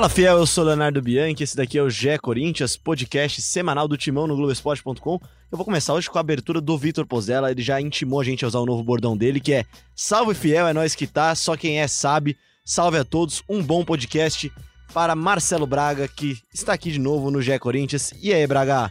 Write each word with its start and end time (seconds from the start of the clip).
Fala 0.00 0.08
fiel, 0.08 0.38
eu 0.38 0.46
sou 0.46 0.64
Leonardo 0.64 1.02
Bianchi, 1.02 1.42
esse 1.42 1.54
daqui 1.54 1.76
é 1.76 1.82
o 1.82 1.90
GE 1.90 2.18
Corinthians, 2.22 2.74
podcast 2.74 3.42
semanal 3.42 3.86
do 3.86 3.98
Timão 3.98 4.26
no 4.26 4.34
Globoesporte.com. 4.34 5.20
Eu 5.52 5.58
vou 5.58 5.62
começar 5.62 5.92
hoje 5.92 6.08
com 6.08 6.16
a 6.16 6.22
abertura 6.22 6.58
do 6.58 6.78
Vitor 6.78 7.04
Pozella, 7.04 7.50
ele 7.50 7.60
já 7.60 7.78
intimou 7.78 8.18
a 8.18 8.24
gente 8.24 8.42
a 8.42 8.48
usar 8.48 8.60
o 8.60 8.64
novo 8.64 8.82
bordão 8.82 9.14
dele, 9.14 9.38
que 9.38 9.52
é 9.52 9.66
Salve 9.94 10.34
fiel, 10.34 10.66
é 10.66 10.72
nós 10.72 10.94
que 10.94 11.06
tá, 11.06 11.34
só 11.34 11.54
quem 11.54 11.82
é 11.82 11.86
sabe. 11.86 12.34
Salve 12.64 12.96
a 12.96 13.04
todos, 13.04 13.42
um 13.46 13.62
bom 13.62 13.84
podcast 13.84 14.50
para 14.94 15.14
Marcelo 15.14 15.66
Braga, 15.66 16.08
que 16.08 16.38
está 16.50 16.72
aqui 16.72 16.90
de 16.90 16.98
novo 16.98 17.30
no 17.30 17.42
GE 17.42 17.58
Corinthians. 17.58 18.14
E 18.22 18.32
aí, 18.32 18.46
Braga? 18.46 18.90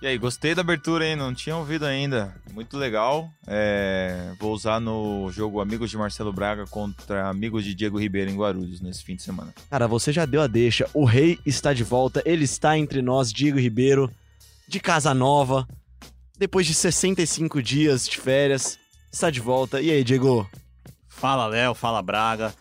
E 0.00 0.06
aí, 0.06 0.16
gostei 0.16 0.54
da 0.54 0.60
abertura, 0.60 1.04
hein? 1.04 1.16
Não 1.16 1.34
tinha 1.34 1.56
ouvido 1.56 1.84
ainda. 1.84 2.32
Muito 2.52 2.76
legal. 2.76 3.28
É... 3.48 4.32
Vou 4.38 4.52
usar 4.52 4.78
no 4.80 5.28
jogo 5.32 5.60
Amigos 5.60 5.90
de 5.90 5.96
Marcelo 5.96 6.32
Braga 6.32 6.66
contra 6.68 7.28
Amigos 7.28 7.64
de 7.64 7.74
Diego 7.74 7.98
Ribeiro 7.98 8.30
em 8.30 8.36
Guarulhos 8.36 8.80
nesse 8.80 9.02
fim 9.02 9.16
de 9.16 9.24
semana. 9.24 9.52
Cara, 9.68 9.88
você 9.88 10.12
já 10.12 10.24
deu 10.24 10.40
a 10.40 10.46
deixa. 10.46 10.88
O 10.94 11.04
rei 11.04 11.40
está 11.44 11.72
de 11.72 11.82
volta. 11.82 12.22
Ele 12.24 12.44
está 12.44 12.78
entre 12.78 13.02
nós, 13.02 13.32
Diego 13.32 13.58
Ribeiro, 13.58 14.08
de 14.68 14.78
Casa 14.78 15.12
Nova. 15.12 15.66
Depois 16.38 16.64
de 16.64 16.74
65 16.74 17.60
dias 17.60 18.06
de 18.06 18.18
férias, 18.18 18.78
está 19.10 19.30
de 19.30 19.40
volta. 19.40 19.80
E 19.80 19.90
aí, 19.90 20.04
Diego? 20.04 20.48
Fala, 21.08 21.48
Léo. 21.48 21.74
Fala, 21.74 22.00
Braga. 22.00 22.54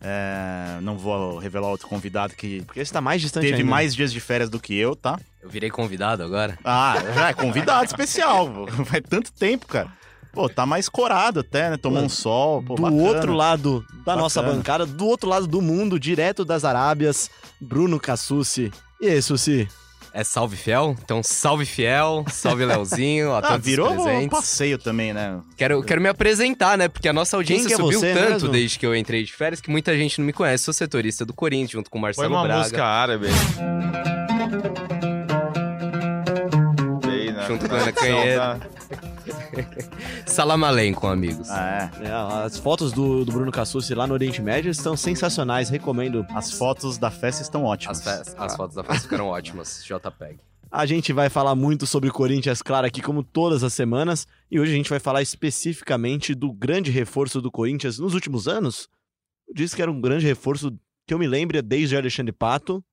É, 0.00 0.78
não 0.80 0.96
vou 0.96 1.38
revelar 1.38 1.68
outro 1.68 1.88
convidado 1.88 2.34
que 2.34 2.62
Porque 2.62 2.80
está 2.80 3.00
mais 3.00 3.20
distante 3.20 3.44
teve 3.44 3.56
ainda. 3.58 3.70
mais 3.70 3.94
dias 3.94 4.12
de 4.12 4.20
férias 4.20 4.48
do 4.48 4.60
que 4.60 4.74
eu, 4.76 4.94
tá? 4.94 5.18
Eu 5.42 5.48
virei 5.50 5.70
convidado 5.70 6.22
agora? 6.22 6.56
Ah, 6.64 6.96
já 7.14 7.28
é 7.30 7.32
convidado 7.34 7.84
especial. 7.84 8.66
Faz 8.86 9.02
tanto 9.08 9.32
tempo, 9.32 9.66
cara. 9.66 9.88
Pô, 10.32 10.48
tá 10.48 10.64
mais 10.64 10.88
corado 10.88 11.40
até, 11.40 11.70
né? 11.70 11.76
Tomou 11.76 11.98
Pô, 12.00 12.06
um 12.06 12.08
sol. 12.08 12.62
Pô, 12.62 12.74
do 12.76 12.82
bacana. 12.82 13.02
outro 13.02 13.32
lado 13.32 13.84
da 14.04 14.14
nossa 14.14 14.40
Bacana. 14.40 14.58
bancada, 14.58 14.86
do 14.86 15.06
outro 15.06 15.28
lado 15.28 15.46
do 15.48 15.60
mundo, 15.60 15.98
direto 15.98 16.44
das 16.44 16.64
Arábias, 16.64 17.28
Bruno 17.60 17.98
Cassucci. 17.98 18.70
E 19.00 19.08
aí, 19.08 19.20
Suci? 19.22 19.68
É 20.18 20.24
salve 20.24 20.56
fiel? 20.56 20.96
Então 21.04 21.22
salve 21.22 21.64
fiel, 21.64 22.24
salve 22.28 22.64
Leozinho, 22.64 23.30
a 23.34 23.38
Ah, 23.38 23.42
todos 23.42 23.64
virou 23.64 23.86
os 23.92 24.00
um 24.00 24.02
presentes. 24.02 24.28
passeio 24.36 24.76
também, 24.76 25.12
né? 25.14 25.38
Quero, 25.56 25.80
quero 25.84 26.00
me 26.00 26.08
apresentar, 26.08 26.76
né? 26.76 26.88
Porque 26.88 27.08
a 27.08 27.12
nossa 27.12 27.36
audiência 27.36 27.68
que 27.68 27.74
é 27.74 27.76
subiu 27.76 28.00
você 28.00 28.12
tanto 28.14 28.30
mesmo? 28.32 28.48
desde 28.48 28.80
que 28.80 28.84
eu 28.84 28.96
entrei 28.96 29.22
de 29.22 29.32
férias 29.32 29.60
que 29.60 29.70
muita 29.70 29.96
gente 29.96 30.18
não 30.18 30.26
me 30.26 30.32
conhece. 30.32 30.64
Sou 30.64 30.74
setorista 30.74 31.24
do 31.24 31.32
Corinthians 31.32 31.70
junto 31.70 31.88
com 31.88 31.98
o 31.98 32.00
Foi 32.00 32.08
Marcelo 32.08 32.34
uma 32.34 32.42
Braga. 32.42 32.58
música 32.58 32.84
árabe. 32.84 33.28
Sei, 37.04 37.30
né? 37.32 37.44
Junto 37.46 37.68
com 37.68 37.74
a 37.76 37.78
Ana 37.78 37.92
Canheiro. 37.92 38.42
Salam 40.26 40.64
amigos. 40.64 41.48
Ah, 41.50 41.90
é. 42.00 42.06
É, 42.06 42.10
as 42.44 42.58
fotos 42.58 42.92
do, 42.92 43.24
do 43.24 43.32
Bruno 43.32 43.50
Cassucci 43.50 43.94
lá 43.94 44.06
no 44.06 44.14
Oriente 44.14 44.40
Médio 44.42 44.70
estão 44.70 44.96
sensacionais, 44.96 45.68
recomendo. 45.68 46.26
As 46.30 46.52
fotos 46.52 46.98
da 46.98 47.10
festa 47.10 47.42
estão 47.42 47.64
ótimas. 47.64 48.06
As, 48.06 48.24
fe- 48.28 48.34
as 48.38 48.56
fotos 48.56 48.76
da 48.76 48.84
festa 48.84 49.02
ficaram 49.02 49.26
ótimas. 49.26 49.82
JPEG. 49.86 50.38
A 50.70 50.84
gente 50.84 51.12
vai 51.14 51.30
falar 51.30 51.54
muito 51.54 51.86
sobre 51.86 52.10
Corinthians, 52.10 52.60
claro, 52.60 52.86
aqui 52.86 53.00
como 53.00 53.22
todas 53.22 53.64
as 53.64 53.72
semanas. 53.72 54.26
E 54.50 54.60
hoje 54.60 54.72
a 54.72 54.76
gente 54.76 54.90
vai 54.90 54.98
falar 55.00 55.22
especificamente 55.22 56.34
do 56.34 56.52
grande 56.52 56.90
reforço 56.90 57.40
do 57.40 57.50
Corinthians 57.50 57.98
nos 57.98 58.12
últimos 58.12 58.46
anos. 58.46 58.88
Eu 59.48 59.54
disse 59.54 59.74
que 59.74 59.80
era 59.80 59.90
um 59.90 60.00
grande 60.00 60.26
reforço 60.26 60.70
que 61.06 61.14
eu 61.14 61.18
me 61.18 61.26
lembre 61.26 61.62
desde 61.62 61.96
Alexandre 61.96 62.32
Pato. 62.32 62.84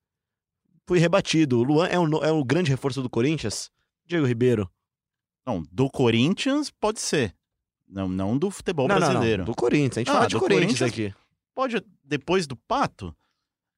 Fui 0.87 0.99
rebatido. 0.99 1.59
O 1.59 1.63
Luan 1.63 1.87
é 1.87 1.99
o, 1.99 2.23
é 2.23 2.31
o 2.31 2.45
grande 2.45 2.71
reforço 2.71 3.01
do 3.01 3.09
Corinthians? 3.09 3.69
Diego 4.07 4.25
Ribeiro. 4.25 4.69
Não, 5.45 5.63
do 5.71 5.89
Corinthians 5.89 6.69
pode 6.71 6.99
ser. 6.99 7.33
Não, 7.87 8.07
não 8.07 8.37
do 8.37 8.49
futebol 8.49 8.87
não, 8.87 8.99
não, 8.99 9.07
brasileiro. 9.07 9.39
não, 9.39 9.45
do 9.45 9.55
Corinthians. 9.55 9.97
A 9.97 9.99
gente 10.01 10.09
Ah, 10.09 10.13
fala 10.13 10.27
de 10.27 10.35
do 10.35 10.39
Corinthians, 10.39 10.79
Corinthians. 10.79 11.11
aqui. 11.11 11.25
Pode, 11.53 11.83
depois 12.03 12.47
do 12.47 12.55
Pato? 12.55 13.15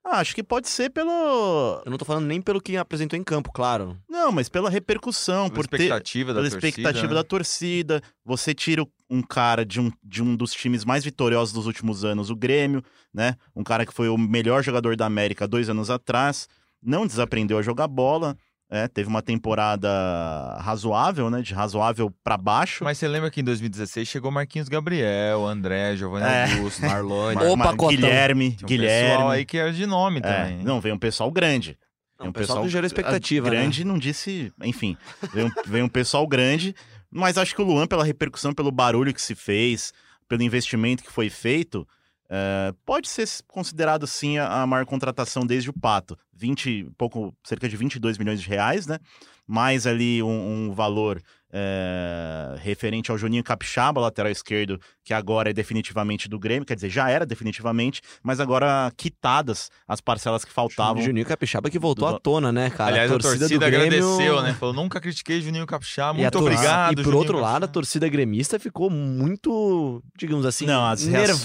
Ah, 0.09 0.19
acho 0.21 0.33
que 0.33 0.41
pode 0.41 0.69
ser 0.69 0.89
pelo... 0.89 1.81
Eu 1.85 1.91
não 1.91 1.97
tô 1.97 2.05
falando 2.05 2.25
nem 2.25 2.41
pelo 2.41 2.61
que 2.61 2.77
apresentou 2.77 3.19
em 3.19 3.23
campo, 3.23 3.51
claro. 3.51 3.97
Não, 4.09 4.31
mas 4.31 4.47
pela 4.47 4.69
repercussão, 4.69 5.49
Pela 5.49 5.55
por 5.55 5.67
ter... 5.67 5.75
expectativa 5.83 6.33
da 6.33 6.39
pela 6.39 6.49
torcida. 6.49 6.67
expectativa 6.69 7.07
né? 7.09 7.13
da 7.13 7.23
torcida. 7.25 8.01
Você 8.23 8.53
tira 8.55 8.87
um 9.09 9.21
cara 9.21 9.65
de 9.65 9.81
um, 9.81 9.91
de 10.01 10.23
um 10.23 10.33
dos 10.37 10.53
times 10.53 10.85
mais 10.85 11.03
vitoriosos 11.03 11.53
dos 11.53 11.65
últimos 11.65 12.05
anos, 12.05 12.29
o 12.29 12.35
Grêmio, 12.37 12.81
né? 13.13 13.35
Um 13.53 13.63
cara 13.65 13.85
que 13.85 13.93
foi 13.93 14.07
o 14.07 14.17
melhor 14.17 14.63
jogador 14.63 14.95
da 14.95 15.05
América 15.05 15.45
dois 15.45 15.69
anos 15.69 15.89
atrás, 15.89 16.47
não 16.81 17.05
desaprendeu 17.05 17.57
a 17.57 17.61
jogar 17.61 17.89
bola, 17.89 18.37
é, 18.69 18.87
teve 18.87 19.07
uma 19.07 19.21
temporada 19.21 20.57
razoável, 20.59 21.29
né? 21.29 21.41
De 21.41 21.53
razoável 21.53 22.13
pra 22.23 22.37
baixo. 22.37 22.83
Mas 22.83 22.97
você 22.97 23.07
lembra 23.07 23.31
que 23.31 23.41
em 23.41 23.43
2016 23.43 24.07
chegou 24.07 24.29
Marquinhos 24.31 24.67
Gabriel, 24.67 25.45
André, 25.45 25.95
Giovanni 25.95 26.25
É. 26.25 26.53
Augusto, 26.53 26.81
Marlone. 26.81 27.35
Mar-. 27.57 27.75
Guilherme, 27.75 28.51
Tinha 28.51 28.65
um 28.65 28.67
Guilherme. 28.67 29.09
pessoal 29.11 29.29
aí 29.29 29.45
que 29.45 29.57
era 29.57 29.71
de 29.71 29.85
nome 29.85 30.19
É, 30.19 30.21
também. 30.21 30.63
não, 30.63 30.81
veio 30.81 30.95
um 30.95 30.99
pessoal 30.99 31.31
grande. 31.31 31.77
Não, 32.19 32.25
Veio 32.25 32.29
o 32.31 32.33
pessoal 32.33 32.63
que 32.63 32.69
gerou 32.69 32.85
expectativa, 32.87 33.47
a- 33.47 33.51
né? 33.51 33.57
Grande 33.57 33.83
não 33.85 33.97
disse, 33.97 34.51
enfim, 34.63 34.97
veio, 35.33 35.47
um- 35.47 35.51
veio 35.69 35.85
um 35.85 35.89
pessoal 35.89 36.25
grande, 36.27 36.73
mas 37.11 37.37
acho 37.37 37.55
que 37.55 37.61
o 37.61 37.65
Luan, 37.65 37.85
pela 37.87 38.03
repercussão, 38.03 38.53
pelo 38.53 38.71
barulho 38.71 39.13
que 39.13 39.21
se 39.21 39.35
fez, 39.35 39.93
pelo 40.27 40.41
investimento 40.41 41.03
que 41.03 41.11
foi 41.11 41.29
feito, 41.29 41.87
é, 42.29 42.73
pode 42.85 43.07
ser 43.07 43.27
considerado 43.47 44.05
sim 44.05 44.37
a, 44.37 44.61
a 44.61 44.67
maior 44.67 44.85
contratação 44.85 45.45
desde 45.45 45.69
o 45.69 45.73
Pato. 45.73 46.17
20, 46.33 46.91
pouco, 46.97 47.35
cerca 47.43 47.67
de 47.67 47.77
22 47.77 48.17
milhões 48.17 48.41
de 48.41 48.47
reais, 48.47 48.85
né? 48.85 48.99
Mais 49.45 49.87
ali 49.87 50.21
um, 50.21 50.67
um 50.69 50.73
valor 50.73 51.21
é, 51.59 52.55
referente 52.59 53.09
ao 53.11 53.17
Juninho 53.17 53.43
Capixaba, 53.43 53.99
lateral 53.99 54.31
esquerdo, 54.31 54.79
que 55.03 55.13
agora 55.13 55.49
é 55.49 55.53
definitivamente 55.53 56.29
do 56.29 56.37
Grêmio, 56.39 56.65
quer 56.65 56.75
dizer, 56.75 56.89
já 56.89 57.09
era 57.09 57.25
definitivamente, 57.25 58.01
mas 58.23 58.39
agora 58.39 58.91
quitadas 58.95 59.69
as 59.87 59.99
parcelas 59.99 60.45
que 60.45 60.51
faltavam. 60.51 61.01
Juninho 61.01 61.25
Capixaba 61.25 61.69
que 61.69 61.79
voltou 61.79 62.07
Do- 62.09 62.15
à 62.15 62.19
tona, 62.19 62.51
né, 62.51 62.69
cara? 62.69 62.91
Aliás, 62.91 63.11
a 63.11 63.17
torcida, 63.17 63.47
do 63.49 63.59
Grêmio... 63.59 63.79
agradeceu, 63.79 64.41
né? 64.43 64.53
Falou, 64.53 64.75
nunca 64.75 64.99
critiquei 65.01 65.41
Juninho 65.41 65.65
Capixaba, 65.65 66.11
a 66.11 66.13
muito 66.21 66.31
torcida- 66.31 66.53
obrigado. 66.55 66.91
e 66.91 66.95
por 66.95 67.03
Juninho 67.03 67.17
outro 67.19 67.35
lado, 67.37 67.47
a 67.47 67.51
Capixaba. 67.51 67.73
torcida 67.73 68.07
gremista 68.09 68.59
ficou 68.59 68.89
muito, 68.89 70.01
digamos 70.17 70.45
assim, 70.45 70.65
Não, 70.65 70.85
as 70.85 71.03
reações- 71.05 71.37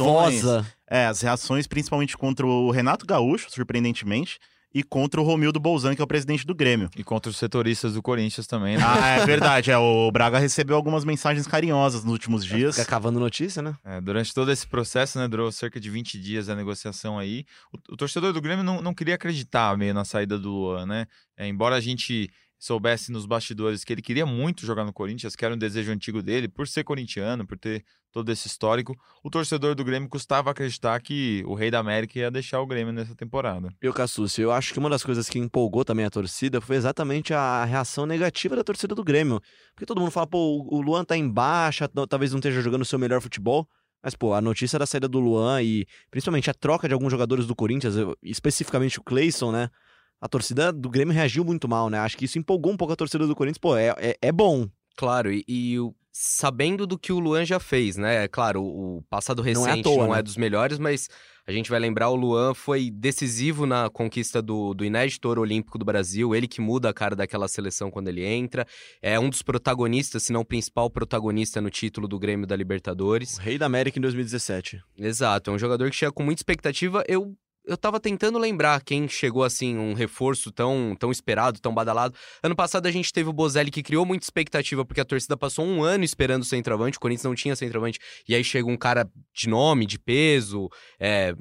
nervosa. 0.43 0.67
É, 0.91 1.07
as 1.07 1.23
reações 1.23 1.67
principalmente 1.67 2.17
contra 2.19 2.47
o 2.47 2.71
Renato 2.71 3.07
Gaúcho, 3.07 3.51
surpreendentemente, 3.51 4.39
e 4.75 4.83
contra 4.83 5.21
o 5.21 5.25
Romildo 5.25 5.61
Bolzan, 5.61 5.95
que 5.95 6.01
é 6.01 6.05
o 6.05 6.07
presidente 6.07 6.47
do 6.47 6.55
Grêmio. 6.55 6.91
E 6.97 7.05
contra 7.05 7.31
os 7.31 7.37
setoristas 7.37 7.95
do 7.95 8.03
Corinthians 8.03 8.47
também, 8.47 8.77
né? 8.77 8.85
Ah, 8.87 9.09
é 9.09 9.27
verdade. 9.27 9.71
É, 9.71 9.79
o 9.79 10.11
Braga 10.11 10.39
recebeu 10.39 10.77
algumas 10.77 11.05
mensagens 11.05 11.47
carinhosas 11.47 12.05
nos 12.05 12.13
últimos 12.13 12.45
dias. 12.45 12.77
Fica 12.77 12.89
cavando 12.89 13.21
notícia, 13.21 13.63
né? 13.63 13.75
É, 13.85 14.01
durante 14.01 14.33
todo 14.33 14.51
esse 14.51 14.67
processo, 14.67 15.19
né, 15.19 15.29
durou 15.29 15.51
cerca 15.53 15.79
de 15.79 15.91
20 15.91 16.19
dias 16.19 16.49
a 16.49 16.55
negociação 16.55 17.19
aí. 17.19 17.45
O, 17.73 17.95
o 17.95 17.97
torcedor 17.97 18.33
do 18.33 18.41
Grêmio 18.41 18.65
não, 18.65 18.81
não 18.81 18.95
queria 18.95 19.15
acreditar 19.15 19.77
meio 19.77 19.95
na 19.95 20.05
saída 20.05 20.39
do 20.39 20.51
Luan, 20.51 20.87
né? 20.87 21.07
É, 21.37 21.47
embora 21.47 21.77
a 21.77 21.81
gente 21.81 22.31
soubesse 22.63 23.11
nos 23.11 23.27
bastidores 23.27 23.83
que 23.83 23.93
ele 23.93 24.01
queria 24.01 24.25
muito 24.25 24.65
jogar 24.65 24.85
no 24.85 24.93
Corinthians, 24.93 25.35
que 25.35 25.45
era 25.45 25.53
um 25.53 25.59
desejo 25.59 25.91
antigo 25.91 26.23
dele, 26.23 26.47
por 26.47 26.69
ser 26.69 26.85
corintiano, 26.85 27.45
por 27.45 27.59
ter 27.59 27.85
todo 28.13 28.31
esse 28.31 28.47
histórico, 28.47 28.95
o 29.25 29.29
torcedor 29.29 29.75
do 29.75 29.83
Grêmio 29.83 30.09
custava 30.09 30.49
acreditar 30.49 31.01
que 31.01 31.43
o 31.45 31.55
Rei 31.55 31.73
da 31.73 31.81
América 31.81 32.21
ia 32.21 32.31
deixar 32.31 32.61
o 32.61 32.67
Grêmio 32.67 32.93
nessa 32.93 33.17
temporada. 33.17 33.75
E 33.83 33.89
o 33.89 33.93
Cassucci, 33.93 34.43
eu 34.43 34.53
acho 34.53 34.73
que 34.73 34.79
uma 34.79 34.89
das 34.89 35.03
coisas 35.03 35.29
que 35.29 35.41
empolgou 35.41 35.85
também 35.85 36.05
a 36.05 36.11
torcida 36.11 36.61
foi 36.61 36.77
exatamente 36.77 37.35
a 37.35 37.65
reação 37.65 38.07
negativa 38.07 38.55
da 38.55 38.63
torcida 38.63 38.95
do 38.95 39.03
Grêmio. 39.03 39.41
Porque 39.75 39.87
todo 39.87 40.01
mundo 40.01 40.13
fala, 40.13 40.29
pô, 40.29 40.65
o 40.71 40.81
Luan 40.81 41.05
tá 41.05 41.17
em 41.17 41.29
baixa, 41.29 41.89
talvez 42.09 42.31
não 42.31 42.39
esteja 42.39 42.63
jogando 42.63 42.83
o 42.83 42.85
seu 42.87 42.99
melhor 42.99 43.21
futebol. 43.21 43.67
Mas, 44.01 44.15
pô, 44.15 44.35
a 44.35 44.41
notícia 44.41 44.79
da 44.79 44.87
saída 44.87 45.09
do 45.09 45.19
Luan 45.19 45.61
e 45.63 45.85
principalmente 46.13 46.49
a 46.49 46.55
troca 46.55 46.87
de 46.87 46.95
alguns 46.95 47.11
jogadores 47.11 47.45
do 47.45 47.57
Corinthians, 47.57 47.97
especificamente 48.23 49.01
o 49.01 49.03
Cleison, 49.03 49.51
né? 49.51 49.69
A 50.23 50.29
torcida 50.29 50.73
do 50.73 50.89
Grêmio 50.89 51.13
reagiu 51.13 51.45
muito 51.45 51.69
mal, 51.69 51.91
né? 51.91 51.99
Acho 51.99 52.17
que 52.17 52.27
isso 52.27 52.39
empolgou 52.39 52.73
um 52.73 52.77
pouco 52.77 52.93
a 52.93 52.97
torcida 52.97 53.27
do 53.27 53.35
Corinthians. 53.35 53.59
Pô, 53.59 53.77
é, 53.77 53.93
é, 53.99 54.17
é 54.23 54.31
bom. 54.33 54.69
Claro, 54.97 55.33
e, 55.33 55.45
e 55.49 55.81
o- 55.81 55.93
sabendo 56.13 56.87
do 56.87 56.97
que 56.97 57.11
o 57.13 57.19
Luan 57.19 57.45
já 57.45 57.59
fez, 57.59 57.97
né? 57.97 58.29
Claro, 58.29 58.63
o, 58.63 59.03
passado 59.11 59.43
Não 59.43 59.67
é 59.67 59.71
recente 59.71 59.83
toa, 59.83 60.05
não 60.07 60.13
né? 60.13 60.21
é 60.21 60.23
dos 60.23 60.37
melhores, 60.37 60.79
mas 60.79 61.09
a 61.45 61.51
gente 61.51 61.69
vai 61.71 61.81
lembrar 61.81 62.09
o 62.11 62.15
Luan 62.15 62.55
foi 62.55 62.89
decisivo 62.89 63.67
na 63.67 63.91
conquista 63.91 64.41
do, 64.41 64.75
do 64.75 64.85
inédito 64.85 65.27
ouro 65.27 65.41
olímpico 65.41 65.77
do 65.77 65.85
Brasil, 65.85 66.35
ele 66.37 66.47
que 66.47 66.61
muda 66.61 66.89
a 66.91 66.95
cara 66.95 67.17
daquela 67.17 67.49
seleção 67.49 67.91
quando 67.91 68.07
ele 68.07 68.25
entra, 68.25 68.65
é 69.01 69.19
um 69.19 69.29
dos 69.29 69.43
protagonistas, 69.43 70.23
se 70.23 70.33
não 70.33 70.43
o 70.43 70.45
principal 70.45 70.89
protagonista 70.89 71.61
no 71.61 71.69
título 71.71 72.07
do 72.07 72.19
Grêmio 72.19 72.47
da 72.47 72.55
Libertadores. 72.55 73.39
O 73.39 73.41
Rei 73.41 73.59
da 73.59 73.67
América 73.67 73.99
em 73.99 74.03
2017. 74.03 74.81
Exato, 74.99 75.51
é 75.51 75.55
um 75.55 75.59
jogador 75.59 75.91
que 75.91 75.97
chega 75.97 76.13
com 76.13 76.23
muita 76.23 76.41
expectativa. 76.41 77.03
Eu 77.09 77.35
eu 77.65 77.77
tava 77.77 78.01
tentando 78.01 78.39
lembrar 78.39 78.83
quem 78.83 79.09
chegou 79.09 79.45
assim, 79.45 79.77
um 79.77 79.95
reforço 79.95 80.51
tão, 80.51 80.97
tão 80.99 81.11
esperado, 81.11 81.61
tão 81.61 81.73
badalado. 81.73 82.15
Ano 82.43 82.57
passado 82.57 82.87
a 82.87 82.91
gente 82.91 83.13
teve 83.13 83.29
o 83.29 83.33
Bozelli 83.33 83.71
que 83.71 83.83
criou 83.83 84.05
muita 84.05 84.25
expectativa, 84.25 84.85
porque 84.85 85.01
a 85.01 85.05
torcida 85.05 85.37
passou 85.37 85.65
um 85.65 85.83
ano 85.83 86.05
esperando 86.05 86.43
o 86.43 86.47
centroavante, 86.47 86.99
o 86.99 87.01
Corinthians 87.01 87.25
não 87.25 87.35
tinha 87.35 87.55
centroavante, 87.55 87.99
e 88.29 88.35
aí 88.35 88.43
chega 88.43 88.69
um 88.69 88.77
cara 88.77 89.09
de 89.33 89.49
nome, 89.49 89.87
de 89.87 89.99
peso, 89.99 90.69
é, 90.99 91.35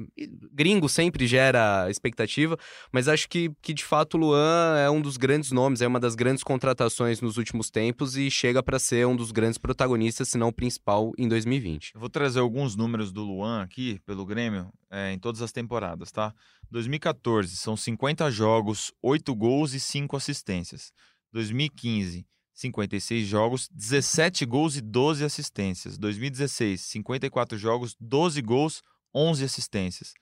gringo 0.54 0.88
sempre 0.88 1.26
gera 1.26 1.90
expectativa, 1.90 2.58
mas 2.92 3.08
acho 3.08 3.28
que, 3.28 3.52
que 3.62 3.74
de 3.74 3.84
fato 3.84 4.16
o 4.16 4.20
Luan 4.20 4.78
é 4.78 4.90
um 4.90 5.02
dos 5.02 5.18
grandes 5.18 5.52
nomes, 5.52 5.82
é 5.82 5.88
uma 5.88 6.00
das 6.00 6.16
grandes 6.16 6.44
contratações 6.44 7.20
nos 7.22 7.38
últimos 7.38 7.70
tempos 7.70 8.16
e 8.16 8.30
chega 8.30 8.62
para 8.62 8.78
ser 8.78 9.08
um 9.08 9.16
dos 9.16 9.32
grandes 9.32 9.58
protagonistas, 9.58 10.30
se 10.30 10.38
não 10.38 10.50
o 10.50 10.54
principal, 10.54 11.12
em 11.18 11.28
2020. 11.28 11.92
Eu 11.96 12.00
vou 12.00 12.10
trazer 12.10 12.40
alguns 12.40 12.76
números 12.76 13.12
do 13.12 13.24
Luan 13.24 13.64
aqui, 13.64 14.00
pelo 14.06 14.26
Grêmio. 14.26 14.72
É, 14.92 15.14
em 15.14 15.18
todas 15.18 15.42
as 15.42 15.52
temporadas, 15.54 16.12
tá? 16.12 16.36
2014 16.70 17.56
são 17.56 17.78
50 17.78 18.30
jogos, 18.30 18.92
8 19.02 19.34
gols 19.34 19.74
e 19.74 19.80
5 19.80 20.18
assistências. 20.18 20.92
2015, 21.32 22.28
56 22.54 23.26
jogos, 23.26 23.70
17 23.70 24.46
gols 24.46 24.76
e 24.76 24.82
12 24.82 25.24
assistências. 25.24 25.98
2016, 25.98 26.82
54 26.82 27.58
jogos, 27.58 27.96
12 28.00 28.42
gols, 28.42 28.82
11 29.16 29.46
assistências. 29.46 30.14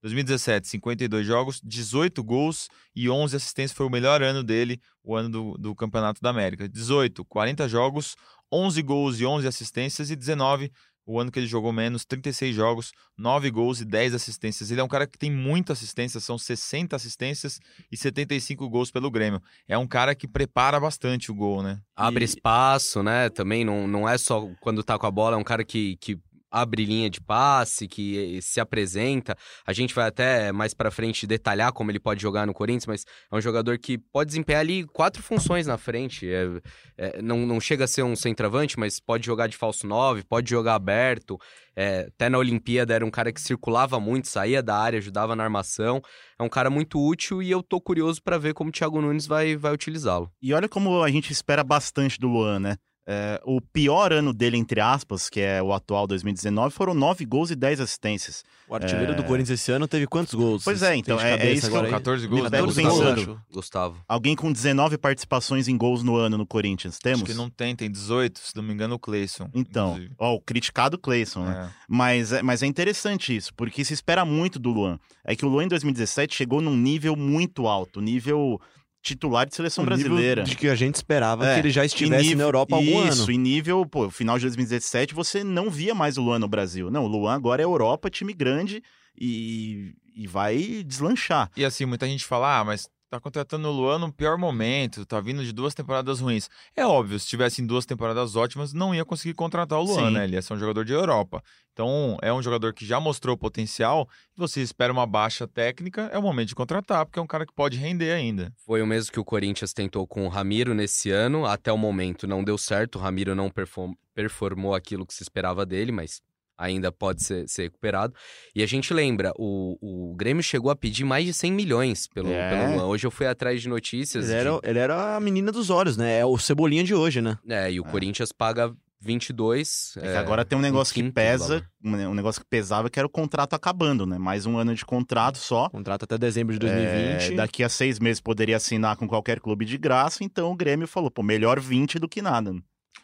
2017, 0.00 0.68
52 0.68 1.26
jogos, 1.26 1.60
18 1.62 2.22
gols 2.22 2.68
e 2.94 3.10
11 3.10 3.34
assistências. 3.36 3.76
Foi 3.76 3.86
o 3.86 3.90
melhor 3.90 4.22
ano 4.22 4.44
dele, 4.44 4.80
o 5.02 5.16
ano 5.16 5.28
do, 5.28 5.58
do 5.58 5.74
Campeonato 5.74 6.20
da 6.20 6.30
América. 6.30 6.68
18, 6.68 7.24
40 7.24 7.68
jogos, 7.68 8.14
11 8.52 8.80
gols 8.82 9.18
e 9.18 9.26
11 9.26 9.48
assistências. 9.48 10.10
E 10.10 10.16
19, 10.16 10.70
o 11.08 11.18
ano 11.18 11.32
que 11.32 11.38
ele 11.38 11.46
jogou 11.46 11.72
menos, 11.72 12.04
36 12.04 12.54
jogos, 12.54 12.92
9 13.16 13.50
gols 13.50 13.80
e 13.80 13.84
10 13.86 14.12
assistências. 14.12 14.70
Ele 14.70 14.78
é 14.82 14.84
um 14.84 14.88
cara 14.88 15.06
que 15.06 15.16
tem 15.16 15.30
muita 15.32 15.72
assistência, 15.72 16.20
são 16.20 16.36
60 16.36 16.94
assistências 16.94 17.58
e 17.90 17.96
75 17.96 18.68
gols 18.68 18.90
pelo 18.90 19.10
Grêmio. 19.10 19.40
É 19.66 19.78
um 19.78 19.86
cara 19.86 20.14
que 20.14 20.28
prepara 20.28 20.78
bastante 20.78 21.30
o 21.30 21.34
gol, 21.34 21.62
né? 21.62 21.80
Abre 21.96 22.24
E- 22.24 22.26
espaço, 22.26 23.02
né? 23.02 23.30
Também 23.30 23.64
não, 23.64 23.88
não 23.88 24.06
é 24.06 24.18
só 24.18 24.46
quando 24.60 24.84
tá 24.84 24.98
com 24.98 25.06
a 25.06 25.10
bola, 25.10 25.36
é 25.36 25.38
um 25.38 25.44
cara 25.44 25.64
que, 25.64 25.96
que 25.96 26.18
abre 26.50 26.84
linha 26.84 27.10
de 27.10 27.20
passe, 27.20 27.86
que 27.86 28.36
eh, 28.36 28.40
se 28.40 28.60
apresenta. 28.60 29.36
A 29.66 29.72
gente 29.72 29.94
vai 29.94 30.08
até 30.08 30.50
mais 30.52 30.74
pra 30.74 30.90
frente 30.90 31.26
detalhar 31.26 31.72
como 31.72 31.90
ele 31.90 32.00
pode 32.00 32.20
jogar 32.22 32.46
no 32.46 32.54
Corinthians, 32.54 32.86
mas 32.86 33.04
é 33.30 33.36
um 33.36 33.40
jogador 33.40 33.78
que 33.78 33.98
pode 33.98 34.28
desempenhar 34.28 34.60
ali 34.60 34.84
quatro 34.86 35.22
funções 35.22 35.66
na 35.66 35.76
frente. 35.76 36.28
É- 36.28 36.60
é, 36.96 37.22
não, 37.22 37.46
não 37.46 37.60
chega 37.60 37.84
a 37.84 37.88
ser 37.88 38.02
um 38.02 38.16
centroavante, 38.16 38.78
mas 38.78 38.98
pode 38.98 39.24
jogar 39.24 39.46
de 39.46 39.56
falso 39.56 39.86
9, 39.86 40.24
pode 40.24 40.50
jogar 40.50 40.74
aberto. 40.74 41.38
É, 41.76 42.06
até 42.08 42.28
na 42.28 42.38
Olimpíada 42.38 42.92
era 42.92 43.06
um 43.06 43.10
cara 43.10 43.32
que 43.32 43.40
circulava 43.40 44.00
muito, 44.00 44.26
saía 44.26 44.60
da 44.60 44.76
área, 44.76 44.98
ajudava 44.98 45.36
na 45.36 45.44
armação. 45.44 46.02
É 46.36 46.42
um 46.42 46.48
cara 46.48 46.68
muito 46.70 47.00
útil 47.00 47.40
e 47.40 47.50
eu 47.50 47.62
tô 47.62 47.80
curioso 47.80 48.20
pra 48.20 48.36
ver 48.36 48.52
como 48.52 48.70
o 48.70 48.72
Thiago 48.72 49.00
Nunes 49.00 49.26
vai, 49.26 49.56
vai 49.56 49.72
utilizá-lo. 49.72 50.28
E 50.42 50.52
olha 50.52 50.68
como 50.68 51.02
a 51.02 51.10
gente 51.10 51.32
espera 51.32 51.62
bastante 51.62 52.18
do 52.18 52.26
Luan, 52.26 52.58
né? 52.58 52.76
É, 53.10 53.40
o 53.42 53.58
pior 53.58 54.12
ano 54.12 54.34
dele, 54.34 54.58
entre 54.58 54.82
aspas, 54.82 55.30
que 55.30 55.40
é 55.40 55.62
o 55.62 55.72
atual 55.72 56.06
2019, 56.06 56.74
foram 56.74 56.92
9 56.92 57.24
gols 57.24 57.50
e 57.50 57.56
10 57.56 57.80
assistências. 57.80 58.44
O 58.68 58.74
artilheiro 58.74 59.12
É. 59.12 59.14
do 59.14 59.24
Corinthians 59.24 59.58
esse 59.58 59.72
ano 59.72 59.88
teve 59.88 60.06
quantos 60.06 60.34
gols? 60.34 60.62
Pois 60.62 60.82
é, 60.82 60.94
então, 60.94 61.18
é- 61.18 61.38
é 61.48 61.50
isso 61.52 61.62
que 61.62 61.66
agora 61.68 61.84
eu- 61.84 61.86
aí? 61.86 61.92
14 61.92 62.26
gols, 62.26 62.42
Me 62.42 62.50
né? 62.50 62.50
pego 62.50 62.66
14 62.68 62.82
pensando. 63.22 63.40
Gustavo. 63.50 63.96
Alguém 64.06 64.36
com 64.36 64.52
19 64.52 64.98
participações 64.98 65.68
em 65.68 65.76
gols 65.78 66.02
no 66.02 66.16
ano 66.16 66.36
no 66.36 66.46
Corinthians, 66.46 66.98
temos? 66.98 67.22
Acho 67.22 67.30
que 67.32 67.34
não 67.38 67.48
tem, 67.48 67.74
tem 67.74 67.90
18, 67.90 68.40
se 68.40 68.54
não 68.54 68.62
me 68.62 68.74
engano, 68.74 68.96
o 68.96 68.98
Cleison. 68.98 69.48
Então, 69.54 69.92
inclusive. 69.92 70.14
ó, 70.18 70.34
o 70.34 70.40
criticado 70.42 70.98
Cleison, 70.98 71.44
né? 71.46 71.70
É. 71.70 71.74
Mas, 71.88 72.30
é- 72.32 72.42
mas 72.42 72.62
é 72.62 72.66
interessante 72.66 73.34
isso, 73.34 73.54
porque 73.54 73.86
se 73.86 73.94
espera 73.94 74.22
muito 74.26 74.58
do 74.58 74.68
Luan. 74.70 74.98
É 75.24 75.34
que 75.34 75.46
o 75.46 75.48
Luan 75.48 75.64
em 75.64 75.68
2017 75.68 76.34
chegou 76.36 76.60
num 76.60 76.76
nível 76.76 77.16
muito 77.16 77.66
alto, 77.66 78.02
nível 78.02 78.60
titular 79.02 79.46
de 79.46 79.54
seleção 79.54 79.84
O 79.84 79.86
brasileira. 79.86 80.42
De 80.42 80.56
que 80.56 80.68
a 80.68 80.74
gente 80.74 80.96
esperava 80.96 81.46
É, 81.46 81.54
que 81.54 81.60
ele 81.60 81.70
já 81.70 81.84
estivesse 81.84 82.22
nível- 82.22 82.38
na 82.38 82.44
Europa 82.44 82.74
há 82.76 82.78
algum 82.78 83.08
Isso, 83.08 83.22
ano. 83.22 83.32
em 83.32 83.38
nível, 83.38 83.86
pô, 83.86 84.10
final 84.10 84.36
de 84.36 84.42
2017 84.42 85.14
você 85.14 85.42
não 85.44 85.70
via 85.70 85.94
mais 85.94 86.18
o 86.18 86.22
Luan 86.22 86.38
no 86.38 86.48
Brasil. 86.48 86.90
Não, 86.90 87.04
o 87.04 87.08
Luan 87.08 87.34
agora 87.34 87.62
é 87.62 87.64
Europa, 87.64 88.10
time 88.10 88.32
grande 88.34 88.82
e, 89.18 89.94
e 90.14 90.26
vai 90.26 90.82
deslanchar. 90.84 91.50
E 91.56 91.64
assim, 91.64 91.84
muita 91.86 92.06
gente 92.06 92.24
fala, 92.24 92.60
ah, 92.60 92.64
mas 92.64 92.88
tá 93.10 93.18
contratando 93.18 93.68
o 93.68 93.72
Luan 93.72 93.98
no 93.98 94.12
pior 94.12 94.36
momento, 94.36 95.04
tá 95.06 95.20
vindo 95.20 95.44
de 95.44 95.52
duas 95.52 95.74
temporadas 95.74 96.20
ruins. 96.20 96.48
É 96.76 96.86
óbvio, 96.86 97.18
se 97.18 97.26
tivessem 97.26 97.66
duas 97.66 97.86
temporadas 97.86 98.36
ótimas, 98.36 98.72
não 98.72 98.94
ia 98.94 99.04
conseguir 99.04 99.34
contratar 99.34 99.78
o 99.78 99.82
Luan, 99.82 100.08
Sim. 100.08 100.14
né? 100.14 100.24
Ele 100.24 100.34
ia 100.36 100.42
ser 100.42 100.54
um 100.54 100.58
jogador 100.58 100.84
de 100.84 100.92
Europa. 100.92 101.42
Então, 101.72 102.16
é 102.20 102.32
um 102.32 102.42
jogador 102.42 102.74
que 102.74 102.84
já 102.84 102.98
mostrou 102.98 103.36
potencial, 103.36 104.08
você 104.36 104.60
espera 104.60 104.92
uma 104.92 105.06
baixa 105.06 105.46
técnica, 105.46 106.10
é 106.12 106.18
o 106.18 106.22
momento 106.22 106.48
de 106.48 106.54
contratar, 106.54 107.06
porque 107.06 107.18
é 107.18 107.22
um 107.22 107.26
cara 107.26 107.46
que 107.46 107.52
pode 107.54 107.76
render 107.78 108.10
ainda. 108.12 108.52
Foi 108.66 108.82
o 108.82 108.86
mesmo 108.86 109.12
que 109.12 109.20
o 109.20 109.24
Corinthians 109.24 109.72
tentou 109.72 110.06
com 110.06 110.26
o 110.26 110.28
Ramiro 110.28 110.74
nesse 110.74 111.10
ano. 111.10 111.46
Até 111.46 111.72
o 111.72 111.78
momento 111.78 112.26
não 112.26 112.42
deu 112.42 112.58
certo. 112.58 112.96
O 112.96 113.00
Ramiro 113.00 113.34
não 113.34 113.48
perform- 113.48 113.94
performou 114.14 114.74
aquilo 114.74 115.06
que 115.06 115.14
se 115.14 115.22
esperava 115.22 115.64
dele, 115.64 115.92
mas 115.92 116.20
ainda 116.58 116.90
pode 116.92 117.22
ser, 117.22 117.48
ser 117.48 117.62
recuperado. 117.62 118.12
E 118.54 118.62
a 118.62 118.66
gente 118.66 118.92
lembra, 118.92 119.32
o, 119.38 119.78
o 119.80 120.14
Grêmio 120.16 120.42
chegou 120.42 120.70
a 120.70 120.76
pedir 120.76 121.04
mais 121.04 121.24
de 121.24 121.32
100 121.32 121.52
milhões 121.52 122.06
pelo, 122.08 122.28
É. 122.32 122.50
pelo 122.50 122.74
Luan. 122.76 122.86
Hoje 122.86 123.06
eu 123.06 123.10
fui 123.10 123.26
atrás 123.26 123.62
de 123.62 123.68
notícias. 123.68 124.24
Ele 124.28 124.34
de- 124.34 124.38
era, 124.48 124.60
ele 124.64 124.78
era 124.78 125.16
a 125.16 125.20
menina 125.20 125.52
dos 125.52 125.70
olhos, 125.70 125.96
né? 125.96 126.18
É 126.18 126.26
o 126.26 126.36
Cebolinha 126.36 126.82
de 126.82 126.94
hoje, 126.94 127.20
né? 127.22 127.38
É, 127.48 127.70
e 127.70 127.80
o 127.80 127.86
É. 127.86 127.88
Corinthians 127.90 128.32
paga 128.32 128.74
22. 129.00 129.94
É 129.96 130.00
que 130.00 130.16
agora 130.16 130.44
tem 130.44 130.58
um 130.58 130.60
negócio 130.62 130.92
que 130.94 131.02
pesa, 131.10 131.64
um 131.84 131.94
um 132.08 132.14
negócio 132.14 132.40
que 132.40 132.46
pesava, 132.48 132.90
que 132.90 132.98
era 132.98 133.06
o 133.06 133.10
contrato 133.10 133.54
acabando, 133.54 134.04
né? 134.06 134.18
Mais 134.18 134.46
um 134.46 134.56
ano 134.58 134.74
de 134.74 134.84
contrato 134.84 135.38
só. 135.38 135.68
Contrato 135.68 136.04
até 136.04 136.18
dezembro 136.18 136.52
de 136.52 136.58
2020. 136.58 137.32
É, 137.32 137.36
daqui 137.36 137.62
a 137.62 137.68
seis 137.68 137.98
meses 137.98 138.20
poderia 138.20 138.56
assinar 138.56 138.96
com 138.96 139.06
qualquer 139.06 139.40
clube 139.40 139.64
de 139.64 139.78
graça, 139.78 140.22
então 140.24 140.50
o 140.50 140.56
Grêmio 140.56 140.86
falou, 140.88 141.10
pô, 141.10 141.22
melhor 141.22 141.60
20 141.60 141.98
do 141.98 142.08
que 142.08 142.20
nada. 142.22 142.52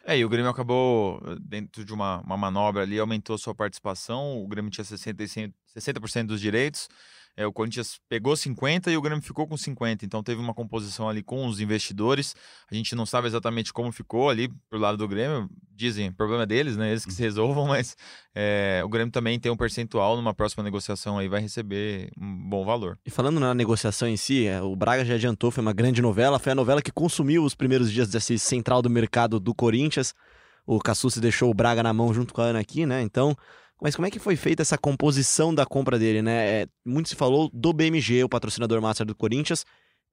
É, 0.07 0.15
e 0.15 0.23
o 0.23 0.29
Grêmio 0.29 0.51
acabou, 0.51 1.19
dentro 1.41 1.83
de 1.83 1.91
uma, 1.91 2.21
uma 2.21 2.37
manobra 2.37 2.83
ali, 2.83 2.99
aumentou 2.99 3.39
sua 3.39 3.55
participação. 3.55 4.39
O 4.43 4.47
Grêmio 4.47 4.69
tinha 4.69 4.85
60%, 4.85 5.51
60% 5.75 6.27
dos 6.27 6.39
direitos. 6.39 6.87
É, 7.37 7.45
o 7.45 7.51
Corinthians 7.51 7.99
pegou 8.07 8.33
50% 8.33 8.87
e 8.91 8.97
o 8.97 9.01
Grêmio 9.01 9.21
ficou 9.21 9.45
com 9.45 9.55
50%. 9.55 10.03
Então 10.03 10.23
teve 10.23 10.39
uma 10.39 10.53
composição 10.53 11.09
ali 11.09 11.21
com 11.21 11.45
os 11.45 11.59
investidores. 11.59 12.33
A 12.71 12.75
gente 12.75 12.95
não 12.95 13.05
sabe 13.05 13.27
exatamente 13.27 13.73
como 13.73 13.91
ficou 13.91 14.29
ali 14.29 14.49
pro 14.69 14.79
lado 14.79 14.97
do 14.97 15.07
Grêmio. 15.07 15.49
Dizem, 15.69 16.11
problema 16.11 16.45
deles, 16.45 16.77
né? 16.77 16.91
Eles 16.91 17.05
que 17.05 17.11
se 17.11 17.21
resolvam, 17.21 17.67
mas 17.67 17.97
é, 18.33 18.81
o 18.85 18.89
Grêmio 18.89 19.11
também 19.11 19.37
tem 19.37 19.51
um 19.51 19.57
percentual 19.57 20.15
numa 20.15 20.33
próxima 20.33 20.63
negociação 20.63 21.17
aí, 21.17 21.27
vai 21.27 21.41
receber 21.41 22.09
um 22.17 22.49
bom 22.49 22.63
valor. 22.63 22.97
E 23.05 23.09
falando 23.09 23.39
na 23.39 23.53
negociação 23.53 24.07
em 24.07 24.15
si, 24.15 24.47
é, 24.47 24.61
o 24.61 24.75
Braga 24.75 25.03
já 25.03 25.15
adiantou, 25.15 25.51
foi 25.51 25.61
uma 25.61 25.73
grande 25.73 26.01
novela, 26.01 26.39
foi 26.39 26.53
a 26.53 26.55
novela 26.55 26.81
que 26.81 26.91
consumiu 26.91 27.43
os 27.43 27.53
primeiros 27.53 27.91
dias 27.91 28.09
desse 28.09 28.39
central 28.39 28.81
do 28.81 28.89
mercado 28.89 29.39
do 29.41 29.53
Corinthians. 29.53 30.13
O 30.65 30.79
Cassucci 30.79 31.19
deixou 31.19 31.51
o 31.51 31.53
Braga 31.53 31.83
na 31.83 31.93
mão 31.93 32.13
junto 32.13 32.33
com 32.33 32.41
a 32.41 32.45
Ana 32.45 32.59
aqui, 32.59 32.85
né? 32.85 33.01
Então, 33.01 33.37
mas 33.81 33.95
como 33.95 34.07
é 34.07 34.11
que 34.11 34.19
foi 34.19 34.35
feita 34.35 34.61
essa 34.61 34.77
composição 34.77 35.53
da 35.53 35.65
compra 35.65 35.99
dele, 35.99 36.21
né? 36.21 36.61
É, 36.61 36.67
muito 36.85 37.09
se 37.09 37.15
falou 37.15 37.49
do 37.53 37.73
BMG, 37.73 38.23
o 38.23 38.29
patrocinador 38.29 38.81
master 38.81 39.05
do 39.05 39.15
Corinthians. 39.15 39.65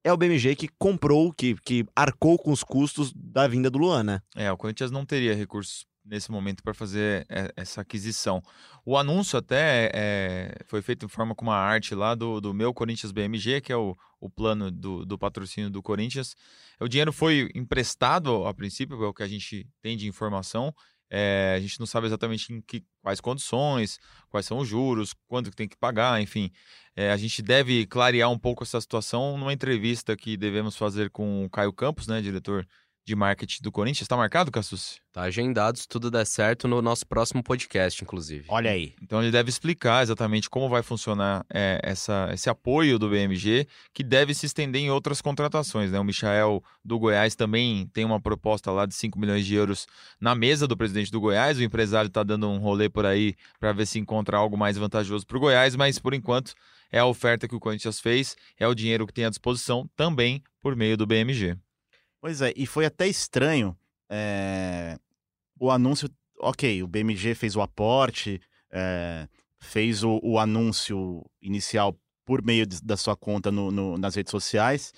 É 0.03 0.11
o 0.11 0.17
BMG 0.17 0.55
que 0.55 0.67
comprou, 0.77 1.31
que, 1.31 1.55
que 1.63 1.85
arcou 1.95 2.37
com 2.37 2.51
os 2.51 2.61
custos 2.61 3.13
da 3.15 3.47
vinda 3.47 3.69
do 3.69 3.77
Luan, 3.77 4.03
né? 4.03 4.21
É, 4.35 4.51
o 4.51 4.57
Corinthians 4.57 4.91
não 4.91 5.05
teria 5.05 5.33
recursos 5.33 5.85
nesse 6.05 6.31
momento 6.31 6.61
para 6.61 6.73
fazer 6.73 7.25
é, 7.29 7.51
essa 7.55 7.81
aquisição. 7.81 8.41
O 8.85 8.97
anúncio 8.97 9.39
até 9.39 9.89
é, 9.93 10.55
foi 10.65 10.81
feito 10.81 11.05
em 11.05 11.09
forma 11.09 11.33
com 11.33 11.45
uma 11.45 11.55
arte 11.55 11.95
lá 11.95 12.13
do, 12.13 12.41
do 12.41 12.53
meu 12.53 12.73
Corinthians 12.73 13.11
BMG, 13.11 13.61
que 13.61 13.71
é 13.71 13.77
o, 13.77 13.95
o 14.19 14.29
plano 14.29 14.69
do, 14.69 15.05
do 15.05 15.17
patrocínio 15.17 15.69
do 15.69 15.81
Corinthians. 15.81 16.35
O 16.81 16.87
dinheiro 16.87 17.13
foi 17.13 17.49
emprestado 17.55 18.45
a 18.45 18.53
princípio, 18.53 19.01
é 19.03 19.07
o 19.07 19.13
que 19.13 19.23
a 19.23 19.27
gente 19.27 19.65
tem 19.81 19.95
de 19.95 20.07
informação. 20.07 20.73
É, 21.15 21.53
a 21.55 21.59
gente 21.59 21.79
não 21.79 21.85
sabe 21.85 22.07
exatamente 22.07 22.51
em 22.51 22.59
que, 22.59 22.83
quais 23.03 23.21
condições, 23.21 23.99
quais 24.31 24.47
são 24.47 24.57
os 24.57 24.67
juros, 24.67 25.13
quanto 25.27 25.51
que 25.51 25.55
tem 25.55 25.67
que 25.67 25.77
pagar, 25.77 26.19
enfim. 26.19 26.49
É, 26.95 27.11
a 27.11 27.17
gente 27.17 27.39
deve 27.43 27.85
clarear 27.85 28.31
um 28.31 28.39
pouco 28.39 28.63
essa 28.63 28.81
situação 28.81 29.37
numa 29.37 29.53
entrevista 29.53 30.17
que 30.17 30.35
devemos 30.35 30.75
fazer 30.75 31.11
com 31.11 31.45
o 31.45 31.49
Caio 31.51 31.71
Campos, 31.71 32.07
né, 32.07 32.19
diretor 32.19 32.67
de 33.05 33.15
marketing 33.15 33.61
do 33.61 33.71
Corinthians. 33.71 34.03
Está 34.03 34.15
marcado, 34.15 34.51
Cassus? 34.51 35.01
Tá 35.11 35.23
agendado, 35.23 35.77
se 35.77 35.87
tudo 35.87 36.09
der 36.09 36.25
certo, 36.25 36.67
no 36.67 36.81
nosso 36.81 37.05
próximo 37.05 37.43
podcast, 37.43 38.03
inclusive. 38.03 38.45
Olha 38.47 38.71
aí. 38.71 38.95
Então 39.01 39.21
ele 39.21 39.31
deve 39.31 39.49
explicar 39.49 40.01
exatamente 40.01 40.49
como 40.49 40.69
vai 40.69 40.81
funcionar 40.81 41.45
é, 41.53 41.79
essa, 41.83 42.29
esse 42.33 42.49
apoio 42.49 42.97
do 42.97 43.09
BMG, 43.09 43.67
que 43.93 44.03
deve 44.03 44.33
se 44.33 44.45
estender 44.45 44.81
em 44.81 44.89
outras 44.89 45.21
contratações. 45.21 45.91
Né? 45.91 45.99
O 45.99 46.03
Michael 46.03 46.63
do 46.83 46.97
Goiás 46.97 47.35
também 47.35 47.87
tem 47.93 48.05
uma 48.05 48.19
proposta 48.19 48.71
lá 48.71 48.85
de 48.85 48.95
5 48.95 49.19
milhões 49.19 49.45
de 49.45 49.53
euros 49.53 49.85
na 50.19 50.33
mesa 50.33 50.67
do 50.67 50.77
presidente 50.77 51.11
do 51.11 51.19
Goiás. 51.19 51.57
O 51.57 51.63
empresário 51.63 52.07
está 52.07 52.23
dando 52.23 52.49
um 52.49 52.57
rolê 52.57 52.89
por 52.89 53.05
aí 53.05 53.35
para 53.59 53.73
ver 53.73 53.85
se 53.85 53.99
encontra 53.99 54.37
algo 54.37 54.57
mais 54.57 54.77
vantajoso 54.77 55.27
para 55.27 55.37
o 55.37 55.41
Goiás, 55.41 55.75
mas 55.75 55.99
por 55.99 56.13
enquanto 56.13 56.53
é 56.91 56.99
a 56.99 57.05
oferta 57.05 57.47
que 57.47 57.55
o 57.55 57.59
Corinthians 57.59 57.99
fez, 57.99 58.35
é 58.57 58.67
o 58.67 58.75
dinheiro 58.75 59.05
que 59.05 59.13
tem 59.13 59.25
à 59.25 59.29
disposição 59.29 59.89
também 59.95 60.41
por 60.61 60.75
meio 60.75 60.95
do 60.95 61.05
BMG. 61.05 61.57
Pois 62.23 62.41
é, 62.41 62.53
e 62.55 62.65
foi 62.65 62.85
até 62.85 63.05
estranho 63.05 63.75
é, 64.09 64.97
o 65.59 65.69
anúncio. 65.69 66.09
Ok, 66.39 66.81
o 66.81 66.87
BMG 66.87 67.35
fez 67.35 67.53
o 67.57 67.61
aporte, 67.61 68.39
é, 68.71 69.27
fez 69.59 70.03
o, 70.05 70.21
o 70.23 70.39
anúncio 70.39 71.21
inicial 71.41 71.93
por 72.25 72.41
meio 72.41 72.65
de- 72.65 72.81
da 72.81 72.95
sua 72.95 73.17
conta 73.17 73.51
no- 73.51 73.71
no- 73.71 73.97
nas 73.97 74.15
redes 74.15 74.31
sociais. 74.31 74.93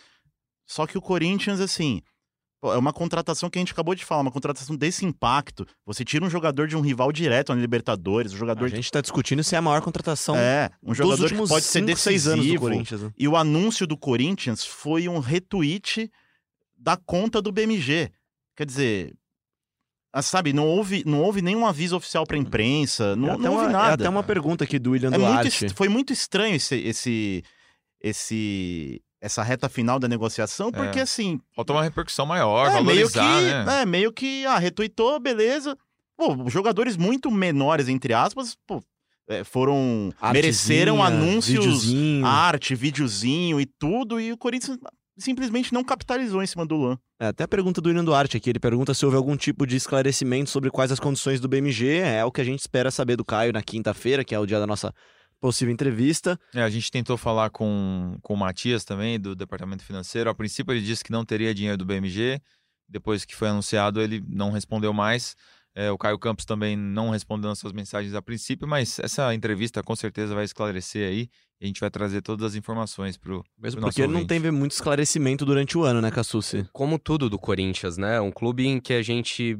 Só 0.67 0.85
que 0.85 0.99
o 0.99 1.01
Corinthians, 1.01 1.59
assim, 1.59 1.99
é 2.63 2.77
uma 2.77 2.93
contratação 2.93 3.49
que 3.49 3.57
a 3.57 3.61
gente 3.61 3.71
acabou 3.73 3.95
de 3.95 4.05
falar, 4.05 4.21
uma 4.21 4.31
contratação 4.31 4.75
desse 4.75 5.03
impacto. 5.03 5.65
Você 5.83 6.05
tira 6.05 6.23
um 6.23 6.29
jogador 6.29 6.67
de 6.67 6.77
um 6.77 6.81
rival 6.81 7.11
direto 7.11 7.55
na 7.55 7.59
Libertadores, 7.59 8.33
um 8.33 8.35
A 8.35 8.39
jogador. 8.39 8.67
gente 8.69 8.91
tá 8.91 9.01
discutindo 9.01 9.43
se 9.43 9.55
é 9.55 9.57
a 9.57 9.61
maior 9.63 9.81
contratação 9.81 10.35
É, 10.35 10.69
um 10.83 10.93
jogador 10.93 11.27
que 11.27 11.35
pode 11.47 11.65
ser 11.65 11.83
seis 11.97 12.27
anos 12.27 12.45
do 12.45 12.51
decisivo. 12.51 12.61
Corinthians. 12.61 13.01
né? 13.01 13.11
E 13.17 13.27
o 13.27 13.35
anúncio 13.35 13.87
do 13.87 13.97
Corinthians 13.97 14.63
foi 14.63 15.07
um 15.09 15.17
retweet 15.17 16.11
da 16.77 16.97
conta 16.97 17.41
do 17.41 17.51
BMG. 17.51 18.11
Quer 18.55 18.65
dizer, 18.65 19.13
ah, 20.13 20.21
sabe, 20.21 20.53
não 20.53 20.65
houve, 20.67 21.03
não 21.05 21.21
houve 21.21 21.41
nenhum 21.41 21.65
aviso 21.65 21.95
oficial 21.97 22.25
pra 22.25 22.37
imprensa, 22.37 23.03
É 23.13 23.15
não, 23.15 23.31
até 23.33 23.41
não 23.43 23.53
houve 23.53 23.65
uma- 23.65 23.71
nada. 23.71 23.89
É 23.91 23.93
até 23.93 24.09
uma 24.09 24.23
pergunta 24.23 24.63
aqui 24.63 24.79
do 24.79 24.91
William 24.91 25.09
É 25.09 25.17
muito 25.17 25.31
Duarte. 25.31 25.65
est- 25.65 25.75
foi 25.75 25.89
muito 25.89 26.13
estranho 26.13 26.55
esse, 26.55 26.75
esse, 26.75 27.43
esse, 28.01 29.01
essa 29.21 29.43
reta 29.43 29.67
final 29.67 29.99
da 29.99 30.07
negociação, 30.07 30.71
porque 30.71 30.99
É. 30.99 31.01
assim, 31.01 31.39
Faltou 31.55 31.75
uma 31.75 31.83
repercussão 31.83 32.25
maior, 32.25 32.67
é, 32.67 32.81
meio 32.81 33.07
que, 33.09 33.13
valorizar, 33.17 33.65
né? 33.65 33.81
é, 33.81 33.85
meio 33.85 34.11
que, 34.13 34.45
ah, 34.45 34.57
retuitou, 34.59 35.19
beleza. 35.19 35.77
Pô, 36.17 36.49
jogadores 36.49 36.95
muito 36.95 37.29
menores, 37.29 37.89
entre 37.89 38.13
aspas, 38.13 38.55
pô, 38.65 38.81
é, 39.27 39.43
foram, 39.43 40.13
mereceram 40.31 41.03
Artezinha, 41.03 41.25
anúncios, 41.27 41.57
videozinho. 41.65 42.25
arte, 42.25 42.75
videozinho 42.75 43.59
e 43.59 43.65
tudo, 43.65 44.19
e 44.19 44.31
o 44.31 44.37
Corinthians 44.37 44.77
simplesmente 45.17 45.73
não 45.73 45.83
capitalizou 45.83 46.43
em 46.43 46.47
cima 46.47 46.65
do 46.65 46.75
Luan. 46.75 46.97
É, 47.19 47.27
até 47.27 47.43
a 47.43 47.47
pergunta 47.47 47.81
do 47.81 47.87
William 47.87 48.03
Duarte 48.03 48.37
aqui. 48.37 48.49
Ele 48.49 48.59
pergunta 48.59 48.93
se 48.93 49.05
houve 49.05 49.17
algum 49.17 49.35
tipo 49.37 49.65
de 49.65 49.75
esclarecimento 49.75 50.49
sobre 50.49 50.69
quais 50.69 50.91
as 50.91 50.99
condições 50.99 51.39
do 51.39 51.47
BMG. 51.47 51.99
É 51.99 52.23
o 52.25 52.31
que 52.31 52.41
a 52.41 52.43
gente 52.43 52.59
espera 52.59 52.91
saber 52.91 53.15
do 53.15 53.25
Caio 53.25 53.53
na 53.53 53.61
quinta-feira, 53.61 54.23
que 54.23 54.35
é 54.35 54.39
o 54.39 54.45
dia 54.45 54.59
da 54.59 54.67
nossa 54.67 54.93
possível 55.39 55.73
entrevista. 55.73 56.39
É, 56.53 56.61
a 56.61 56.69
gente 56.69 56.91
tentou 56.91 57.17
falar 57.17 57.49
com, 57.49 58.17
com 58.21 58.33
o 58.33 58.37
Matias 58.37 58.83
também, 58.83 59.19
do 59.19 59.35
departamento 59.35 59.83
financeiro. 59.83 60.29
A 60.29 60.35
princípio, 60.35 60.73
ele 60.73 60.81
disse 60.81 61.03
que 61.03 61.11
não 61.11 61.23
teria 61.23 61.53
dinheiro 61.53 61.77
do 61.77 61.85
BMG. 61.85 62.41
Depois 62.87 63.25
que 63.25 63.35
foi 63.35 63.47
anunciado, 63.47 64.01
ele 64.01 64.23
não 64.27 64.51
respondeu 64.51 64.93
mais. 64.93 65.35
É, 65.75 65.91
o 65.91 65.97
Caio 65.97 66.17
Campos 66.17 66.45
também 66.45 66.77
não 66.77 67.09
respondeu 67.09 67.49
nas 67.49 67.59
suas 67.59 67.73
mensagens 67.73 68.15
a 68.15 68.21
princípio, 68.21 68.65
mas 68.65 68.97
essa 68.99 69.35
entrevista 69.35 69.83
com 69.83 69.93
certeza 69.93 70.33
vai 70.33 70.45
esclarecer 70.45 71.09
aí. 71.09 71.29
E 71.59 71.65
a 71.65 71.67
gente 71.67 71.81
vai 71.81 71.89
trazer 71.89 72.21
todas 72.21 72.45
as 72.45 72.55
informações 72.55 73.17
pro, 73.17 73.43
Mesmo 73.57 73.77
pro 73.77 73.87
nosso 73.87 73.95
porque 73.95 74.07
não 74.07 74.15
ouvinte. 74.15 74.27
teve 74.27 74.51
muito 74.51 74.71
esclarecimento 74.71 75.45
durante 75.45 75.77
o 75.77 75.83
ano, 75.83 76.01
né, 76.01 76.11
Cassucci? 76.11 76.65
Como 76.71 76.97
tudo 76.97 77.29
do 77.29 77.37
Corinthians, 77.37 77.97
né? 77.97 78.19
Um 78.21 78.31
clube 78.31 78.65
em 78.65 78.79
que 78.79 78.93
a 78.93 79.01
gente. 79.01 79.57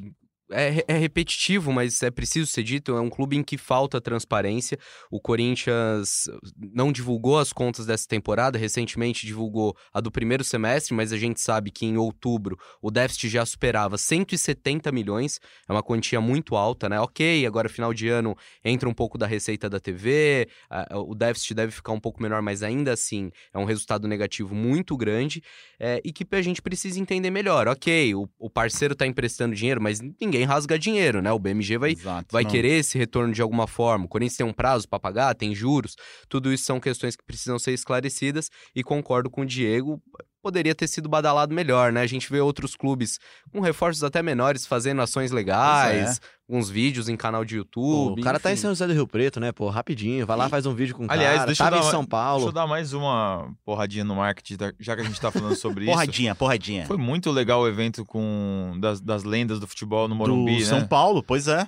É, 0.51 0.85
é 0.87 0.97
repetitivo, 0.97 1.73
mas 1.73 2.03
é 2.03 2.11
preciso 2.11 2.45
ser 2.51 2.61
dito. 2.61 2.95
É 2.95 3.01
um 3.01 3.09
clube 3.09 3.35
em 3.35 3.43
que 3.43 3.57
falta 3.57 3.99
transparência. 3.99 4.77
O 5.09 5.19
Corinthians 5.19 6.25
não 6.73 6.91
divulgou 6.91 7.39
as 7.39 7.51
contas 7.51 7.85
dessa 7.85 8.07
temporada. 8.07 8.57
Recentemente 8.57 9.25
divulgou 9.25 9.75
a 9.91 9.99
do 9.99 10.11
primeiro 10.11 10.43
semestre, 10.43 10.93
mas 10.93 11.11
a 11.11 11.17
gente 11.17 11.41
sabe 11.41 11.71
que 11.71 11.85
em 11.85 11.97
outubro 11.97 12.57
o 12.79 12.91
déficit 12.91 13.29
já 13.29 13.45
superava 13.45 13.97
170 13.97 14.91
milhões. 14.91 15.39
É 15.67 15.71
uma 15.71 15.81
quantia 15.81 16.21
muito 16.21 16.55
alta, 16.55 16.87
né? 16.87 16.99
Ok, 16.99 17.45
agora 17.45 17.67
final 17.67 17.91
de 17.91 18.07
ano 18.07 18.37
entra 18.63 18.87
um 18.87 18.93
pouco 18.93 19.17
da 19.17 19.25
receita 19.25 19.67
da 19.67 19.79
TV. 19.79 20.47
o 20.93 21.15
déficit 21.15 21.55
deve 21.55 21.71
ficar 21.71 21.91
um 21.91 21.99
pouco 21.99 22.21
menor, 22.21 22.43
mas 22.43 22.61
ainda 22.61 22.93
assim 22.93 23.31
é 23.51 23.57
um 23.57 23.65
resultado 23.65 24.07
negativo 24.07 24.53
muito 24.53 24.95
grande 24.95 25.41
é, 25.79 25.99
e 26.05 26.13
que 26.13 26.23
a 26.35 26.41
gente 26.41 26.61
precisa 26.61 26.99
entender 26.99 27.31
melhor. 27.31 27.67
Ok, 27.67 28.13
o, 28.13 28.29
o 28.37 28.49
parceiro 28.49 28.93
está 28.93 29.07
emprestando 29.07 29.55
dinheiro, 29.55 29.81
mas 29.81 29.99
ninguém 29.99 30.35
rasga 30.44 30.77
dinheiro, 30.77 31.22
né? 31.22 31.32
O 31.32 31.39
BMG 31.39 31.77
vai, 31.77 31.92
Exato, 31.92 32.27
vai 32.32 32.44
não. 32.44 32.51
querer 32.51 32.80
esse 32.80 32.98
retorno 32.98 33.34
de 33.34 33.42
alguma 33.42 33.68
forma. 33.68 34.06
O 34.06 34.08
Corinthians 34.08 34.38
tem 34.38 34.46
um 34.46 34.54
prazo 34.54 34.88
para 34.88 35.00
pagar, 35.00 35.34
tem 35.36 35.54
juros. 35.56 35.96
Tudo 36.27 36.51
isso 36.51 36.65
são 36.65 36.80
questões 36.80 37.15
que 37.15 37.24
precisam 37.24 37.58
ser 37.58 37.74
esclarecidas 37.74 38.50
e 38.75 38.84
concordo 38.84 39.30
com 39.30 39.42
o 39.42 39.46
Diego. 39.46 40.01
Poderia 40.42 40.75
ter 40.75 40.88
sido 40.88 41.10
badalado 41.10 41.56
melhor, 41.56 41.92
né? 41.92 42.01
A 42.01 42.08
gente 42.08 42.30
vê 42.30 42.39
outros 42.39 42.75
clubes 42.75 43.20
com 43.51 43.60
reforços 43.62 44.04
até 44.04 44.22
menores 44.22 44.65
fazendo 44.65 45.01
ações 45.01 45.32
legais, 45.32 46.20
uns 46.47 46.69
vídeos 46.69 47.09
em 47.09 47.15
canal 47.17 47.43
de 47.43 47.55
Pô, 47.55 47.59
YouTube. 47.59 48.21
o 48.21 48.23
cara 48.23 48.39
tá 48.39 48.49
em 48.49 48.53
enfim. 48.53 48.61
São 48.61 48.71
José 48.71 48.85
do 48.85 48.93
Rio 48.93 49.07
Preto, 49.07 49.39
né? 49.39 49.51
Pô, 49.51 49.67
rapidinho. 49.69 50.25
Vai 50.27 50.37
lá, 50.37 50.47
faz 50.47 50.65
um 50.67 50.75
vídeo 50.75 50.95
com 50.95 51.05
o 51.05 51.11
Aliás, 51.11 51.37
cara. 51.37 51.45
deixa 51.47 51.63
eu 51.63 51.65
Tava 51.65 51.75
dar 51.81 51.87
em 51.87 51.91
São 51.91 52.01
Deixa 52.01 52.09
Paulo. 52.09 52.47
eu 52.47 52.51
dar 52.51 52.67
mais 52.67 52.93
uma 52.93 53.51
porradinha 53.65 54.03
no 54.03 54.15
marketing, 54.15 54.55
da- 54.57 54.73
já 54.79 54.95
que 54.95 55.01
a 55.01 55.05
gente 55.05 55.19
tá 55.19 55.31
falando 55.31 55.55
sobre 55.55 55.85
isso. 55.85 55.91
Porradinha, 55.91 56.35
porradinha. 56.35 56.85
Foi 56.85 56.97
muito 56.97 57.31
legal 57.31 57.61
o 57.61 57.67
evento 57.67 58.05
com 58.05 58.77
das, 58.79 59.01
das 59.01 59.23
lendas 59.23 59.59
do 59.59 59.65
futebol 59.67 60.07
no 60.07 60.13
Morumbi, 60.15 60.53
do 60.57 60.59
né? 60.59 60.65
São 60.65 60.85
Paulo, 60.87 61.23
pois 61.23 61.47
é. 61.47 61.67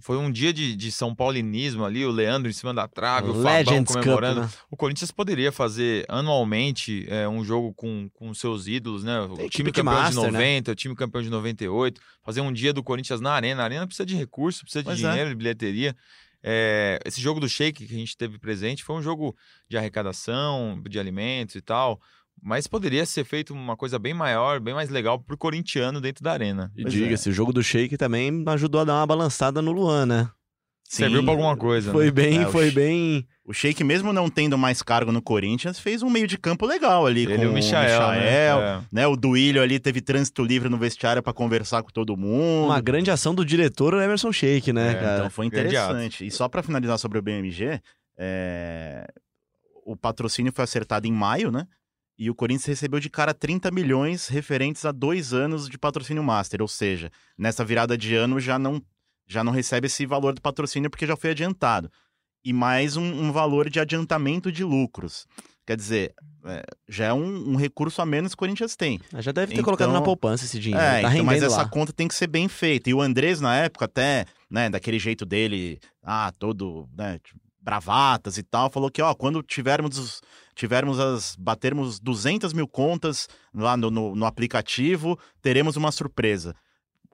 Foi 0.00 0.16
um 0.16 0.30
dia 0.30 0.52
de, 0.52 0.76
de 0.76 0.92
São 0.92 1.12
Paulinismo 1.12 1.84
ali, 1.84 2.06
o 2.06 2.10
Leandro 2.12 2.48
em 2.48 2.52
cima 2.52 2.72
da 2.72 2.86
trave, 2.86 3.28
o 3.30 3.34
Fabão 3.34 3.52
Legends 3.52 3.92
Cup, 3.92 4.02
comemorando. 4.04 4.40
né? 4.42 4.48
O 4.70 4.76
Corinthians 4.76 5.10
poderia 5.10 5.50
fazer 5.50 6.04
anualmente 6.08 7.04
é, 7.08 7.28
um 7.28 7.44
jogo 7.44 7.74
com, 7.74 8.08
com 8.14 8.32
seus 8.32 8.68
ídolos, 8.68 9.02
né? 9.02 9.20
O 9.22 9.34
Tem 9.36 9.48
time 9.48 9.72
campeão 9.72 9.94
de 9.94 10.00
master, 10.00 10.22
né? 10.32 10.38
90, 10.38 10.70
o 10.70 10.74
time 10.76 10.94
campeão 10.94 11.22
de 11.22 11.28
98. 11.30 12.00
Fazer 12.22 12.40
um 12.40 12.52
dia 12.52 12.72
do 12.72 12.82
Corinthians 12.84 13.20
na 13.20 13.32
arena. 13.32 13.62
A 13.62 13.64
arena 13.64 13.84
precisa 13.86 14.06
de 14.06 14.13
recurso, 14.14 14.62
precisa 14.62 14.82
de 14.82 14.88
Pois 14.88 15.02
é. 15.02 15.08
dinheiro, 15.08 15.30
de 15.30 15.36
bilheteria. 15.36 15.96
É, 16.42 16.98
esse 17.06 17.20
jogo 17.20 17.40
do 17.40 17.48
Shake 17.48 17.86
que 17.86 17.94
a 17.94 17.98
gente 17.98 18.16
teve 18.16 18.38
presente 18.38 18.84
foi 18.84 18.96
um 18.96 19.02
jogo 19.02 19.34
de 19.68 19.78
arrecadação, 19.78 20.82
de 20.88 20.98
alimentos 20.98 21.54
e 21.54 21.60
tal. 21.60 22.00
Mas 22.42 22.66
poderia 22.66 23.06
ser 23.06 23.24
feito 23.24 23.54
uma 23.54 23.76
coisa 23.76 23.98
bem 23.98 24.12
maior, 24.12 24.60
bem 24.60 24.74
mais 24.74 24.90
legal 24.90 25.18
pro 25.18 25.38
corintiano 25.38 26.00
dentro 26.00 26.22
da 26.22 26.32
arena. 26.32 26.70
E 26.76 26.84
diga-se, 26.84 27.30
o 27.30 27.32
jogo 27.32 27.52
do 27.52 27.62
Shake 27.62 27.96
também 27.96 28.44
ajudou 28.48 28.80
a 28.80 28.84
dar 28.84 28.94
uma 28.94 29.06
balançada 29.06 29.62
no 29.62 29.72
Luan, 29.72 30.04
né? 30.04 30.30
Serviu 30.96 31.22
pra 31.22 31.32
alguma 31.32 31.56
coisa. 31.56 31.90
Foi 31.92 32.06
né? 32.06 32.10
bem, 32.10 32.38
É, 32.42 32.46
o 32.46 32.50
foi 32.50 32.70
Sh- 32.70 32.74
bem. 32.74 33.26
O 33.46 33.52
Sheik, 33.52 33.84
mesmo 33.84 34.12
não 34.12 34.30
tendo 34.30 34.56
mais 34.56 34.82
cargo 34.82 35.12
no 35.12 35.20
Corinthians, 35.20 35.78
fez 35.78 36.02
um 36.02 36.08
meio 36.08 36.26
de 36.26 36.38
campo 36.38 36.64
legal 36.64 37.04
ali 37.06 37.24
Ele 37.24 37.36
com 37.36 37.46
o 37.46 37.52
Michael, 37.52 37.98
né? 38.12 38.16
Michael, 38.20 38.60
É. 38.60 38.80
né? 38.90 39.06
O 39.06 39.16
Duílio 39.16 39.60
ali 39.62 39.78
teve 39.78 40.00
trânsito 40.00 40.42
livre 40.42 40.68
no 40.68 40.78
vestiário 40.78 41.22
pra 41.22 41.32
conversar 41.32 41.82
com 41.82 41.90
todo 41.90 42.16
mundo. 42.16 42.66
Uma 42.66 42.80
grande 42.80 43.10
ação 43.10 43.34
do 43.34 43.44
diretor, 43.44 43.92
o 43.94 44.00
Emerson 44.00 44.32
Shake, 44.32 44.72
né, 44.72 44.92
É, 44.92 44.94
cara? 44.94 45.16
Então 45.18 45.30
foi 45.30 45.46
interessante. 45.46 46.26
E 46.26 46.30
só 46.30 46.48
pra 46.48 46.62
finalizar 46.62 46.98
sobre 46.98 47.18
o 47.18 47.22
BMG, 47.22 47.80
é, 48.16 49.06
o 49.84 49.94
patrocínio 49.96 50.52
foi 50.54 50.64
acertado 50.64 51.06
em 51.06 51.12
maio, 51.12 51.50
né? 51.50 51.66
E 52.16 52.30
o 52.30 52.34
Corinthians 52.34 52.66
recebeu 52.66 53.00
de 53.00 53.10
cara 53.10 53.34
30 53.34 53.70
milhões 53.72 54.28
referentes 54.28 54.84
a 54.84 54.92
dois 54.92 55.34
anos 55.34 55.68
de 55.68 55.76
patrocínio 55.76 56.22
master. 56.22 56.62
Ou 56.62 56.68
seja, 56.68 57.10
nessa 57.36 57.64
virada 57.64 57.98
de 57.98 58.14
ano 58.14 58.38
já 58.38 58.56
não, 58.58 58.80
já 59.26 59.42
não 59.44 59.52
recebe 59.52 59.86
esse 59.86 60.04
valor 60.06 60.34
do 60.34 60.40
patrocínio 60.40 60.90
porque 60.90 61.06
já 61.06 61.16
foi 61.16 61.30
adiantado. 61.30 61.90
E 62.44 62.52
mais 62.52 62.96
um, 62.96 63.02
um 63.04 63.32
valor 63.32 63.70
de 63.70 63.80
adiantamento 63.80 64.52
de 64.52 64.62
lucros. 64.62 65.26
Quer 65.66 65.78
dizer, 65.78 66.14
é, 66.44 66.62
já 66.86 67.06
é 67.06 67.12
um, 67.14 67.52
um 67.52 67.56
recurso 67.56 68.02
a 68.02 68.04
menos 68.06 68.32
que 68.32 68.34
o 68.34 68.38
Corinthians 68.38 68.76
tem. 68.76 69.00
Já 69.18 69.32
deve 69.32 69.46
ter 69.48 69.54
Então- 69.54 69.64
colocado 69.64 69.92
na 69.92 70.02
poupança 70.02 70.44
esse 70.44 70.58
dinheiro. 70.60 70.84
É, 70.84 71.00
tá 71.00 71.10
então, 71.12 71.24
mas 71.24 71.42
essa 71.42 71.56
lá. 71.62 71.68
conta 71.68 71.90
tem 71.90 72.06
que 72.06 72.14
ser 72.14 72.26
bem 72.26 72.46
feita. 72.48 72.90
E 72.90 72.94
o 72.94 73.00
Andrés, 73.00 73.40
na 73.40 73.56
época, 73.56 73.86
até, 73.86 74.26
né, 74.50 74.68
daquele 74.68 74.98
jeito 74.98 75.24
dele, 75.24 75.80
ah, 76.02 76.30
todo, 76.38 76.86
né, 76.94 77.18
bravatas 77.58 78.36
e 78.36 78.42
tal, 78.42 78.68
falou 78.70 78.90
que, 78.90 79.00
ó, 79.00 79.14
quando 79.14 79.42
tivermos, 79.42 79.96
os- 79.98 80.20
tivermos 80.54 81.00
as, 81.00 81.34
batermos 81.36 81.98
200 81.98 82.52
mil 82.52 82.68
contas 82.68 83.26
lá 83.54 83.74
no, 83.74 83.90
no, 83.90 84.14
no 84.14 84.26
aplicativo, 84.26 85.18
teremos 85.40 85.76
uma 85.76 85.90
surpresa. 85.90 86.54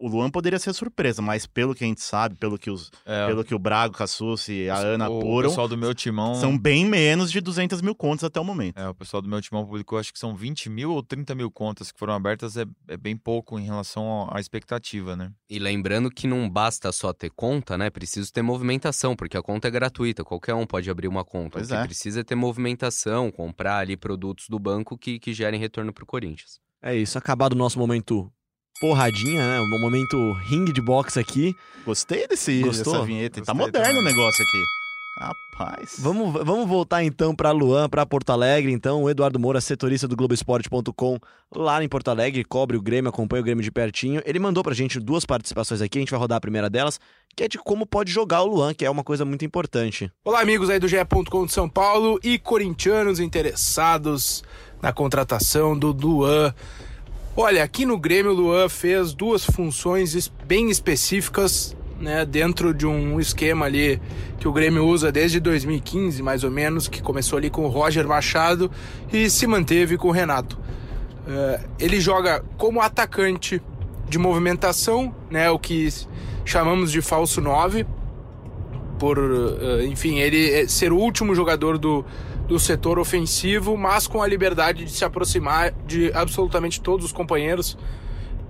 O 0.00 0.09
Luan 0.09 0.30
poderia 0.30 0.59
ser 0.59 0.73
surpresa, 0.73 1.21
mas 1.21 1.47
pelo 1.47 1.75
que 1.75 1.85
a 1.85 1.87
gente 1.87 2.00
sabe, 2.00 2.35
pelo 2.35 2.59
que, 2.59 2.71
os, 2.71 2.90
É, 3.04 3.26
pelo 3.26 3.45
que 3.45 3.54
o 3.54 3.59
Brago, 3.59 3.95
Cassus 3.95 4.49
e 4.49 4.71
a 4.71 4.78
Ana 4.78 5.11
o 5.11 5.19
apuram, 5.19 5.50
pessoal 5.50 5.69
do 5.69 5.76
meu 5.76 5.95
timão. 5.95 6.35
são 6.37 6.57
bem 6.57 6.87
menos 6.87 7.30
de 7.30 7.38
200 7.38 7.83
mil 7.83 7.95
contas 7.95 8.25
até 8.25 8.40
o 8.40 8.45
momento. 8.45 8.78
É, 8.78 8.88
o 8.88 8.95
pessoal 8.95 9.21
do 9.21 9.28
meu 9.28 9.42
timão 9.42 9.66
publicou, 9.66 9.99
acho 9.99 10.11
que 10.11 10.19
são 10.19 10.35
20 10.35 10.71
mil 10.71 10.90
ou 10.92 11.02
30 11.02 11.35
mil 11.35 11.50
contas 11.50 11.92
que 11.92 11.99
foram 11.99 12.14
abertas, 12.14 12.57
é, 12.57 12.64
é 12.88 12.97
bem 12.97 13.14
pouco 13.14 13.59
em 13.59 13.64
relação 13.66 14.26
à 14.33 14.40
expectativa, 14.40 15.14
né? 15.14 15.30
E 15.50 15.59
lembrando 15.59 16.11
que 16.11 16.26
não 16.26 16.49
basta 16.49 16.90
só 16.92 17.12
ter 17.12 17.30
conta, 17.30 17.76
né? 17.76 17.90
Preciso 17.90 18.33
ter 18.33 18.40
movimentação, 18.40 19.14
porque 19.14 19.37
a 19.37 19.42
conta 19.42 19.69
é 19.69 19.71
gratuita, 19.71 20.25
qualquer 20.25 20.54
um 20.54 20.66
pode 20.66 20.88
abrir 20.88 21.09
uma 21.09 21.26
conta. 21.26 21.59
Pois 21.59 21.66
o 21.66 21.75
que 21.75 21.78
é. 21.78 21.85
precisa 21.85 22.21
é 22.21 22.25
ter 22.25 22.35
movimentação, 22.35 23.30
comprar 23.30 23.80
ali 23.80 23.99
produtos 23.99 24.47
do 24.49 24.59
banco 24.59 24.97
que, 24.97 25.19
que 25.19 25.35
gerem 25.35 25.61
retorno 25.61 25.92
pro 25.92 26.07
Corinthians. 26.07 26.59
É 26.83 26.97
isso, 26.97 27.19
acabado 27.19 27.52
o 27.52 27.57
nosso 27.57 27.78
momento 27.78 28.33
porradinha, 28.80 29.46
né? 29.46 29.60
O 29.60 29.80
momento 29.80 30.32
ringue 30.32 30.72
de 30.72 30.80
boxe 30.80 31.18
aqui. 31.18 31.54
Gostei 31.84 32.26
desse, 32.26 32.60
Gostou? 32.62 32.94
dessa 32.94 33.04
vinheta. 33.04 33.42
tá 33.42 33.52
Gostei 33.52 33.66
moderno 33.66 33.87
também. 33.87 34.02
o 34.02 34.04
negócio 34.04 34.42
aqui. 34.42 34.64
Rapaz. 35.20 35.96
Vamos, 35.99 36.32
vamos 36.32 36.66
voltar 36.66 37.04
então 37.04 37.34
para 37.34 37.50
Luan, 37.50 37.90
para 37.90 38.06
Porto 38.06 38.30
Alegre. 38.30 38.72
Então, 38.72 39.02
o 39.02 39.10
Eduardo 39.10 39.38
Moura, 39.38 39.60
setorista 39.60 40.08
do 40.08 40.16
Globoesporte.com, 40.16 41.18
lá 41.54 41.84
em 41.84 41.88
Porto 41.88 42.08
Alegre, 42.08 42.42
cobre 42.42 42.75
o 42.78 42.80
Grêmio, 42.80 43.10
acompanha 43.10 43.42
o 43.42 43.44
Grêmio 43.44 43.62
de 43.62 43.70
pertinho. 43.70 44.22
Ele 44.25 44.38
mandou 44.38 44.62
pra 44.62 44.72
gente 44.72 44.99
duas 44.99 45.26
participações 45.26 45.82
aqui, 45.82 45.99
a 45.99 46.00
gente 46.00 46.10
vai 46.10 46.18
rodar 46.18 46.38
a 46.38 46.40
primeira 46.40 46.70
delas, 46.70 46.99
que 47.37 47.44
é 47.44 47.49
de 47.49 47.58
como 47.58 47.84
pode 47.84 48.10
jogar 48.10 48.40
o 48.40 48.46
Luan, 48.46 48.72
que 48.72 48.84
é 48.87 48.90
uma 48.90 49.04
coisa 49.04 49.26
muito 49.26 49.44
importante. 49.44 50.10
Olá, 50.25 50.40
amigos 50.40 50.70
aí 50.70 50.78
do 50.78 50.88
GE. 50.88 50.96
de 51.46 51.52
São 51.52 51.68
Paulo 51.68 52.18
e 52.22 52.38
corintianos 52.38 53.20
interessados 53.20 54.42
na 54.80 54.90
contratação 54.90 55.78
do 55.78 55.92
Luan. 55.92 56.54
Olha, 57.37 57.62
aqui 57.62 57.87
no 57.87 57.96
Grêmio, 57.99 58.32
o 58.32 58.34
Luan 58.34 58.68
fez 58.68 59.14
duas 59.14 59.44
funções 59.44 60.14
es- 60.14 60.30
bem 60.46 60.68
específicas, 60.70 61.76
né, 62.00 62.25
dentro 62.25 62.75
de 62.75 62.87
um 62.87 63.20
esquema 63.20 63.66
ali 63.66 64.00
que 64.38 64.49
o 64.49 64.52
Grêmio 64.52 64.84
usa 64.87 65.12
desde 65.12 65.38
2015, 65.38 66.22
mais 66.22 66.44
ou 66.44 66.50
menos, 66.50 66.88
que 66.88 67.00
começou 67.02 67.38
ali 67.38 67.49
com 67.50 67.64
o 67.64 67.68
Roger 67.68 68.06
Machado 68.06 68.70
e 69.12 69.28
se 69.30 69.46
manteve 69.46 69.96
com 69.96 70.08
o 70.08 70.10
Renato. 70.10 70.58
Eh, 71.28 71.60
ele 71.78 72.00
joga 72.00 72.42
como 72.56 72.80
atacante 72.80 73.62
de 74.08 74.18
movimentação, 74.18 75.14
né, 75.30 75.50
o 75.50 75.58
que 75.58 75.88
chamamos 76.44 76.90
de 76.90 77.00
falso 77.00 77.40
9, 77.40 77.87
por, 78.99 79.18
eh, 79.18 79.84
enfim, 79.87 80.18
ele 80.18 80.50
é- 80.50 80.66
ser 80.66 80.92
o 80.92 80.96
último 80.96 81.34
jogador 81.34 81.78
do, 81.78 82.04
do 82.50 82.59
setor 82.59 82.99
ofensivo, 82.99 83.76
mas 83.76 84.09
com 84.09 84.21
a 84.21 84.26
liberdade 84.26 84.85
de 84.85 84.90
se 84.90 85.04
aproximar 85.04 85.71
de 85.87 86.12
absolutamente 86.12 86.80
todos 86.80 87.07
os 87.07 87.12
companheiros. 87.12 87.78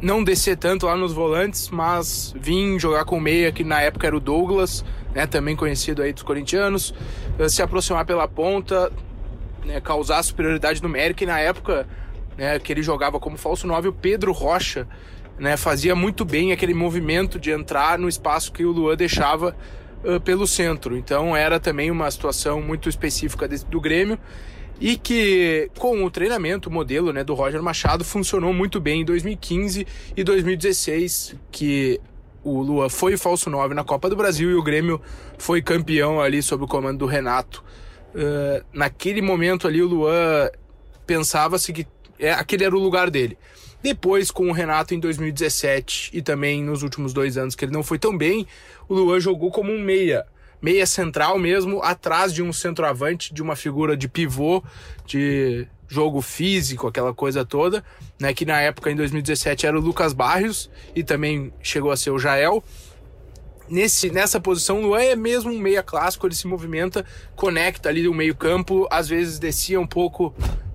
Não 0.01 0.25
descer 0.25 0.57
tanto 0.57 0.87
lá 0.87 0.97
nos 0.97 1.13
volantes, 1.13 1.69
mas 1.69 2.35
vir 2.35 2.79
jogar 2.79 3.05
com 3.05 3.21
meia, 3.21 3.53
que 3.53 3.63
na 3.63 3.83
época 3.83 4.07
era 4.07 4.17
o 4.17 4.21
Douglas, 4.21 4.83
né, 5.15 5.27
também 5.27 5.55
conhecido 5.55 6.01
aí 6.01 6.15
dos 6.15 6.23
corintianos, 6.23 6.95
eh, 7.39 7.47
se 7.47 7.61
aproximar 7.61 8.07
pela 8.07 8.27
ponta, 8.27 8.91
né, 9.67 9.83
causar 9.83 10.23
superioridade 10.23 10.83
numérica, 10.83 11.23
e 11.23 11.27
na 11.27 11.39
época 11.39 11.87
né, 12.39 12.59
que 12.59 12.73
ele 12.73 12.83
jogava 12.83 13.21
como 13.21 13.37
falso 13.37 13.67
9, 13.67 13.89
o 13.89 13.93
Pedro 13.93 14.33
Rocha 14.33 14.89
né, 15.39 15.59
fazia 15.59 15.95
muito 15.95 16.25
bem 16.25 16.53
aquele 16.53 16.73
movimento 16.73 17.39
de 17.39 17.51
entrar 17.51 17.99
no 17.99 18.09
espaço 18.09 18.51
que 18.51 18.65
o 18.65 18.73
Luan 18.73 18.97
deixava 18.97 19.55
uh, 20.05 20.21
pelo 20.21 20.47
centro. 20.47 20.97
Então 20.97 21.37
era 21.37 21.59
também 21.59 21.91
uma 21.91 22.11
situação 22.11 22.61
muito 22.61 22.89
específica 22.89 23.49
do 23.49 23.81
Grêmio 23.81 24.19
e 24.81 24.97
que 24.97 25.71
com 25.79 26.05
o 26.05 26.11
treinamento, 26.11 26.69
o 26.69 26.73
modelo 26.73 27.13
né, 27.13 27.23
do 27.23 27.35
Roger 27.35 27.63
Machado 27.63 28.05
funcionou 28.05 28.53
muito 28.53 28.81
bem 28.81 29.03
em 29.03 29.05
2015 29.05 29.87
e 30.17 30.25
2016, 30.25 31.37
que 31.53 32.01
o 32.43 32.63
Lua 32.63 32.89
foi 32.89 33.17
falso 33.19 33.51
9 33.51 33.75
na 33.75 33.85
Copa 33.85 34.09
do 34.09 34.17
Brasil 34.17 34.51
e 34.51 34.55
o 34.55 34.63
Grêmio 34.63 35.01
foi 35.37 35.61
campeão 35.61 36.21
ali 36.21 36.43
sob 36.43 36.65
o 36.65 36.67
comando 36.67 36.99
do 36.99 37.07
Renato. 37.07 37.63
Uh, 38.15 38.65
naquele 38.73 39.21
momento 39.21 39.69
ali 39.69 39.83
o 39.83 39.87
Luan 39.87 40.49
pensava-se 41.07 41.73
que 41.73 41.87
é, 42.19 42.33
aquele 42.33 42.65
era 42.65 42.75
o 42.75 42.79
lugar 42.79 43.11
dele. 43.11 43.37
Depois, 43.83 44.31
com 44.31 44.49
o 44.49 44.53
Renato 44.53 44.95
em 44.95 45.01
2017 45.01 46.11
e 46.13 46.21
também 46.21 46.63
nos 46.63 46.83
últimos 46.83 47.13
dois 47.13 47.39
anos 47.39 47.55
que 47.55 47.65
ele 47.65 47.73
não 47.73 47.83
foi 47.83 47.99
tão 47.99 48.17
bem, 48.17 48.47
o 48.89 48.95
Luan 48.95 49.21
jogou 49.21 49.51
como 49.51 49.73
um 49.73 49.81
meia. 49.81 50.27
Meia 50.61 50.85
central 50.85 51.39
mesmo, 51.39 51.83
atrás 51.83 52.35
de 52.35 52.43
um 52.43 52.53
centroavante, 52.53 53.33
de 53.33 53.43
uma 53.43 53.57
figura 53.57 53.97
de 53.97 54.07
pivô, 54.07 54.63
de 55.07 55.67
jogo 55.89 56.21
físico, 56.21 56.87
aquela 56.87 57.15
coisa 57.15 57.45
toda, 57.45 57.83
né? 58.19 58.35
Que 58.35 58.45
na 58.45 58.61
época, 58.61 58.91
em 58.91 58.97
2017, 58.97 59.67
era 59.67 59.79
o 59.79 59.81
Lucas 59.81 60.13
Barrios 60.13 60.71
e 60.95 61.03
também 61.03 61.51
chegou 61.63 61.91
a 61.91 61.97
ser 61.97 62.11
o 62.11 62.19
Jael. 62.19 62.63
Nesse, 63.71 64.11
nessa 64.11 64.39
posição, 64.39 64.81
o 64.81 64.89
Luan 64.89 65.01
é 65.01 65.17
mesmo 65.17 65.51
um 65.51 65.59
meia 65.59 65.83
clássico, 65.83 66.27
ele 66.27 66.35
se 66.35 66.47
movimenta, 66.47 67.07
conecta 67.35 67.89
ali 67.89 68.07
o 68.07 68.13
meio 68.13 68.35
campo, 68.35 68.87
às 68.91 69.09
vezes 69.09 69.39
descia 69.39 69.81
um 69.81 69.87
pouco 69.87 70.35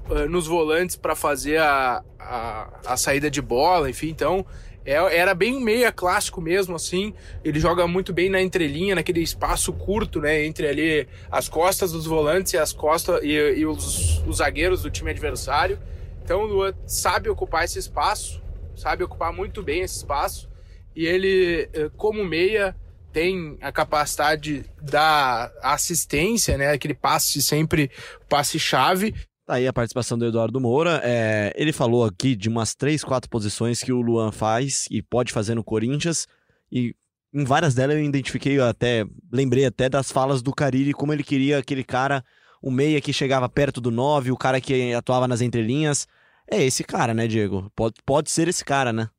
uh, 0.10 0.30
nos 0.30 0.48
volantes 0.48 0.96
para 0.96 1.16
fazer 1.16 1.58
a, 1.58 2.04
a, 2.20 2.70
a, 2.86 2.98
saída 2.98 3.30
de 3.30 3.42
bola, 3.42 3.90
enfim, 3.90 4.10
então 4.10 4.46
é, 4.86 4.94
era 5.18 5.34
bem 5.34 5.60
meia 5.60 5.92
clássico 5.92 6.40
mesmo, 6.40 6.76
assim. 6.76 7.14
Ele 7.44 7.60
joga 7.60 7.88
muito 7.88 8.14
bem 8.14 8.30
na 8.30 8.40
entrelinha, 8.40 8.94
naquele 8.94 9.22
espaço 9.22 9.74
curto, 9.74 10.22
né? 10.22 10.46
Entre 10.46 10.68
ali 10.68 11.08
as 11.32 11.50
costas 11.50 11.92
dos 11.92 12.06
volantes 12.06 12.54
e 12.54 12.58
as 12.58 12.72
costas 12.72 13.24
e, 13.24 13.32
e 13.32 13.66
os, 13.66 14.22
os, 14.28 14.38
zagueiros 14.38 14.84
do 14.84 14.92
time 14.92 15.10
adversário. 15.10 15.80
Então 16.24 16.42
o 16.42 16.46
Luan 16.46 16.74
sabe 16.86 17.30
ocupar 17.30 17.66
esse 17.66 17.80
espaço, 17.80 18.42
sabe 18.76 19.04
ocupar 19.04 19.34
muito 19.34 19.64
bem 19.64 19.82
esse 19.82 19.98
espaço. 19.98 20.48
E 20.96 21.06
ele, 21.06 21.68
eh, 21.74 21.90
como 21.98 22.24
meia, 22.24 22.76
tem 23.12 23.58
a 23.62 23.72
capacidade 23.72 24.66
da 24.82 25.52
assistência, 25.62 26.58
né? 26.58 26.72
Aquele 26.72 26.94
passe 26.94 27.42
sempre, 27.42 27.92
passe-chave. 28.30 29.14
Tá 29.46 29.56
aí 29.56 29.68
a 29.68 29.74
participação 29.74 30.18
do 30.18 30.26
Eduardo 30.26 30.60
Moura. 30.60 31.00
É, 31.04 31.54
ele 31.56 31.72
falou 31.72 32.04
aqui 32.04 32.36
de 32.36 32.50
umas 32.50 32.74
três, 32.74 33.04
quatro 33.04 33.30
posições 33.30 33.84
que 33.84 33.94
o 33.94 34.02
Luan 34.02 34.32
faz 34.32 34.88
e 34.90 35.04
pode 35.04 35.32
fazer 35.32 35.54
no 35.54 35.64
Corinthians. 35.64 36.28
E 36.72 36.96
em 37.32 37.44
várias 37.44 37.76
delas 37.76 37.96
eu 37.96 38.04
identifiquei 38.04 38.60
até, 38.60 39.06
lembrei 39.32 39.66
até 39.66 39.88
das 39.88 40.12
falas 40.12 40.42
do 40.42 40.52
Cariri, 40.52 40.94
como 40.94 41.14
ele 41.14 41.24
queria 41.24 41.60
aquele 41.60 41.84
cara, 41.84 42.26
o 42.60 42.72
meia 42.72 43.00
que 43.00 43.14
chegava 43.14 43.48
perto 43.48 43.80
do 43.80 43.92
nove, 43.92 44.32
o 44.32 44.38
cara 44.38 44.60
que 44.60 44.94
atuava 44.94 45.28
nas 45.28 45.42
entrelinhas. 45.42 46.08
É 46.50 46.64
esse 46.64 46.84
cara, 46.84 47.14
né, 47.14 47.28
Diego? 47.28 47.72
Pode, 47.76 47.96
pode 48.04 48.32
ser 48.32 48.48
esse 48.48 48.66
cara, 48.66 48.92
né? 48.92 49.10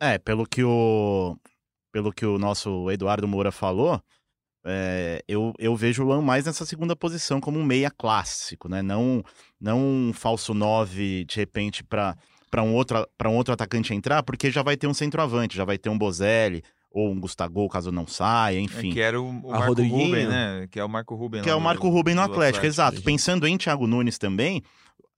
É, 0.00 0.16
pelo 0.18 0.46
que 0.46 0.64
o 0.64 1.36
pelo 1.92 2.12
que 2.12 2.24
o 2.24 2.38
nosso 2.38 2.90
Eduardo 2.90 3.28
Moura 3.28 3.50
falou, 3.50 4.00
é, 4.68 5.22
eu, 5.28 5.52
eu 5.58 5.76
vejo 5.76 6.02
o 6.02 6.06
Luan 6.06 6.20
mais 6.20 6.44
nessa 6.44 6.66
segunda 6.66 6.96
posição 6.96 7.40
como 7.40 7.58
um 7.58 7.64
meia 7.64 7.90
clássico, 7.90 8.68
né? 8.68 8.82
Não, 8.82 9.22
não 9.60 9.78
um 9.80 10.12
falso 10.12 10.52
9 10.52 11.24
de 11.24 11.36
repente 11.36 11.84
para 11.84 12.16
para 12.50 12.62
um 12.62 12.74
outro 12.74 13.06
para 13.16 13.28
um 13.28 13.36
outro 13.36 13.54
atacante 13.54 13.94
entrar, 13.94 14.22
porque 14.22 14.50
já 14.50 14.62
vai 14.62 14.76
ter 14.76 14.86
um 14.86 14.94
centroavante, 14.94 15.56
já 15.56 15.64
vai 15.64 15.78
ter 15.78 15.88
um 15.88 15.96
Bozelli 15.96 16.62
ou 16.90 17.12
um 17.12 17.20
Gustavo, 17.20 17.68
caso 17.68 17.92
não 17.92 18.06
saia, 18.06 18.58
enfim. 18.58 18.90
É, 18.90 18.92
que 18.94 19.00
era 19.00 19.20
o, 19.20 19.28
o 19.28 19.50
Marco 19.50 19.82
Ruben, 19.82 20.26
né? 20.26 20.66
Que 20.70 20.80
é 20.80 20.84
o 20.84 20.88
Marco 20.88 21.14
Ruben. 21.14 21.42
Que 21.42 21.50
é 21.50 21.54
o 21.54 21.60
Marco 21.60 21.88
Ruben 21.88 22.14
no 22.14 22.22
Atlético, 22.22 22.40
Atlético, 22.40 22.66
exato. 22.66 23.02
Pensando 23.02 23.46
em 23.46 23.56
Thiago 23.56 23.86
Nunes 23.86 24.18
também, 24.18 24.62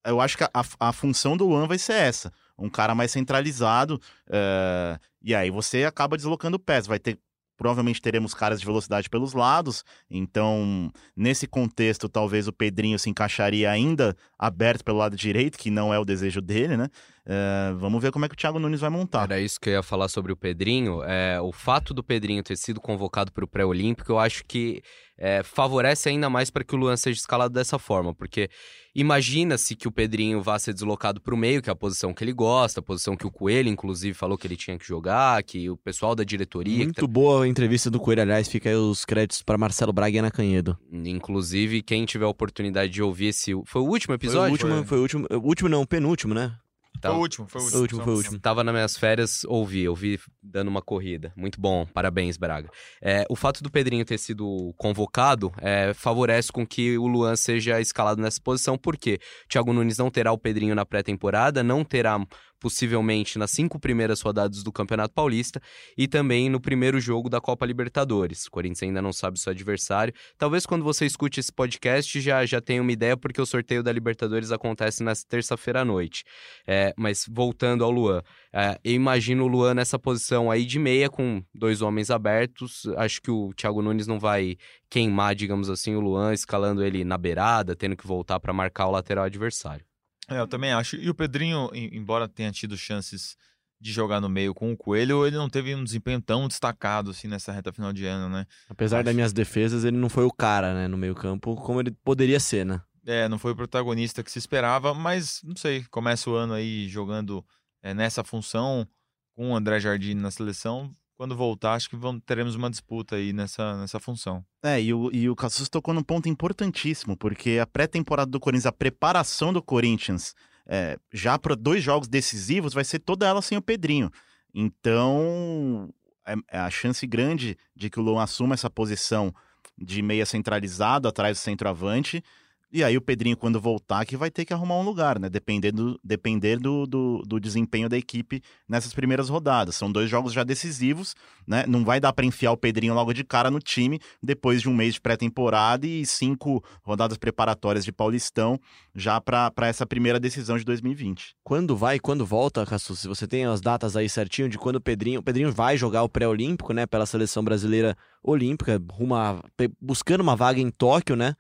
eu 0.04 0.20
acho 0.20 0.37
que 0.37 0.44
a, 0.44 0.50
a 0.80 0.92
função 0.92 1.37
do 1.37 1.46
Luan 1.46 1.66
vai 1.66 1.78
ser 1.78 1.94
essa. 1.94 2.32
Um 2.58 2.68
cara 2.68 2.94
mais 2.94 3.12
centralizado, 3.12 4.00
uh, 4.28 4.98
e 5.22 5.34
aí 5.34 5.50
você 5.50 5.84
acaba 5.84 6.16
deslocando 6.16 6.58
pés. 6.58 6.87
Vai 6.87 6.98
ter 6.98 7.16
provavelmente 7.59 8.01
teremos 8.01 8.33
caras 8.33 8.61
de 8.61 8.64
velocidade 8.64 9.11
pelos 9.11 9.35
lados, 9.35 9.85
então 10.09 10.90
nesse 11.14 11.47
contexto 11.47 12.09
talvez 12.09 12.47
o 12.49 12.53
Pedrinho 12.53 12.99
se 12.99 13.11
encaixaria 13.11 13.71
ainda 13.71 14.16
aberto 14.38 14.85
pelo 14.85 14.99
lado 14.99 15.16
direito, 15.16 15.59
que 15.59 15.71
não 15.71 15.92
é 15.92 15.99
o 15.99 16.05
desejo 16.05 16.40
dele, 16.40 16.77
né? 16.77 16.88
Uh, 17.27 17.77
vamos 17.77 18.01
ver 18.01 18.11
como 18.11 18.25
é 18.25 18.29
que 18.29 18.35
o 18.35 18.38
Thiago 18.38 18.59
Nunes 18.59 18.81
vai 18.81 18.88
montar. 18.88 19.25
Era 19.25 19.38
isso 19.38 19.61
que 19.61 19.68
eu 19.68 19.75
ia 19.75 19.83
falar 19.83 20.09
sobre 20.09 20.33
o 20.33 20.37
Pedrinho. 20.37 21.03
É, 21.03 21.38
o 21.38 21.53
fato 21.53 21.92
do 21.92 22.03
Pedrinho 22.03 22.42
ter 22.42 22.57
sido 22.57 22.81
convocado 22.81 23.31
para 23.31 23.44
o 23.44 23.49
pré-olímpico, 23.49 24.11
eu 24.11 24.18
acho 24.18 24.44
que 24.47 24.83
é, 25.18 25.42
favorece 25.42 26.09
ainda 26.09 26.31
mais 26.31 26.48
para 26.48 26.62
que 26.62 26.74
o 26.74 26.78
Luan 26.78 26.96
seja 26.96 27.18
escalado 27.18 27.52
dessa 27.52 27.78
forma, 27.78 28.14
porque 28.14 28.48
imagina-se 28.94 29.74
que 29.74 29.88
o 29.88 29.92
Pedrinho 29.92 30.40
vá 30.40 30.59
ser 30.59 30.72
deslocado 30.72 31.20
para 31.20 31.35
o 31.35 31.37
meio, 31.37 31.61
que 31.61 31.68
é 31.68 31.72
a 31.72 31.76
posição 31.76 32.14
que 32.14 32.22
ele 32.22 32.33
gosta, 32.33 32.78
a 32.81 32.83
posição 32.83 33.16
que 33.16 33.26
o 33.26 33.31
Coelho, 33.31 33.68
inclusive, 33.68 34.14
falou 34.14 34.38
que 34.38 34.46
ele 34.46 34.57
tinha 34.57 34.78
que 34.78 34.87
jogar, 34.87 35.42
que 35.42 35.68
o 35.68 35.76
pessoal 35.76 36.14
da 36.14 36.22
diretoria. 36.22 36.85
Muito 36.85 37.00
tá... 37.00 37.07
boa 37.07 37.44
a 37.44 37.48
entrevista 37.48 37.90
do 37.90 37.98
Coelho, 37.98 38.22
aliás, 38.22 38.48
fica 38.48 38.68
aí 38.68 38.76
os 38.76 39.04
créditos 39.04 39.42
para 39.42 39.59
Marcelo 39.59 39.92
Braga 39.92 40.16
e 40.16 40.18
Ana 40.18 40.31
Canhedo. 40.31 40.78
Inclusive, 40.92 41.83
quem 41.83 42.07
tiver 42.07 42.24
a 42.24 42.28
oportunidade 42.28 42.92
de 42.92 43.02
ouvir 43.02 43.26
esse. 43.26 43.52
Foi 43.66 43.83
o 43.83 43.87
último 43.87 44.14
episódio? 44.14 44.57
Foi 44.57 44.68
o 44.68 44.72
último, 44.72 44.74
foi, 44.76 44.85
foi 44.85 44.98
o 44.98 45.02
último. 45.02 45.26
O 45.31 45.48
último 45.48 45.68
não, 45.68 45.83
o 45.83 45.87
penúltimo, 45.87 46.33
né? 46.33 46.54
Tá. 47.00 47.11
Foi 47.11 47.18
o 47.18 47.20
último, 47.20 47.46
foi 47.46 47.61
o 47.61 47.64
último. 47.64 47.70
Foi 47.70 47.78
o 47.78 47.82
último, 47.82 48.02
foi 48.02 48.12
o 48.12 48.16
último. 48.16 48.38
Tava 48.40 48.64
nas 48.64 48.74
minhas 48.74 48.96
férias, 48.96 49.44
ouvi, 49.44 49.88
ouvi 49.88 50.20
dando 50.42 50.68
uma 50.68 50.82
corrida. 50.82 51.32
Muito 51.37 51.61
bom, 51.61 51.87
parabéns, 51.87 52.37
Braga. 52.37 52.70
É, 53.00 53.24
o 53.28 53.37
fato 53.37 53.62
do 53.62 53.70
Pedrinho 53.70 54.04
ter 54.04 54.18
sido 54.18 54.74
convocado 54.76 55.52
é, 55.58 55.92
favorece 55.94 56.50
com 56.50 56.66
que 56.66 56.98
o 56.98 57.06
Luan 57.06 57.37
seja 57.37 57.80
escalado 57.80 58.20
nessa 58.20 58.40
posição, 58.40 58.76
porque 58.76 59.20
Thiago 59.48 59.72
Nunes 59.72 59.98
não 59.98 60.11
terá 60.11 60.32
o 60.32 60.38
Pedrinho 60.38 60.74
na 60.74 60.84
pré-temporada, 60.84 61.62
não 61.62 61.84
terá 61.84 62.18
possivelmente 62.59 63.38
nas 63.38 63.51
cinco 63.51 63.79
primeiras 63.79 64.21
rodadas 64.21 64.62
do 64.62 64.73
Campeonato 64.73 65.14
Paulista 65.14 65.61
e 65.97 66.07
também 66.07 66.49
no 66.49 66.61
primeiro 66.61 67.01
jogo 67.01 67.29
da 67.29 67.40
Copa 67.40 67.66
Libertadores. 67.66 68.47
O 68.47 68.51
Corinthians 68.51 68.83
ainda 68.83 69.03
não 69.03 69.12
sabe 69.12 69.38
seu 69.38 69.51
adversário. 69.51 70.12
Talvez 70.37 70.66
quando 70.66 70.85
você 70.85 71.07
escute 71.07 71.40
esse 71.40 71.53
podcast 71.53 72.21
já, 72.21 72.44
já 72.44 72.61
tenha 72.61 72.83
uma 72.83 72.92
ideia, 72.92 73.16
porque 73.16 73.40
o 73.40 73.47
sorteio 73.47 73.83
da 73.83 73.92
Libertadores 73.92 74.53
acontece 74.53 75.03
na 75.03 75.12
terça-feira 75.29 75.81
à 75.81 75.85
noite. 75.85 76.25
É, 76.66 76.92
mas 76.97 77.25
voltando 77.29 77.85
ao 77.85 77.90
Luan, 77.90 78.23
é, 78.53 78.79
eu 78.85 78.92
imagino 78.92 79.44
o 79.44 79.49
Luan 79.49 79.75
nessa 79.75 79.99
posição 79.99 80.51
aí 80.51 80.64
de 80.64 80.79
meia, 80.79 81.09
com 81.09 81.42
dois 81.55 81.83
homens 81.83 82.11
abertos. 82.11 82.87
Acho 82.97 83.21
que 83.21 83.31
o 83.31 83.53
Thiago 83.55 83.83
Nunes 83.83 84.07
não 84.07 84.18
vai 84.18 84.57
queimar, 84.90 85.35
digamos 85.35 85.68
assim, 85.71 85.94
o 85.94 86.01
Luan, 86.01 86.33
escalando 86.33 86.85
ele 86.85 87.05
na 87.05 87.18
beirada, 87.18 87.77
tendo 87.77 87.97
que 87.97 88.07
voltar 88.07 88.40
para 88.40 88.53
marcar 88.53 88.87
o 88.87 88.90
lateral 88.90 89.25
adversário. 89.25 89.88
É, 90.28 90.38
eu 90.38 90.46
também 90.46 90.72
acho. 90.72 90.96
E 90.96 91.08
o 91.08 91.14
Pedrinho, 91.14 91.70
embora 91.72 92.28
tenha 92.28 92.52
tido 92.52 92.76
chances 92.76 93.36
de 93.80 93.92
jogar 93.92 94.20
no 94.20 94.28
meio 94.28 94.54
com 94.54 94.72
o 94.72 94.76
Coelho, 94.76 95.26
ele 95.26 95.36
não 95.36 95.48
teve 95.48 95.74
um 95.74 95.84
desempenho 95.84 96.20
tão 96.20 96.48
destacado 96.48 97.10
assim 97.10 97.28
nessa 97.28 97.52
reta 97.52 97.72
final 97.72 97.92
de 97.92 98.04
ano, 98.06 98.28
né? 98.28 98.46
Apesar 98.68 98.98
acho... 98.98 99.04
das 99.04 99.14
minhas 99.14 99.32
defesas, 99.32 99.84
ele 99.84 99.96
não 99.96 100.08
foi 100.08 100.24
o 100.24 100.32
cara, 100.32 100.74
né, 100.74 100.88
no 100.88 100.98
meio 100.98 101.14
campo, 101.14 101.54
como 101.56 101.80
ele 101.80 101.92
poderia 102.04 102.40
ser, 102.40 102.66
né? 102.66 102.80
É, 103.06 103.28
não 103.28 103.38
foi 103.38 103.52
o 103.52 103.56
protagonista 103.56 104.22
que 104.22 104.30
se 104.30 104.38
esperava, 104.38 104.92
mas 104.92 105.40
não 105.42 105.56
sei, 105.56 105.84
começa 105.90 106.28
o 106.28 106.34
ano 106.34 106.52
aí 106.52 106.88
jogando 106.88 107.44
é, 107.82 107.94
nessa 107.94 108.22
função 108.22 108.86
com 109.34 109.52
o 109.52 109.56
André 109.56 109.80
Jardim 109.80 110.14
na 110.14 110.30
seleção, 110.30 110.92
quando 111.18 111.35
voltar, 111.35 111.74
acho 111.74 111.90
que 111.90 111.96
teremos 112.24 112.54
uma 112.54 112.70
disputa 112.70 113.16
aí 113.16 113.33
nessa, 113.33 113.76
nessa 113.76 113.98
função. 113.98 114.44
É, 114.62 114.81
e 114.81 114.94
o, 114.94 115.11
e 115.12 115.28
o 115.28 115.35
Cassus 115.35 115.68
tocou 115.68 115.92
num 115.92 116.02
ponto 116.02 116.28
importantíssimo, 116.28 117.16
porque 117.16 117.59
a 117.61 117.66
pré-temporada 117.66 118.31
do 118.31 118.38
Corinthians, 118.38 118.66
a 118.66 118.72
preparação 118.72 119.52
do 119.52 119.61
Corinthians, 119.61 120.33
é, 120.64 120.96
já 121.12 121.37
para 121.37 121.57
dois 121.57 121.83
jogos 121.83 122.07
decisivos, 122.07 122.72
vai 122.72 122.85
ser 122.85 123.00
toda 123.00 123.26
ela 123.26 123.42
sem 123.42 123.59
o 123.59 123.62
Pedrinho. 123.62 124.12
Então, 124.54 125.92
é, 126.24 126.35
é 126.52 126.59
a 126.61 126.70
chance 126.70 127.04
grande 127.04 127.59
de 127.74 127.90
que 127.90 127.98
o 127.98 128.02
Luan 128.02 128.22
assuma 128.22 128.54
essa 128.54 128.70
posição 128.70 129.35
de 129.76 130.00
meia 130.02 130.24
centralizado 130.24 131.09
atrás 131.09 131.37
do 131.37 131.40
centroavante 131.40 132.22
E 132.70 132.85
aí 132.85 132.98
o 132.98 133.00
Pedrinho, 133.00 133.35
quando 133.35 133.59
voltar, 133.59 134.04
que 134.04 134.14
vai 134.14 134.31
ter 134.31 134.44
que 134.44 134.52
arrumar 134.52 134.76
um 134.76 134.83
lugar, 134.83 135.18
né? 135.18 135.31
Depender 135.31 135.72
do, 135.72 135.98
depender 136.04 136.59
do, 136.59 136.87
do, 136.87 137.22
do 137.26 137.40
desempenho 137.40 137.88
da 137.88 137.96
equipe 137.96 138.42
nessas 138.68 138.92
primeiras 138.92 139.31
rodadas. 139.31 139.74
São 139.74 139.90
dois 139.90 140.11
jogos 140.11 140.35
já 140.35 140.44
decisivos, 140.44 141.14
né? 141.46 141.64
Não 141.66 141.83
vai 141.83 141.98
dar 141.98 142.12
para 142.12 142.26
enfiar 142.26 142.52
o 142.52 142.59
Pedrinho 142.59 142.92
logo 142.92 143.14
de 143.14 143.24
cara 143.24 143.50
no 143.50 143.59
time, 143.59 143.98
depois 144.22 144.61
de 144.61 144.68
um 144.68 144.74
mês 144.74 144.94
de 144.94 145.00
pré-temporada 145.00 145.87
e 145.87 146.04
cinco 146.04 146.62
rodadas 146.83 147.16
preparatórias 147.16 147.87
de 147.87 147.92
Paulistão, 147.92 148.61
já 148.94 149.18
para 149.18 149.50
essa 149.61 149.87
primeira 149.87 150.20
decisão 150.20 150.59
de 150.59 150.64
2020. 150.64 151.37
Quando 151.42 151.74
vai 151.74 151.98
quando 151.98 152.26
volta, 152.26 152.66
Cassu? 152.66 152.94
Se 152.94 153.09
você 153.09 153.26
tem 153.26 153.46
as 153.46 153.62
datas 153.62 153.96
aí 153.96 154.11
certinho 154.11 154.46
de 154.46 154.59
quando 154.59 154.76
o 154.76 154.81
Pedrinho. 154.81 155.20
O 155.20 155.22
Pedrinho 155.22 155.50
vai 155.50 155.78
jogar 155.78 156.02
o 156.02 156.09
pré-olímpico, 156.09 156.74
né? 156.74 156.85
Pela 156.85 157.07
seleção 157.07 157.42
brasileira 157.42 157.96
olímpica, 158.22 158.78
rumo 158.92 159.14
a, 159.14 159.42
buscando 159.81 160.20
uma 160.20 160.37
vaga 160.37 160.61
em 160.61 160.70
Tóquio, 160.70 161.16
né? 161.16 161.35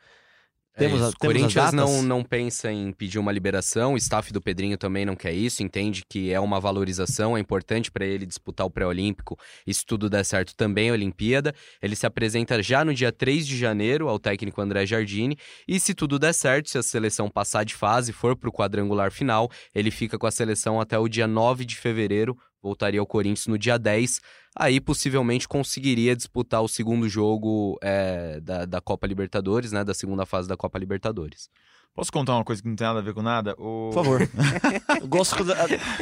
Temos, 0.78 1.02
é 1.02 1.10
Corinthians 1.18 1.72
não, 1.72 2.02
não 2.02 2.22
pensa 2.22 2.70
em 2.70 2.92
pedir 2.92 3.18
uma 3.18 3.32
liberação, 3.32 3.94
o 3.94 3.96
staff 3.96 4.32
do 4.32 4.40
Pedrinho 4.40 4.78
também 4.78 5.04
não 5.04 5.16
quer 5.16 5.32
isso, 5.32 5.62
entende 5.62 6.04
que 6.08 6.32
é 6.32 6.38
uma 6.38 6.60
valorização, 6.60 7.36
é 7.36 7.40
importante 7.40 7.90
para 7.90 8.06
ele 8.06 8.24
disputar 8.24 8.64
o 8.64 8.70
pré-olímpico 8.70 9.36
e 9.66 9.74
se 9.74 9.84
tudo 9.84 10.08
der 10.08 10.24
certo 10.24 10.54
também 10.54 10.90
a 10.90 10.92
Olimpíada. 10.92 11.52
Ele 11.82 11.96
se 11.96 12.06
apresenta 12.06 12.62
já 12.62 12.84
no 12.84 12.94
dia 12.94 13.10
3 13.10 13.46
de 13.46 13.56
janeiro 13.56 14.08
ao 14.08 14.18
técnico 14.18 14.60
André 14.60 14.86
Jardine 14.86 15.36
e 15.66 15.80
se 15.80 15.94
tudo 15.94 16.18
der 16.18 16.32
certo, 16.32 16.70
se 16.70 16.78
a 16.78 16.82
seleção 16.82 17.28
passar 17.28 17.64
de 17.64 17.74
fase 17.74 18.12
e 18.12 18.14
for 18.14 18.36
para 18.36 18.48
o 18.48 18.52
quadrangular 18.52 19.10
final, 19.10 19.50
ele 19.74 19.90
fica 19.90 20.16
com 20.16 20.26
a 20.26 20.30
seleção 20.30 20.80
até 20.80 20.96
o 20.96 21.08
dia 21.08 21.26
9 21.26 21.64
de 21.64 21.76
fevereiro, 21.76 22.36
voltaria 22.62 23.00
ao 23.00 23.06
Corinthians 23.06 23.46
no 23.46 23.58
dia 23.58 23.78
10, 23.78 24.20
aí 24.56 24.80
possivelmente 24.80 25.46
conseguiria 25.46 26.14
disputar 26.14 26.62
o 26.62 26.68
segundo 26.68 27.08
jogo 27.08 27.78
é, 27.82 28.40
da, 28.40 28.64
da 28.64 28.80
Copa 28.80 29.06
Libertadores, 29.06 29.72
né? 29.72 29.84
Da 29.84 29.94
segunda 29.94 30.26
fase 30.26 30.48
da 30.48 30.56
Copa 30.56 30.78
Libertadores. 30.78 31.48
Posso 31.94 32.12
contar 32.12 32.34
uma 32.34 32.44
coisa 32.44 32.62
que 32.62 32.68
não 32.68 32.76
tem 32.76 32.86
nada 32.86 33.00
a 33.00 33.02
ver 33.02 33.12
com 33.12 33.22
nada? 33.22 33.54
O... 33.58 33.90
Por 33.92 34.04
favor. 34.04 34.30
Eu 35.00 35.08
gosto 35.08 35.36
quando 35.36 35.52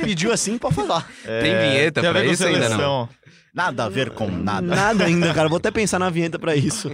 pediu 0.02 0.30
assim 0.30 0.58
pra 0.58 0.70
falar. 0.70 1.10
É... 1.24 1.40
Tem 1.40 1.52
vinheta 1.52 2.02
tem 2.02 2.10
pra 2.10 2.24
isso 2.24 2.46
ainda 2.46 2.68
não? 2.68 3.08
Nada 3.54 3.84
a 3.84 3.88
ver 3.88 4.10
com 4.10 4.30
nada. 4.30 4.66
Nada 4.66 5.04
ainda, 5.06 5.32
cara. 5.32 5.48
Vou 5.48 5.56
até 5.56 5.70
pensar 5.70 5.98
na 5.98 6.10
vinheta 6.10 6.38
para 6.38 6.54
isso. 6.54 6.90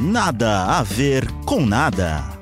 Nada 0.00 0.78
a 0.78 0.82
ver 0.84 1.28
com 1.44 1.66
nada. 1.66 2.33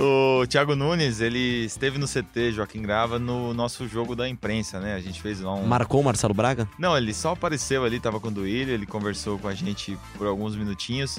O 0.00 0.46
Thiago 0.46 0.76
Nunes, 0.76 1.20
ele 1.20 1.64
esteve 1.64 1.98
no 1.98 2.06
CT, 2.06 2.52
Joaquim 2.52 2.80
Grava, 2.80 3.18
no 3.18 3.52
nosso 3.52 3.88
jogo 3.88 4.14
da 4.14 4.28
imprensa, 4.28 4.78
né? 4.78 4.94
A 4.94 5.00
gente 5.00 5.20
fez 5.20 5.40
lá 5.40 5.52
um. 5.52 5.66
Marcou 5.66 6.00
o 6.00 6.04
Marcelo 6.04 6.32
Braga? 6.32 6.68
Não, 6.78 6.96
ele 6.96 7.12
só 7.12 7.32
apareceu 7.32 7.84
ali, 7.84 7.98
tava 7.98 8.20
com 8.20 8.28
o 8.28 8.30
Duílio, 8.30 8.72
ele 8.72 8.86
conversou 8.86 9.38
com 9.40 9.48
a 9.48 9.54
gente 9.54 9.98
por 10.16 10.28
alguns 10.28 10.54
minutinhos. 10.54 11.18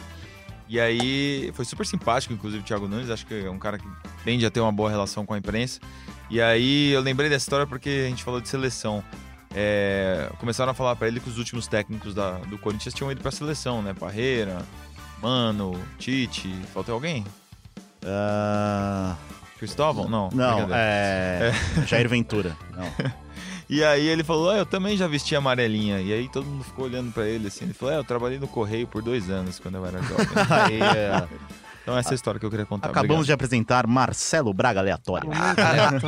E 0.69 0.79
aí 0.79 1.51
foi 1.55 1.65
super 1.65 1.85
simpático, 1.85 2.33
inclusive, 2.33 2.63
o 2.63 2.65
Thiago 2.65 2.87
Nunes. 2.87 3.09
Acho 3.09 3.25
que 3.25 3.33
é 3.33 3.49
um 3.49 3.59
cara 3.59 3.77
que 3.77 3.87
tende 4.23 4.45
a 4.45 4.51
ter 4.51 4.61
uma 4.61 4.71
boa 4.71 4.89
relação 4.89 5.25
com 5.25 5.33
a 5.33 5.37
imprensa. 5.37 5.81
E 6.29 6.39
aí 6.39 6.91
eu 6.91 7.01
lembrei 7.01 7.29
dessa 7.29 7.43
história 7.43 7.67
porque 7.67 8.03
a 8.05 8.09
gente 8.09 8.23
falou 8.23 8.39
de 8.39 8.47
seleção. 8.47 9.03
É, 9.53 10.29
começaram 10.37 10.71
a 10.71 10.75
falar 10.75 10.95
para 10.95 11.07
ele 11.07 11.19
que 11.19 11.27
os 11.27 11.37
últimos 11.37 11.67
técnicos 11.67 12.13
da, 12.13 12.37
do 12.37 12.57
Corinthians 12.57 12.93
tinham 12.93 13.11
ido 13.11 13.19
pra 13.19 13.31
seleção, 13.31 13.81
né? 13.81 13.93
Parreira, 13.93 14.63
Mano, 15.21 15.77
Tite, 15.97 16.49
faltou 16.73 16.93
alguém? 16.95 17.25
Uh... 18.03 19.15
Cristóvão? 19.57 20.07
Não. 20.07 20.29
Não, 20.33 20.73
é... 20.73 21.51
é... 21.77 21.85
Jair 21.85 22.07
Ventura. 22.07 22.55
Não. 22.75 23.11
e 23.69 23.83
aí 23.83 24.07
ele 24.07 24.23
falou, 24.23 24.49
ah, 24.49 24.57
eu 24.57 24.65
também 24.65 24.95
já 24.95 25.05
vesti 25.05 25.35
amarelinha. 25.35 25.99
E 25.99 26.13
aí 26.13 26.29
todo 26.29 26.45
mundo 26.45 26.63
ficou 26.63 26.85
olhando 26.85 27.11
para 27.11 27.27
ele 27.27 27.47
assim. 27.47 27.65
Ele 27.65 27.73
falou, 27.73 27.93
é, 27.93 27.97
eu 27.97 28.03
trabalhei 28.03 28.39
no 28.39 28.47
Correio 28.47 28.87
por 28.87 29.01
dois 29.01 29.29
anos 29.29 29.59
quando 29.59 29.75
eu 29.75 29.85
era 29.85 30.01
jovem. 30.01 30.27
aí, 30.49 30.81
é... 30.81 31.27
Então 31.81 31.97
essa 31.97 32.09
é 32.09 32.13
a 32.13 32.15
história 32.15 32.39
que 32.39 32.45
eu 32.45 32.49
queria 32.49 32.65
contar. 32.65 32.89
Acabamos 32.89 33.11
Obrigado. 33.11 33.25
de 33.25 33.33
apresentar 33.33 33.87
Marcelo 33.87 34.53
Braga 34.53 34.79
Aleatório. 34.79 35.29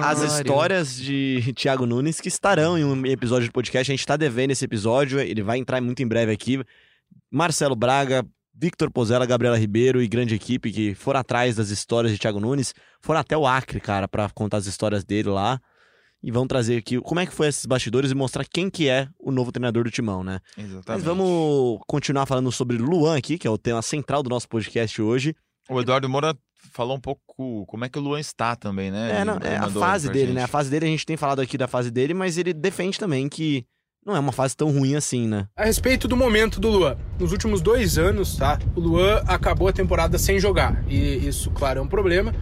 As 0.04 0.22
histórias 0.22 0.96
de 0.96 1.54
Thiago 1.56 1.86
Nunes 1.86 2.22
que 2.22 2.28
estarão 2.28 2.78
em 2.78 2.84
um 2.84 3.06
episódio 3.06 3.46
de 3.46 3.52
podcast. 3.52 3.92
A 3.92 3.96
gente 3.96 4.06
tá 4.06 4.16
devendo 4.16 4.52
esse 4.52 4.64
episódio, 4.64 5.20
ele 5.20 5.42
vai 5.42 5.58
entrar 5.58 5.82
muito 5.82 6.04
em 6.04 6.08
breve 6.08 6.32
aqui. 6.32 6.64
Marcelo 7.32 7.76
Braga, 7.76 8.24
Victor 8.62 8.92
Pozella, 8.92 9.26
Gabriela 9.26 9.58
Ribeiro 9.58 10.04
e 10.04 10.08
grande 10.08 10.36
equipe 10.36 10.72
que 10.72 10.94
foram 10.94 11.20
atrás 11.20 11.56
das 11.56 11.72
histórias 11.72 12.14
de 12.14 12.20
Thiago 12.20 12.40
Nunes, 12.40 12.76
foram 13.02 13.20
até 13.20 13.36
o 13.36 13.48
Acre, 13.48 13.80
cara, 13.80 14.08
para 14.08 14.30
contar 14.30 14.58
as 14.58 14.68
histórias 14.68 15.04
dele 15.04 15.30
lá. 15.30 15.60
E 16.22 16.30
vão 16.30 16.46
trazer 16.46 16.78
aqui 16.78 17.02
como 17.02 17.20
é 17.20 17.26
que 17.26 17.34
foi 17.34 17.48
esses 17.48 17.66
bastidores 17.66 18.12
e 18.12 18.14
mostrar 18.14 18.46
quem 18.46 18.70
que 18.70 18.88
é 18.88 19.08
o 19.20 19.32
novo 19.32 19.52
treinador 19.52 19.86
do 19.86 19.90
Timão, 19.90 20.24
né? 20.24 20.40
Exatamente. 20.56 20.84
Mas 20.88 21.04
vamos 21.04 21.80
continuar 21.88 22.28
falando 22.28 22.52
sobre 22.52 22.78
Luan 22.78 23.18
aqui, 23.18 23.40
que 23.40 23.48
é 23.48 23.50
o 23.50 23.58
tema 23.58 23.82
central 23.82 24.22
do 24.22 24.30
nosso 24.30 24.48
podcast 24.48 25.02
hoje. 25.02 25.36
O 25.68 25.82
Eduardo 25.82 26.08
Moura 26.08 26.38
falou 26.72 26.96
um 26.96 27.02
pouco 27.02 27.66
como 27.66 27.84
é 27.84 27.90
que 27.90 27.98
o 27.98 28.02
Luan 28.02 28.20
está 28.20 28.56
também, 28.56 28.92
né? 28.92 29.22
É, 29.22 29.26
não, 29.26 29.40
é 29.42 29.58
a 29.58 29.72
fase 29.72 30.08
dele, 30.12 30.34
né? 30.34 30.44
A 30.44 30.48
fase 30.48 30.70
dele, 30.70 30.86
a 30.86 30.90
gente 30.90 31.08
tem 31.08 31.18
falado 31.18 31.40
aqui 31.40 31.58
da 31.58 31.68
fase 31.68 31.90
dele, 31.90 32.14
mas 32.14 32.38
ele 32.38 32.54
defende 32.54 33.00
também 33.00 33.28
que 33.28 33.66
não 34.06 34.16
é 34.16 34.20
uma 34.20 34.32
fase 34.32 34.58
tão 34.58 34.72
ruim 34.72 34.96
assim, 34.96 35.28
né? 35.28 35.48
A 35.56 35.66
respeito 35.66 36.08
do 36.08 36.18
momento 36.18 36.60
do 36.60 36.70
Luan, 36.70 36.98
nos 37.20 37.32
últimos 37.32 37.62
dois 37.62 37.98
anos, 37.98 38.36
tá? 38.36 38.60
O 38.76 38.80
Luan 38.80 39.22
acabou 39.28 39.68
a 39.68 39.74
temporada 39.74 40.18
sem 40.18 40.40
jogar. 40.40 40.84
E 40.88 41.28
isso, 41.28 41.52
claro, 41.52 41.80
é 41.80 41.82
um 41.82 41.88
problema. 41.88 42.34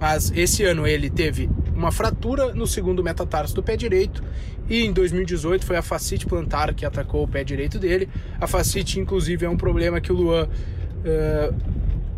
Mas 0.00 0.32
esse 0.34 0.64
ano 0.64 0.86
ele 0.86 1.08
teve 1.10 1.48
uma 1.74 1.92
fratura 1.92 2.54
no 2.54 2.66
segundo 2.66 3.04
metatarso 3.04 3.54
do 3.54 3.62
pé 3.62 3.76
direito. 3.76 4.22
E 4.68 4.84
em 4.84 4.92
2018 4.92 5.66
foi 5.66 5.76
a 5.76 5.82
fascite 5.82 6.26
plantar 6.26 6.72
que 6.74 6.84
atacou 6.84 7.22
o 7.22 7.28
pé 7.28 7.44
direito 7.44 7.78
dele. 7.78 8.08
A 8.40 8.46
fascite, 8.46 8.98
inclusive, 8.98 9.44
é 9.44 9.48
um 9.48 9.56
problema 9.56 10.00
que 10.00 10.10
o 10.10 10.14
Luan 10.14 10.48
uh, 10.48 11.54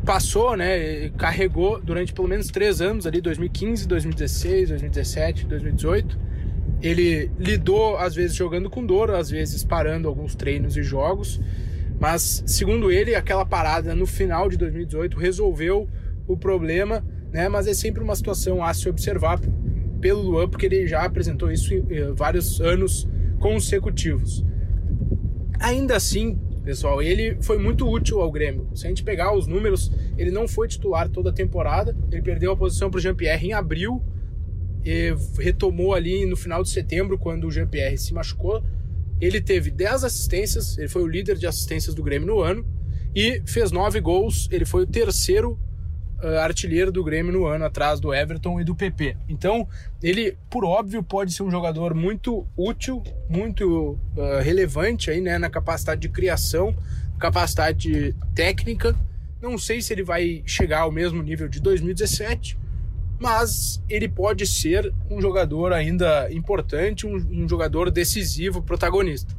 passou, 0.05 0.57
né? 0.57 1.11
Carregou 1.19 1.81
durante 1.81 2.13
pelo 2.13 2.29
menos 2.29 2.47
três 2.47 2.81
anos 2.81 3.07
ali, 3.07 3.21
2015, 3.21 3.89
2016, 3.89 4.69
2017, 4.69 5.47
2018 5.47 6.34
ele 6.83 7.31
lidou, 7.39 7.97
às 7.97 8.15
vezes, 8.15 8.37
jogando 8.37 8.69
com 8.69 8.85
dor, 8.85 9.11
às 9.11 9.31
vezes 9.31 9.65
parando 9.65 10.09
alguns 10.09 10.35
treinos 10.35 10.77
e 10.77 10.83
jogos. 10.83 11.41
Mas, 11.99 12.43
segundo 12.47 12.91
ele, 12.91 13.15
aquela 13.15 13.45
parada 13.45 13.95
no 13.95 14.07
final 14.07 14.49
de 14.49 14.57
2018 14.57 15.19
resolveu 15.19 15.89
o 16.27 16.37
problema, 16.37 17.05
né? 17.33 17.49
Mas 17.49 17.67
é 17.67 17.75
sempre 17.75 18.03
uma 18.03 18.17
situação 18.17 18.63
a 18.63 18.73
se 18.75 18.89
observar 18.89 19.41
pelo 20.01 20.21
Luan, 20.21 20.49
porque 20.49 20.67
ele 20.67 20.87
já 20.87 21.03
apresentou 21.03 21.51
isso 21.51 21.73
em 21.73 21.85
eh, 21.91 22.13
vários 22.13 22.61
anos 22.61 23.09
consecutivos. 23.39 24.45
Ainda 25.59 25.97
assim, 25.97 26.39
pessoal, 26.63 27.01
ele 27.01 27.39
foi 27.41 27.59
muito 27.59 27.89
útil 27.89 28.21
ao 28.21 28.31
Grêmio. 28.31 28.69
Se 28.75 28.87
a 28.87 28.89
gente 28.89 29.03
pegar 29.03 29.35
os 29.35 29.47
números, 29.47 29.91
ele 30.19 30.31
não 30.31 30.47
foi 30.47 30.69
titular 30.69 31.09
toda 31.09 31.31
a 31.31 31.33
temporada, 31.33 31.97
ele 32.11 32.23
perdeu 32.23 32.53
a 32.53 32.57
posição 32.57 32.91
para 32.91 32.99
o 32.99 33.01
Jean-Pierre 33.01 33.47
em 33.47 33.53
abril, 33.53 34.03
retomou 35.38 35.94
ali 35.94 36.27
no 36.27 36.37
final 36.37 36.62
de 36.62 36.70
setembro, 36.70 37.18
quando 37.18 37.47
o 37.47 37.51
Jean-Pierre 37.51 37.97
se 37.99 38.12
machucou. 38.12 38.62
Ele 39.20 39.40
teve 39.40 39.70
10 39.70 40.05
assistências, 40.05 40.77
ele 40.77 40.88
foi 40.88 41.03
o 41.03 41.07
líder 41.07 41.37
de 41.37 41.47
assistências 41.47 41.94
do 41.94 42.03
Grêmio 42.03 42.27
no 42.27 42.40
ano 42.40 42.66
e 43.14 43.42
fez 43.47 43.70
9 43.70 44.01
gols. 44.01 44.49
Ele 44.51 44.64
foi 44.64 44.83
o 44.83 44.87
terceiro 44.87 45.59
uh, 46.23 46.38
artilheiro 46.40 46.90
do 46.90 47.03
Grêmio 47.05 47.33
no 47.33 47.47
ano, 47.47 47.64
atrás 47.64 48.01
do 48.01 48.12
Everton 48.12 48.61
e 48.61 48.64
do 48.64 48.75
PP. 48.75 49.16
Então, 49.29 49.68
ele, 50.03 50.37
por 50.51 50.64
óbvio, 50.64 51.03
pode 51.03 51.33
ser 51.33 51.42
um 51.42 51.51
jogador 51.51 51.94
muito 51.94 52.47
útil, 52.57 53.03
muito 53.29 53.99
uh, 54.16 54.40
relevante 54.42 55.11
aí, 55.11 55.20
né, 55.20 55.38
na 55.38 55.49
capacidade 55.49 56.01
de 56.01 56.09
criação, 56.09 56.75
capacidade 57.18 58.14
técnica. 58.35 58.97
Não 59.40 59.59
sei 59.59 59.81
se 59.81 59.92
ele 59.92 60.03
vai 60.03 60.42
chegar 60.47 60.81
ao 60.81 60.92
mesmo 60.92 61.23
nível 61.23 61.49
de 61.49 61.61
2017, 61.61 62.59
mas 63.25 63.83
ele 63.89 64.07
pode 64.07 64.47
ser 64.47 64.93
um 65.11 65.19
jogador 65.19 65.73
ainda 65.73 66.31
importante, 66.31 67.07
um, 67.07 67.17
um 67.17 67.49
jogador 67.49 67.91
decisivo, 67.91 68.61
protagonista. 68.61 69.35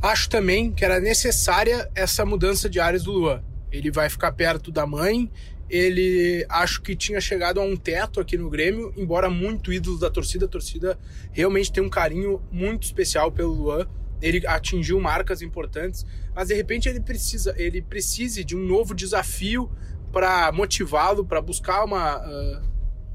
Acho 0.00 0.28
também 0.28 0.70
que 0.70 0.84
era 0.84 1.00
necessária 1.00 1.90
essa 1.92 2.24
mudança 2.24 2.70
de 2.70 2.78
áreas 2.78 3.02
do 3.02 3.10
Luan. 3.10 3.42
Ele 3.72 3.90
vai 3.90 4.08
ficar 4.08 4.30
perto 4.30 4.70
da 4.70 4.86
mãe, 4.86 5.28
ele 5.68 6.46
acho 6.48 6.82
que 6.82 6.94
tinha 6.94 7.20
chegado 7.20 7.60
a 7.60 7.64
um 7.64 7.74
teto 7.74 8.20
aqui 8.20 8.38
no 8.38 8.48
Grêmio, 8.48 8.94
embora 8.96 9.28
muito 9.28 9.72
ídolo 9.72 9.98
da 9.98 10.08
torcida, 10.08 10.44
a 10.46 10.48
torcida 10.48 10.96
realmente 11.32 11.72
tem 11.72 11.82
um 11.82 11.90
carinho 11.90 12.40
muito 12.52 12.84
especial 12.84 13.32
pelo 13.32 13.52
Luan. 13.52 13.88
Ele 14.22 14.46
atingiu 14.46 15.00
marcas 15.00 15.42
importantes, 15.42 16.06
mas 16.32 16.46
de 16.46 16.54
repente 16.54 16.88
ele 16.88 17.00
precisa, 17.00 17.52
ele 17.58 17.82
precise 17.82 18.44
de 18.44 18.54
um 18.54 18.64
novo 18.64 18.94
desafio 18.94 19.68
para 20.14 20.52
motivá-lo, 20.52 21.24
para 21.24 21.42
buscar 21.42 21.84
uma, 21.84 22.18
uh, 22.18 22.62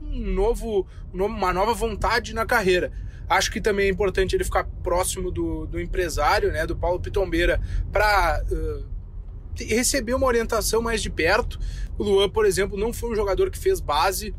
um 0.04 0.20
novo, 0.20 0.86
uma 1.14 1.54
nova 1.54 1.74
vontade 1.74 2.36
na 2.36 2.46
carreira. 2.46 2.92
Acho 3.30 3.50
que 3.50 3.62
também 3.62 3.88
é 3.88 3.90
importante 3.90 4.36
ele 4.36 4.44
ficar 4.44 4.66
próximo 4.84 5.32
do, 5.32 5.66
do 5.66 5.80
empresário, 5.80 6.52
né, 6.52 6.68
do 6.68 6.76
Paulo 6.76 7.00
Pitombeira, 7.00 7.62
para 7.90 8.44
uh, 8.52 8.86
receber 9.56 10.14
uma 10.14 10.28
orientação 10.28 10.82
mais 10.82 11.02
de 11.02 11.10
perto. 11.10 11.58
O 11.98 12.04
Luan, 12.04 12.30
por 12.30 12.46
exemplo, 12.46 12.78
não 12.78 12.92
foi 12.92 13.12
um 13.12 13.16
jogador 13.16 13.50
que 13.50 13.58
fez 13.58 13.80
base. 13.80 14.36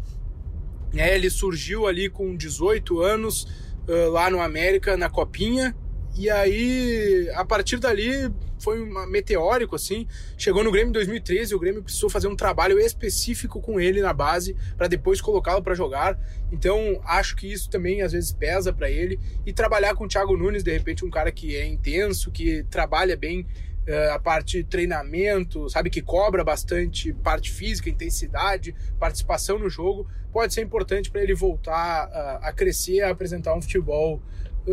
Né, 0.93 1.15
ele 1.15 1.31
surgiu 1.31 1.87
ali 1.87 2.11
com 2.11 2.37
18 2.37 3.01
anos 3.01 3.45
uh, 3.89 4.11
lá 4.11 4.29
no 4.29 4.39
América, 4.39 4.99
na 4.99 5.09
Copinha, 5.09 5.75
e 6.17 6.29
aí, 6.29 7.31
a 7.35 7.45
partir 7.45 7.79
dali, 7.79 8.31
foi 8.59 8.81
uma, 8.81 9.07
meteórico, 9.07 9.75
assim. 9.75 10.07
Chegou 10.37 10.63
no 10.63 10.71
Grêmio 10.71 10.91
em 10.91 10.93
2013, 10.93 11.55
o 11.55 11.59
Grêmio 11.59 11.83
precisou 11.83 12.11
fazer 12.11 12.29
um 12.29 12.37
trabalho 12.37 12.79
específico 12.79 13.61
com 13.61 13.81
ele 13.81 14.01
na 14.01 14.13
base, 14.13 14.55
para 14.77 14.87
depois 14.87 15.21
colocá-lo 15.21 15.63
para 15.63 15.75
jogar. 15.75 16.19
Então, 16.53 17.01
acho 17.05 17.37
que 17.37 17.51
isso 17.51 17.71
também 17.71 18.03
às 18.03 18.13
vezes 18.13 18.33
pesa 18.33 18.73
para 18.73 18.91
ele. 18.91 19.19
E 19.47 19.53
trabalhar 19.53 19.95
com 19.95 20.05
o 20.05 20.09
Thiago 20.09 20.37
Nunes, 20.37 20.63
de 20.63 20.73
repente, 20.73 21.05
um 21.05 21.11
cara 21.11 21.33
que 21.33 21.57
é 21.57 21.67
intenso, 21.67 22.31
que 22.31 22.65
trabalha 22.65 23.17
bem 23.17 23.47
uh, 23.89 24.13
a 24.13 24.19
parte 24.19 24.59
de 24.59 24.65
treinamento, 24.65 25.69
sabe, 25.71 25.91
que 25.91 26.03
cobra 26.03 26.45
bastante 26.45 27.13
parte 27.13 27.51
física, 27.51 27.89
intensidade, 27.89 28.75
participação 28.99 29.59
no 29.59 29.71
jogo, 29.71 30.07
pode 30.33 30.53
ser 30.53 30.63
importante 30.63 31.11
para 31.11 31.23
ele 31.23 31.35
voltar 31.35 32.09
uh, 32.09 32.47
a 32.47 32.53
crescer, 32.53 33.01
a 33.01 33.11
apresentar 33.11 33.55
um 33.55 33.63
futebol 33.63 34.23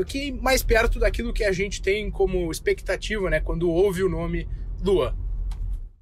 que 0.05 0.31
mais 0.31 0.63
perto 0.63 0.99
daquilo 0.99 1.33
que 1.33 1.43
a 1.43 1.51
gente 1.51 1.81
tem 1.81 2.09
como 2.09 2.51
expectativa, 2.51 3.29
né, 3.29 3.39
quando 3.39 3.69
ouve 3.69 4.03
o 4.03 4.09
nome 4.09 4.47
Luan. 4.83 5.15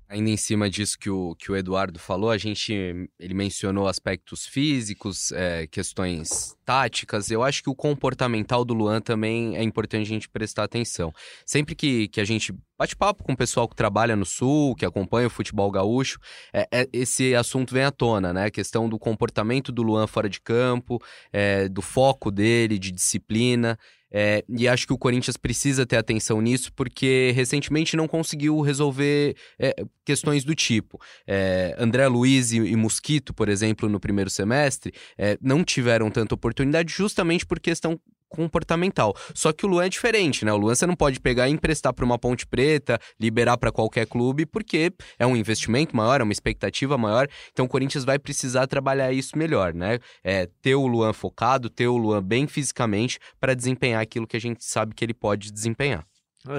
Ainda 0.08 0.30
em 0.30 0.38
cima 0.38 0.70
disso 0.70 1.00
que 1.00 1.10
o, 1.10 1.36
que 1.36 1.52
o 1.52 1.56
Eduardo 1.56 1.98
falou, 1.98 2.30
a 2.30 2.38
gente 2.38 2.72
ele 3.20 3.34
mencionou 3.34 3.88
aspectos 3.88 4.46
físicos, 4.46 5.32
é, 5.32 5.66
questões 5.66 6.56
táticas. 6.64 7.32
Eu 7.32 7.42
acho 7.44 7.64
que 7.64 7.70
o 7.70 7.76
comportamental 7.76 8.64
do 8.64 8.76
Luan 8.76 9.02
também 9.02 9.58
é 9.58 9.64
importante 9.64 10.04
a 10.04 10.14
gente 10.14 10.30
prestar 10.30 10.64
atenção. 10.64 11.12
Sempre 11.44 11.74
que, 11.74 12.08
que 12.08 12.22
a 12.22 12.26
gente 12.26 12.54
bate 12.78 12.96
papo 12.96 13.24
com 13.24 13.34
o 13.34 13.38
pessoal 13.38 13.68
que 13.68 13.76
trabalha 13.76 14.16
no 14.16 14.26
Sul, 14.26 14.76
que 14.76 14.86
acompanha 14.86 15.26
o 15.26 15.30
futebol 15.30 15.72
gaúcho, 15.72 16.20
é, 16.54 16.68
é, 16.72 16.88
esse 16.94 17.34
assunto 17.34 17.74
vem 17.74 17.84
à 17.84 17.92
tona, 17.92 18.32
né? 18.32 18.46
A 18.46 18.52
questão 18.52 18.88
do 18.88 19.00
comportamento 19.00 19.72
do 19.72 19.82
Luan 19.82 20.06
fora 20.06 20.30
de 20.30 20.40
campo, 20.40 21.02
é, 21.34 21.68
do 21.68 21.82
foco 21.82 22.30
dele, 22.30 22.78
de 22.78 22.92
disciplina. 22.92 23.78
É, 24.18 24.46
e 24.48 24.66
acho 24.66 24.88
que 24.88 24.94
o 24.94 24.98
Corinthians 24.98 25.36
precisa 25.36 25.86
ter 25.86 25.98
atenção 25.98 26.40
nisso, 26.40 26.72
porque 26.72 27.34
recentemente 27.36 27.98
não 27.98 28.08
conseguiu 28.08 28.62
resolver 28.62 29.36
é, 29.60 29.76
questões 30.06 30.46
do 30.46 30.56
tipo. 30.56 30.98
É, 31.28 31.76
André 31.78 32.08
Luiz 32.08 32.54
e, 32.54 32.60
e, 32.60 32.78
Mosquito, 32.78 33.34
por 33.34 33.50
exemplo, 33.50 33.90
no 33.90 34.00
primeiro 34.00 34.30
semestre, 34.30 34.94
é, 35.18 35.38
não 35.42 35.66
tiveram 35.66 36.10
tanta 36.10 36.34
oportunidade 36.34 36.94
justamente 36.94 37.46
por 37.46 37.60
questão 37.60 38.00
comportamental. 38.30 39.16
Só 39.34 39.52
que 39.52 39.66
o 39.66 39.70
Luan 39.70 39.86
é 39.86 39.90
diferente, 39.90 40.44
né? 40.46 40.54
O 40.54 40.58
Luan 40.58 40.76
você 40.76 40.86
não 40.86 40.96
pode 40.96 41.20
pegar 41.20 41.48
e 41.48 41.52
emprestar 41.52 41.94
para 41.94 42.06
uma 42.06 42.18
Ponte 42.18 42.46
Preta, 42.46 43.00
liberar 43.20 43.58
para 43.58 43.72
qualquer 43.72 44.06
clube, 44.06 44.46
porque 44.46 44.92
é 45.18 45.26
um 45.26 45.36
investimento 45.36 45.96
maior, 45.96 46.22
é 46.22 46.24
uma 46.24 46.34
expectativa 46.34 46.98
maior. 46.98 47.28
Então 47.52 47.66
o 47.66 47.70
Corinthians 47.70 48.04
vai 48.04 48.20
precisar 48.20 48.68
trabalhar 48.68 49.12
isso 49.12 49.38
melhor, 49.38 49.74
né? 49.74 50.00
É, 50.24 50.48
ter 50.62 50.76
o 50.76 50.88
Luan 50.88 51.14
focado, 51.14 51.70
ter 51.70 51.88
o 51.88 51.98
Luan 51.98 52.24
bem 52.24 52.48
fisicamente 52.48 53.20
para 53.40 53.54
desempenhar 53.54 54.02
aquilo 54.02 54.28
que 54.28 54.38
a 54.38 54.42
gente 54.42 54.64
sabe 54.64 54.94
que 54.94 55.04
ele 55.04 55.14
pode 55.14 55.52
desempenhar. 55.52 56.06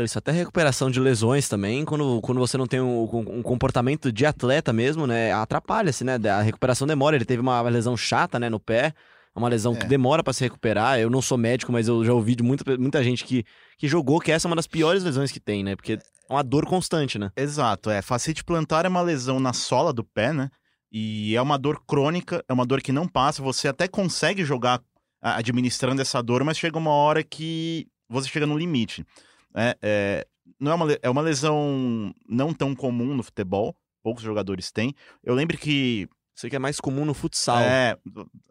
Isso, 0.02 0.18
até 0.18 0.32
recuperação 0.32 0.90
de 0.90 0.98
lesões 0.98 1.48
também, 1.48 1.84
quando, 1.84 2.20
quando 2.20 2.38
você 2.38 2.58
não 2.58 2.66
tem 2.66 2.80
um, 2.80 3.02
um 3.02 3.42
comportamento 3.42 4.10
de 4.10 4.26
atleta 4.26 4.72
mesmo, 4.72 5.06
né? 5.06 5.32
Atrapalha-se, 5.32 6.02
né? 6.02 6.18
A 6.28 6.42
recuperação 6.42 6.88
demora. 6.88 7.14
Ele 7.14 7.24
teve 7.24 7.40
uma 7.40 7.60
lesão 7.62 7.96
chata, 7.96 8.38
né, 8.40 8.50
no 8.50 8.58
pé. 8.58 8.92
É 9.36 9.38
uma 9.38 9.50
lesão 9.50 9.74
é. 9.74 9.76
que 9.76 9.86
demora 9.86 10.24
para 10.24 10.32
se 10.32 10.42
recuperar. 10.42 10.98
Eu 10.98 11.10
não 11.10 11.20
sou 11.20 11.36
médico, 11.36 11.70
mas 11.70 11.86
eu 11.86 12.02
já 12.02 12.12
ouvi 12.14 12.34
de 12.34 12.42
muita, 12.42 12.78
muita 12.78 13.04
gente 13.04 13.22
que, 13.22 13.44
que 13.76 13.86
jogou 13.86 14.18
que 14.18 14.32
essa 14.32 14.48
é 14.48 14.48
uma 14.48 14.56
das 14.56 14.66
piores 14.66 15.04
lesões 15.04 15.30
que 15.30 15.38
tem, 15.38 15.62
né? 15.62 15.76
Porque 15.76 15.92
é 15.92 16.32
uma 16.32 16.42
dor 16.42 16.64
constante, 16.64 17.18
né? 17.18 17.30
Exato, 17.36 17.90
é. 17.90 18.00
Facite 18.00 18.42
plantar 18.42 18.86
é 18.86 18.88
uma 18.88 19.02
lesão 19.02 19.38
na 19.38 19.52
sola 19.52 19.92
do 19.92 20.02
pé, 20.02 20.32
né? 20.32 20.48
E 20.90 21.36
é 21.36 21.42
uma 21.42 21.58
dor 21.58 21.82
crônica, 21.86 22.42
é 22.48 22.52
uma 22.52 22.64
dor 22.64 22.80
que 22.80 22.92
não 22.92 23.06
passa. 23.06 23.42
Você 23.42 23.68
até 23.68 23.86
consegue 23.86 24.42
jogar 24.42 24.80
administrando 25.20 26.00
essa 26.00 26.22
dor, 26.22 26.42
mas 26.42 26.56
chega 26.56 26.78
uma 26.78 26.92
hora 26.92 27.22
que 27.22 27.86
você 28.08 28.28
chega 28.28 28.46
no 28.46 28.56
limite. 28.56 29.04
É, 29.54 29.76
é, 29.82 30.26
não 30.58 30.72
é, 30.72 30.74
uma, 30.74 30.92
é 31.02 31.10
uma 31.10 31.20
lesão 31.20 32.14
não 32.26 32.54
tão 32.54 32.74
comum 32.74 33.14
no 33.14 33.22
futebol, 33.22 33.76
poucos 34.02 34.22
jogadores 34.22 34.70
têm. 34.70 34.94
Eu 35.22 35.34
lembro 35.34 35.58
que 35.58 36.08
Sei 36.36 36.50
que 36.50 36.56
é 36.56 36.58
mais 36.58 36.78
comum 36.78 37.06
no 37.06 37.14
futsal. 37.14 37.58
É, 37.60 37.96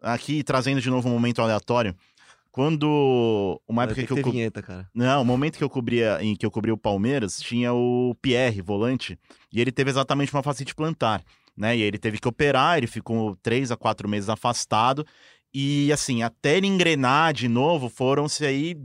aqui 0.02 0.42
trazendo 0.42 0.80
de 0.80 0.90
novo 0.90 1.08
um 1.08 1.12
momento 1.12 1.40
aleatório. 1.40 1.94
Quando. 2.50 3.60
Uma 3.68 3.84
época 3.84 4.00
que, 4.00 4.06
que 4.08 4.12
eu. 4.12 4.22
Co... 4.22 4.30
vinheta, 4.32 4.60
cara. 4.60 4.90
Não, 4.92 5.22
o 5.22 5.24
momento 5.24 5.56
que 5.56 5.62
eu 5.62 5.70
cobria, 5.70 6.18
em 6.20 6.34
que 6.34 6.44
eu 6.44 6.50
cobri 6.50 6.72
o 6.72 6.76
Palmeiras, 6.76 7.38
tinha 7.38 7.72
o 7.72 8.16
Pierre, 8.20 8.60
volante, 8.60 9.16
e 9.52 9.60
ele 9.60 9.70
teve 9.70 9.90
exatamente 9.90 10.34
uma 10.34 10.42
facite 10.42 10.74
plantar. 10.74 11.22
Né? 11.56 11.76
E 11.76 11.82
ele 11.82 11.96
teve 11.96 12.18
que 12.18 12.26
operar, 12.26 12.76
ele 12.76 12.88
ficou 12.88 13.36
três 13.36 13.70
a 13.70 13.76
quatro 13.76 14.08
meses 14.08 14.28
afastado. 14.28 15.06
E 15.54 15.92
assim, 15.92 16.22
até 16.22 16.56
ele 16.56 16.66
engrenar 16.66 17.32
de 17.32 17.48
novo, 17.48 17.88
foram-se 17.88 18.44
aí 18.44 18.76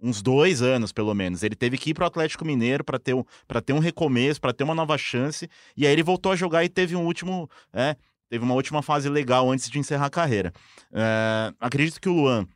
uns 0.00 0.22
dois 0.22 0.62
anos, 0.62 0.90
pelo 0.90 1.14
menos. 1.14 1.42
Ele 1.42 1.54
teve 1.54 1.76
que 1.76 1.90
ir 1.90 1.94
para 1.94 2.04
o 2.04 2.06
Atlético 2.06 2.44
Mineiro 2.44 2.82
para 2.82 2.98
ter, 2.98 3.14
um, 3.14 3.24
ter 3.64 3.72
um 3.72 3.78
recomeço, 3.78 4.40
para 4.40 4.52
ter 4.52 4.64
uma 4.64 4.74
nova 4.74 4.96
chance. 4.96 5.48
E 5.76 5.86
aí 5.86 5.92
ele 5.92 6.02
voltou 6.02 6.32
a 6.32 6.36
jogar 6.36 6.64
e 6.64 6.68
teve 6.68 6.96
um 6.96 7.04
último. 7.04 7.50
É, 7.72 7.96
teve 8.28 8.44
uma 8.44 8.54
última 8.54 8.82
fase 8.82 9.08
legal 9.08 9.50
antes 9.50 9.68
de 9.68 9.78
encerrar 9.78 10.06
a 10.06 10.10
carreira. 10.10 10.52
É, 10.92 11.52
acredito 11.60 12.00
que 12.00 12.08
o 12.08 12.12
Luan, 12.12 12.46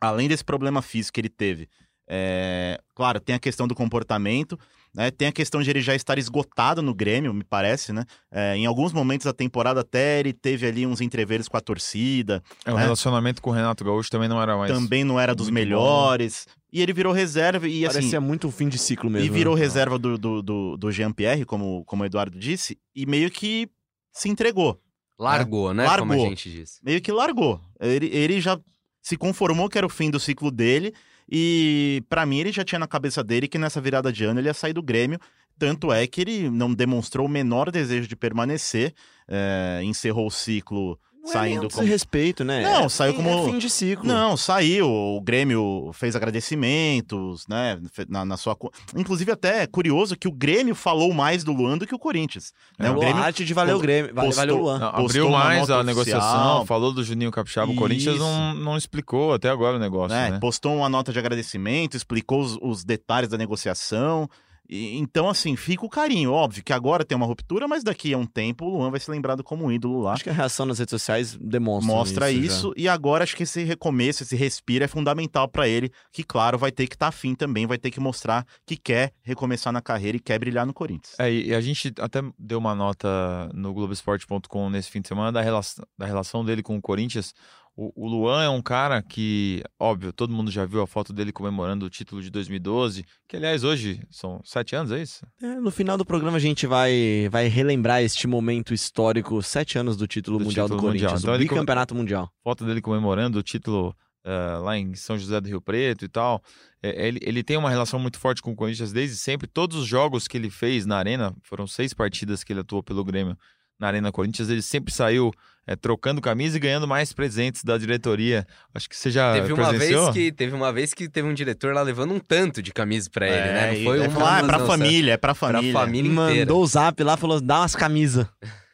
além 0.00 0.28
desse 0.28 0.44
problema 0.44 0.82
físico 0.82 1.14
que 1.14 1.20
ele 1.20 1.28
teve, 1.28 1.68
é, 2.08 2.80
claro, 2.94 3.20
tem 3.20 3.34
a 3.34 3.38
questão 3.38 3.66
do 3.66 3.74
comportamento, 3.74 4.58
né? 4.94 5.10
Tem 5.10 5.28
a 5.28 5.32
questão 5.32 5.60
de 5.60 5.68
ele 5.68 5.82
já 5.82 5.94
estar 5.94 6.16
esgotado 6.18 6.80
no 6.80 6.94
Grêmio, 6.94 7.34
me 7.34 7.44
parece, 7.44 7.92
né? 7.92 8.04
É, 8.30 8.56
em 8.56 8.64
alguns 8.64 8.92
momentos 8.92 9.26
da 9.26 9.32
temporada 9.32 9.80
até 9.80 10.20
ele 10.20 10.32
teve 10.32 10.66
ali 10.66 10.86
uns 10.86 11.02
entreveros 11.02 11.48
com 11.48 11.56
a 11.56 11.60
torcida. 11.60 12.42
É, 12.64 12.72
o 12.72 12.76
né? 12.76 12.82
relacionamento 12.82 13.42
com 13.42 13.50
o 13.50 13.52
Renato 13.52 13.84
Gaúcho 13.84 14.10
também 14.10 14.28
não 14.28 14.40
era 14.40 14.56
mais. 14.56 14.72
Também 14.72 15.04
não 15.04 15.20
era 15.20 15.34
dos 15.34 15.50
melhores. 15.50 16.46
Bom. 16.48 16.54
E 16.72 16.80
ele 16.80 16.92
virou 16.92 17.12
reserva 17.12 17.68
e 17.68 17.84
assim. 17.84 17.98
Parecia 17.98 18.20
muito 18.20 18.48
o 18.48 18.50
fim 18.50 18.68
de 18.68 18.78
ciclo 18.78 19.10
mesmo. 19.10 19.26
E 19.26 19.30
virou 19.30 19.54
né? 19.54 19.60
reserva 19.60 19.98
do, 19.98 20.16
do, 20.16 20.42
do, 20.42 20.76
do 20.76 20.92
Jean-Pierre, 20.92 21.44
como, 21.44 21.84
como 21.84 22.02
o 22.02 22.06
Eduardo 22.06 22.38
disse, 22.38 22.78
e 22.94 23.04
meio 23.04 23.30
que 23.30 23.68
se 24.12 24.28
entregou. 24.30 24.80
Largou, 25.18 25.72
né? 25.72 25.84
Largou. 25.84 26.08
Como 26.08 26.26
a 26.26 26.28
gente 26.28 26.50
disse. 26.50 26.80
Meio 26.84 27.00
que 27.00 27.10
largou. 27.10 27.60
Ele, 27.80 28.06
ele 28.06 28.40
já 28.40 28.58
se 29.02 29.16
conformou 29.16 29.68
que 29.68 29.78
era 29.78 29.86
o 29.86 29.90
fim 29.90 30.10
do 30.10 30.20
ciclo 30.20 30.50
dele. 30.50 30.92
E 31.30 32.04
para 32.08 32.24
mim 32.26 32.38
ele 32.38 32.52
já 32.52 32.64
tinha 32.64 32.78
na 32.78 32.86
cabeça 32.86 33.24
dele 33.24 33.48
que 33.48 33.58
nessa 33.58 33.80
virada 33.80 34.12
de 34.12 34.24
ano 34.24 34.40
ele 34.40 34.48
ia 34.48 34.54
sair 34.54 34.72
do 34.72 34.82
Grêmio. 34.82 35.18
Tanto 35.58 35.92
é 35.92 36.06
que 36.06 36.20
ele 36.20 36.50
não 36.50 36.72
demonstrou 36.72 37.26
o 37.26 37.30
menor 37.30 37.70
desejo 37.70 38.06
de 38.06 38.14
permanecer. 38.14 38.94
É, 39.26 39.80
encerrou 39.82 40.26
o 40.26 40.30
ciclo 40.30 40.98
não 41.26 41.32
saindo 41.32 41.66
é 41.66 41.70
como 41.70 41.86
respeito, 41.86 42.44
né? 42.44 42.62
Não, 42.62 42.84
é, 42.84 42.88
saiu 42.88 43.14
como 43.14 43.28
é 43.28 43.44
fim 43.44 43.58
de 43.58 43.68
ciclo. 43.68 44.06
Não, 44.06 44.36
saiu. 44.36 44.88
O 44.88 45.20
Grêmio 45.20 45.90
fez 45.92 46.14
agradecimentos, 46.14 47.46
né? 47.48 47.78
Na, 48.08 48.24
na 48.24 48.36
sua, 48.36 48.56
inclusive 48.94 49.32
até 49.32 49.62
é 49.62 49.66
curioso 49.66 50.16
que 50.16 50.28
o 50.28 50.32
Grêmio 50.32 50.74
falou 50.74 51.12
mais 51.12 51.42
do 51.42 51.52
Luan 51.52 51.76
do 51.76 51.86
que 51.86 51.94
o 51.94 51.98
Corinthians. 51.98 52.52
Né? 52.78 52.88
É, 52.88 52.90
o 52.90 52.98
Grêmio 52.98 53.22
arte 53.22 53.44
de 53.44 53.52
valer 53.52 53.74
o 53.74 53.78
Grêmio, 53.78 54.14
postou, 54.14 54.32
valeu 54.32 54.56
o 54.56 54.60
Luan. 54.60 54.78
Não, 54.78 54.88
abriu 54.88 55.30
mais 55.30 55.70
a 55.70 55.82
negociação, 55.82 56.64
falou 56.64 56.92
do 56.92 57.02
Juninho 57.02 57.30
Capixaba. 57.30 57.70
O 57.70 57.76
Corinthians 57.76 58.18
não, 58.18 58.54
não 58.54 58.76
explicou 58.76 59.34
até 59.34 59.48
agora 59.48 59.76
o 59.76 59.80
negócio, 59.80 60.16
né? 60.16 60.30
né? 60.30 60.38
Postou 60.38 60.76
uma 60.76 60.88
nota 60.88 61.12
de 61.12 61.18
agradecimento, 61.18 61.96
explicou 61.96 62.40
os, 62.40 62.58
os 62.62 62.84
detalhes 62.84 63.28
da 63.28 63.36
negociação. 63.36 64.28
E, 64.68 64.96
então, 64.98 65.28
assim, 65.28 65.56
fica 65.56 65.84
o 65.84 65.88
carinho. 65.88 66.32
Óbvio 66.32 66.62
que 66.62 66.72
agora 66.72 67.04
tem 67.04 67.16
uma 67.16 67.26
ruptura, 67.26 67.68
mas 67.68 67.84
daqui 67.84 68.12
a 68.12 68.18
um 68.18 68.26
tempo 68.26 68.64
o 68.64 68.70
Luan 68.70 68.90
vai 68.90 69.00
ser 69.00 69.10
lembrado 69.10 69.42
como 69.42 69.64
um 69.64 69.72
ídolo 69.72 70.00
lá. 70.00 70.14
Acho 70.14 70.24
que 70.24 70.30
a 70.30 70.32
reação 70.32 70.66
nas 70.66 70.78
redes 70.78 70.90
sociais 70.90 71.36
demonstra 71.36 71.94
Mostra 71.94 72.30
isso. 72.30 72.44
isso 72.44 72.74
e 72.76 72.88
agora 72.88 73.24
acho 73.24 73.36
que 73.36 73.42
esse 73.42 73.62
recomeço, 73.64 74.22
esse 74.22 74.36
respiro 74.36 74.84
é 74.84 74.88
fundamental 74.88 75.48
para 75.48 75.68
ele, 75.68 75.90
que, 76.12 76.22
claro, 76.22 76.58
vai 76.58 76.72
ter 76.72 76.86
que 76.86 76.94
estar 76.94 77.06
tá 77.06 77.08
afim 77.10 77.34
também, 77.34 77.66
vai 77.66 77.78
ter 77.78 77.90
que 77.90 78.00
mostrar 78.00 78.46
que 78.66 78.76
quer 78.76 79.12
recomeçar 79.22 79.72
na 79.72 79.80
carreira 79.80 80.16
e 80.16 80.20
quer 80.20 80.38
brilhar 80.38 80.66
no 80.66 80.74
Corinthians. 80.74 81.14
É, 81.18 81.32
e 81.32 81.54
a 81.54 81.60
gente 81.60 81.92
até 82.00 82.22
deu 82.38 82.58
uma 82.58 82.74
nota 82.74 83.50
no 83.54 83.72
Globoesporte.com 83.72 84.70
nesse 84.70 84.90
fim 84.90 85.00
de 85.00 85.08
semana 85.08 85.32
da 85.32 85.40
relação, 85.40 85.84
da 85.96 86.06
relação 86.06 86.44
dele 86.44 86.62
com 86.62 86.76
o 86.76 86.82
Corinthians. 86.82 87.34
O, 87.76 87.92
o, 87.94 88.08
Luan 88.08 88.42
é 88.42 88.48
um 88.48 88.62
cara 88.62 89.02
que, 89.02 89.62
óbvio, 89.78 90.10
todo 90.10 90.32
mundo 90.32 90.50
já 90.50 90.64
viu 90.64 90.80
a 90.80 90.86
foto 90.86 91.12
dele 91.12 91.30
comemorando 91.30 91.84
o 91.84 91.90
título 91.90 92.22
de 92.22 92.30
2012, 92.30 93.04
que 93.28 93.36
aliás 93.36 93.64
hoje 93.64 94.00
são 94.10 94.40
sete 94.42 94.74
anos, 94.74 94.90
é 94.90 95.02
isso? 95.02 95.26
É, 95.42 95.56
no 95.56 95.70
final 95.70 95.98
do 95.98 96.04
programa 96.04 96.38
a 96.38 96.40
gente 96.40 96.66
vai, 96.66 97.28
vai 97.30 97.48
relembrar 97.48 98.02
este 98.02 98.26
momento 98.26 98.72
histórico, 98.72 99.42
sete 99.42 99.78
anos 99.78 99.94
do 99.94 100.06
título 100.06 100.38
do 100.38 100.46
mundial 100.46 100.66
título 100.66 100.80
do 100.80 100.86
Corinthians, 100.86 101.12
mundial. 101.12 101.34
Então, 101.34 101.46
o 101.46 101.48
bicampeonato 101.50 101.92
come... 101.92 102.00
mundial. 102.00 102.30
Foto 102.42 102.64
dele 102.64 102.80
comemorando 102.80 103.38
o 103.38 103.42
título 103.42 103.94
uh, 104.24 104.62
lá 104.62 104.78
em 104.78 104.94
São 104.94 105.18
José 105.18 105.38
do 105.38 105.48
Rio 105.48 105.60
Preto 105.60 106.02
e 106.02 106.08
tal. 106.08 106.42
É, 106.82 107.08
ele, 107.08 107.20
ele 107.22 107.42
tem 107.42 107.58
uma 107.58 107.68
relação 107.68 108.00
muito 108.00 108.18
forte 108.18 108.40
com 108.40 108.52
o 108.52 108.56
Corinthians 108.56 108.90
desde 108.90 109.16
sempre. 109.16 109.46
Todos 109.46 109.76
os 109.76 109.86
jogos 109.86 110.26
que 110.26 110.38
ele 110.38 110.48
fez 110.48 110.86
na 110.86 110.96
Arena, 110.96 111.34
foram 111.42 111.66
seis 111.66 111.92
partidas 111.92 112.42
que 112.42 112.54
ele 112.54 112.60
atuou 112.60 112.82
pelo 112.82 113.04
Grêmio 113.04 113.36
na 113.78 113.88
Arena 113.88 114.10
Corinthians, 114.10 114.48
ele 114.48 114.62
sempre 114.62 114.92
saiu 114.92 115.30
é, 115.66 115.74
trocando 115.74 116.20
camisa 116.20 116.56
e 116.56 116.60
ganhando 116.60 116.86
mais 116.86 117.12
presentes 117.12 117.64
da 117.64 117.76
diretoria. 117.76 118.46
Acho 118.74 118.88
que 118.88 118.96
você 118.96 119.10
já 119.10 119.32
teve 119.32 119.52
uma 119.52 119.68
presenciou? 119.68 120.12
vez 120.12 120.14
que 120.14 120.32
Teve 120.32 120.54
uma 120.54 120.72
vez 120.72 120.94
que 120.94 121.08
teve 121.08 121.26
um 121.26 121.34
diretor 121.34 121.74
lá 121.74 121.82
levando 121.82 122.14
um 122.14 122.20
tanto 122.20 122.62
de 122.62 122.72
camisa 122.72 123.10
para 123.10 123.26
ele, 123.26 123.36
né? 123.36 123.72
Não 123.72 123.84
foi 123.84 124.04
é, 124.04 124.08
uma, 124.08 124.38
é 124.38 124.42
pra 124.44 124.58
família, 124.60 125.12
é 125.12 125.16
pra 125.16 125.34
família. 125.34 125.72
Pra 125.72 125.80
família 125.80 126.12
inteira. 126.12 126.40
Mandou 126.40 126.62
o 126.62 126.66
zap 126.66 127.02
lá, 127.02 127.16
falou, 127.16 127.40
dá 127.40 127.60
umas 127.60 127.74
camisas. 127.74 128.26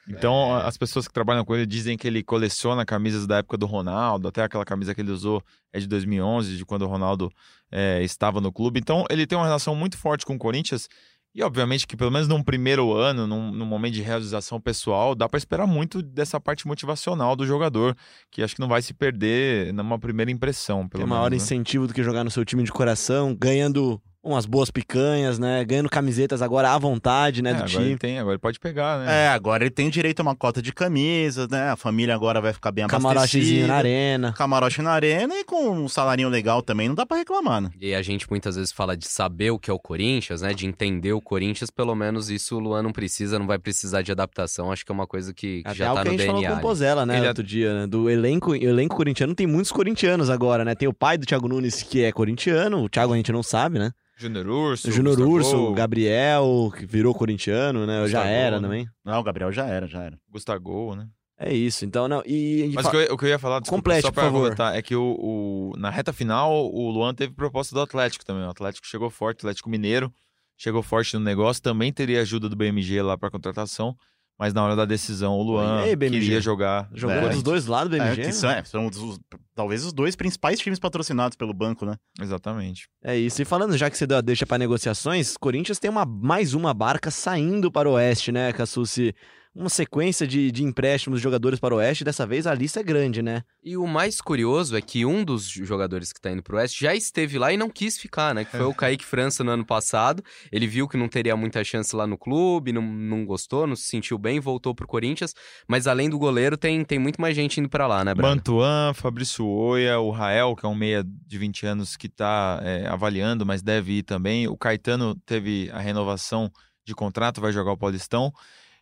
Então, 0.09 0.55
as 0.57 0.77
pessoas 0.77 1.07
que 1.07 1.15
trabalham 1.15 1.45
com 1.45 1.55
ele 1.55 1.65
dizem 1.65 1.97
que 1.97 2.07
ele 2.07 2.23
coleciona 2.23 2.85
camisas 2.85 3.27
da 3.27 3.39
época 3.39 3.57
do 3.57 3.67
Ronaldo, 3.67 4.29
até 4.29 4.43
aquela 4.43 4.65
camisa 4.65 4.95
que 4.95 5.01
ele 5.01 5.13
usou 5.13 5.43
é 5.73 5.79
de 5.79 5.87
2011, 5.87 6.57
de 6.57 6.65
quando 6.65 6.83
o 6.83 6.89
Ronaldo 6.89 7.31
é, 7.71 8.03
estava 8.03 8.41
no 8.41 8.53
clube. 8.53 8.81
Então, 8.81 9.05
ele 9.09 9.27
tem 9.27 9.39
uma 9.39 9.47
relação 9.47 9.75
muito 9.75 9.97
forte 9.97 10.27
com 10.27 10.35
o 10.35 10.39
Corinthians. 10.39 10.89
E, 11.35 11.43
obviamente, 11.43 11.87
que 11.87 11.97
pelo 11.97 12.11
menos 12.11 12.29
num 12.29 12.43
primeiro 12.43 12.93
ano, 12.93 13.27
num, 13.27 13.51
num 13.51 13.65
momento 13.65 13.95
de 13.95 14.03
realização 14.03 14.61
pessoal, 14.61 15.15
dá 15.15 15.27
para 15.27 15.39
esperar 15.39 15.67
muito 15.67 16.03
dessa 16.03 16.39
parte 16.39 16.67
motivacional 16.67 17.35
do 17.35 17.47
jogador, 17.47 17.97
que 18.31 18.43
acho 18.43 18.55
que 18.55 18.61
não 18.61 18.69
vai 18.69 18.83
se 18.83 18.93
perder 18.93 19.73
numa 19.73 19.99
primeira 19.99 20.31
impressão. 20.31 20.87
Pelo 20.87 20.91
Tem 20.91 21.01
menos, 21.01 21.17
maior 21.17 21.31
né? 21.31 21.37
incentivo 21.37 21.87
do 21.87 21.95
que 21.95 22.03
jogar 22.03 22.23
no 22.23 22.31
seu 22.31 22.45
time 22.45 22.63
de 22.63 22.71
coração, 22.71 23.35
ganhando 23.35 23.99
umas 24.23 24.47
boas 24.47 24.71
picanhas, 24.71 25.39
né? 25.39 25.65
Ganhando 25.65 25.89
camisetas 25.91 26.41
agora 26.43 26.71
à 26.71 26.79
vontade, 26.79 27.43
né? 27.43 27.51
É, 27.51 27.55
do 27.55 27.57
agora 27.59 27.71
time. 27.71 27.85
ele 27.87 27.99
tem, 27.99 28.19
agora 28.19 28.35
ele 28.35 28.41
pode 28.41 28.61
pegar, 28.61 28.99
né? 29.01 29.25
É, 29.25 29.29
agora 29.29 29.65
ele 29.65 29.71
tem 29.71 29.91
direito 29.91 30.21
a 30.21 30.23
uma 30.23 30.37
cota 30.37 30.63
de 30.63 30.73
camisas, 30.73 31.49
né? 31.49 31.71
A 31.71 31.77
família 31.77 32.15
agora 32.15 32.41
vai 32.41 32.53
ficar 32.53 32.71
bem 32.71 32.87
Camarotezinho 32.87 33.67
na 33.67 33.75
abastecida. 33.75 33.75
arena. 33.75 34.33
Camarote 34.33 34.81
na 34.83 34.91
arena 34.93 35.35
e 35.35 35.45
com 35.45 35.71
um 35.71 35.89
salarinho 35.89 36.29
legal 36.29 36.63
também, 36.63 36.87
não 36.89 36.95
dá 36.95 37.05
pra 37.05 37.17
reclamar, 37.17 37.61
né? 37.63 37.71
E 37.81 37.95
a 37.95 38.03
gente 38.03 38.29
muitas 38.31 38.55
vezes 38.57 38.71
fala 38.71 38.97
de 38.97 39.07
saber 39.09 39.51
o 39.51 39.59
que 39.59 39.71
é 39.71 39.75
o 39.75 39.79
Corinthians, 39.79 40.43
né? 40.43 40.55
De 40.55 40.67
entender 40.67 41.13
o 41.13 41.21
Corinthians, 41.21 41.71
pelo 41.71 41.95
menos 41.95 42.31
isso 42.31 42.57
o 42.57 42.61
Luan 42.61 42.83
não 42.83 42.93
precisa, 42.93 43.39
não 43.39 43.47
vai 43.47 43.59
precisar 43.59 44.03
de 44.03 44.13
adaptação. 44.13 44.71
Acho 44.71 44.85
que 44.85 44.93
é 44.93 44.95
uma 44.95 45.07
coisa 45.07 45.35
que, 45.35 45.63
que 45.63 45.69
Até 45.69 45.75
já 45.79 45.93
tá 45.95 46.03
que 46.03 46.09
a 46.09 46.13
no 46.13 46.19
gente 46.19 46.27
falou 46.27 46.41
DNA. 46.41 46.55
com 46.55 46.59
o. 46.59 46.63
Pozella, 46.63 47.05
né, 47.05 47.17
Ele 47.17 47.27
é- 47.27 47.29
outro 47.29 47.43
dia, 47.43 47.75
né? 47.81 47.87
Do 47.89 48.09
elenco, 48.09 48.55
elenco 48.55 48.95
corintiano 48.97 49.35
tem 49.35 49.47
muitos 49.49 49.73
corintianos 49.73 50.31
agora, 50.31 50.65
né? 50.65 50.75
Tem 50.77 50.89
o 50.89 50.95
pai 50.95 51.19
do 51.19 51.27
Thiago 51.27 51.49
Nunes, 51.49 51.83
que 51.83 52.05
é 52.05 52.13
corintiano, 52.13 52.83
o 52.85 52.89
Thiago 52.89 53.13
a 53.13 53.17
gente 53.17 53.33
não 53.33 53.43
sabe, 53.43 53.79
né? 53.81 53.91
Júnior 54.23 54.47
Urso. 54.47 54.89
O 54.89 54.93
Júnior 54.93 55.21
Urso, 55.21 55.57
o 55.57 55.73
Gabriel, 55.75 56.73
que 56.77 56.87
virou 56.87 57.15
corintiano, 57.15 57.87
né? 57.87 57.99
Já 58.09 58.21
Gustavo, 58.21 58.27
era 58.29 58.57
né? 58.61 58.67
também. 58.67 58.87
Não, 59.05 59.19
o 59.21 59.23
Gabriel 59.23 59.53
já 59.53 59.67
era, 59.67 59.87
já 59.87 60.03
era. 60.03 60.19
Gustavo, 60.31 60.95
né? 60.97 61.07
É 61.39 61.53
isso, 61.53 61.85
então, 61.85 62.07
não. 62.07 62.23
E, 62.25 62.67
e 62.67 62.73
Mas 62.73 62.85
fa- 62.85 62.89
o 62.89 62.93
que, 62.93 62.97
eu, 62.99 63.15
o 63.15 63.19
que 63.19 63.25
eu 63.25 63.29
ia 63.31 63.39
falar, 63.39 63.59
desculpa, 63.61 63.81
Complete, 63.83 64.03
só 64.03 64.09
por 64.09 64.15
pra 64.15 64.23
favor. 64.25 64.43
comentar, 64.45 64.77
é 64.77 64.81
que 64.83 64.95
o, 64.95 65.17
o- 65.19 65.73
na 65.77 65.91
reta 65.91 66.13
final 66.13 66.53
o 66.73 66.91
Luan 66.91 67.13
teve 67.15 67.35
proposta 67.35 67.75
do 67.75 67.81
Atlético 67.81 68.25
também. 68.25 68.45
O 68.45 68.51
Atlético 68.51 68.87
chegou 68.87 69.11
forte, 69.11 69.39
o 69.39 69.41
Atlético 69.49 69.69
Mineiro 69.69 70.13
chegou 70.57 70.83
forte 70.83 71.15
no 71.15 71.21
negócio, 71.21 71.61
também 71.61 71.93
teria 71.93 72.21
ajuda 72.21 72.49
do 72.49 72.55
BMG 72.55 73.03
lá 73.03 73.19
pra 73.19 73.31
contratação, 73.31 73.97
mas 74.39 74.53
na 74.55 74.63
hora 74.65 74.75
da 74.77 74.85
decisão 74.85 75.35
o 75.35 75.43
Luan 75.43 75.83
aí, 75.83 75.95
BMG? 75.97 76.21
queria 76.21 76.41
jogar. 76.41 76.89
jogou 76.95 77.17
É. 77.17 77.29
dos 77.31 77.43
dois 77.43 77.67
lados 77.67 77.91
do 77.91 77.97
É, 77.97 78.01
BMG. 78.01 78.23
que 78.23 78.33
são, 78.33 78.51
é, 78.51 78.65
são 78.65 78.87
os- 78.87 79.21
talvez 79.55 79.85
os 79.85 79.93
dois 79.93 80.17
principais 80.17 80.59
times 80.59 80.79
patrocinados 80.79 81.37
pelo 81.37 81.53
banco, 81.55 81.85
né? 81.87 81.97
Exatamente. 82.21 82.89
É 83.05 83.17
isso. 83.17 83.41
E 83.43 83.45
falando 83.45 83.77
já 83.77 83.89
que 83.91 83.97
você 83.97 84.07
deu 84.07 84.17
a 84.19 84.21
deixa 84.21 84.45
pra 84.47 84.59
negociações, 84.59 85.37
Corinthians 85.37 85.79
tem 85.79 85.91
uma, 85.91 86.05
mais 86.07 86.55
uma 86.55 86.73
barca 86.75 87.11
saindo 87.11 87.71
para 87.71 87.89
o 87.89 87.93
Oeste, 87.93 88.33
né, 88.33 88.53
Cassucci? 88.53 89.15
Uma 89.55 89.69
sequência 89.69 90.27
de, 90.27 90.51
de 90.51 90.65
empréstimos 90.65 91.19
de 91.19 91.23
jogadores 91.23 91.61
para 91.61 91.75
o 91.75 91.77
Oeste. 91.77 92.05
Dessa 92.05 92.27
vez 92.27 92.47
a 92.47 92.55
lista 92.55 92.81
é 92.81 92.83
grande, 92.83 93.21
né? 93.21 93.43
E 93.63 93.77
o 93.77 93.87
mais 93.87 94.19
curioso 94.19 94.75
é 94.75 94.81
que 94.81 95.05
um 95.05 95.23
dos 95.23 95.47
jogadores 95.47 96.11
que 96.11 96.19
tá 96.19 96.31
indo 96.31 96.43
pro 96.43 96.57
Oeste 96.57 96.83
já 96.83 96.95
esteve 96.95 97.39
lá 97.39 97.53
e 97.53 97.59
não 97.59 97.69
quis 97.69 97.99
ficar, 97.99 98.35
né? 98.35 98.47
Que 98.47 98.53
foi 98.53 98.65
o 98.65 98.73
Kaique 98.75 99.05
França 99.05 99.45
no 99.45 99.51
ano 99.51 99.65
passado. 99.65 100.23
Ele 100.51 100.67
viu 100.67 100.89
que 100.89 100.97
não 100.97 101.07
teria 101.07 101.37
muita 101.37 101.63
chance 101.63 101.95
lá 101.95 102.07
no 102.07 102.17
clube, 102.17 102.73
não, 102.73 102.81
não 102.81 103.27
gostou, 103.27 103.67
não 103.67 103.77
se 103.77 103.85
sentiu 103.85 104.17
bem, 104.17 104.41
voltou 104.41 104.75
pro 104.75 104.87
Corinthians. 104.87 105.35
Mas 105.69 105.87
além 105.87 106.09
do 106.09 106.19
goleiro, 106.19 106.57
tem, 106.57 106.83
tem 106.83 106.99
muito 106.99 107.21
mais 107.21 107.37
gente 107.37 107.61
indo 107.61 107.69
pra 107.69 107.87
lá, 107.87 108.03
né, 108.03 108.15
Braga? 108.15 108.35
Mantuan, 108.35 108.95
Fabrício 108.95 109.47
Oia, 109.47 109.99
o 109.99 110.11
Rael, 110.11 110.57
que 110.57 110.65
é 110.65 110.69
um 110.69 110.75
meia 110.75 111.05
de 111.05 111.37
20 111.37 111.67
anos 111.67 111.95
que 111.95 112.09
tá 112.09 112.59
é, 112.63 112.87
avaliando, 112.87 113.45
mas 113.45 113.63
deve 113.63 113.99
ir 113.99 114.03
também. 114.03 114.49
O 114.49 114.57
Caetano 114.57 115.15
teve 115.27 115.69
a 115.75 115.79
renovação 115.79 116.51
de 116.87 116.95
contrato, 116.95 117.41
vai 117.41 117.53
jogar 117.53 117.73
o 117.73 117.77
Paulistão. 117.77 118.33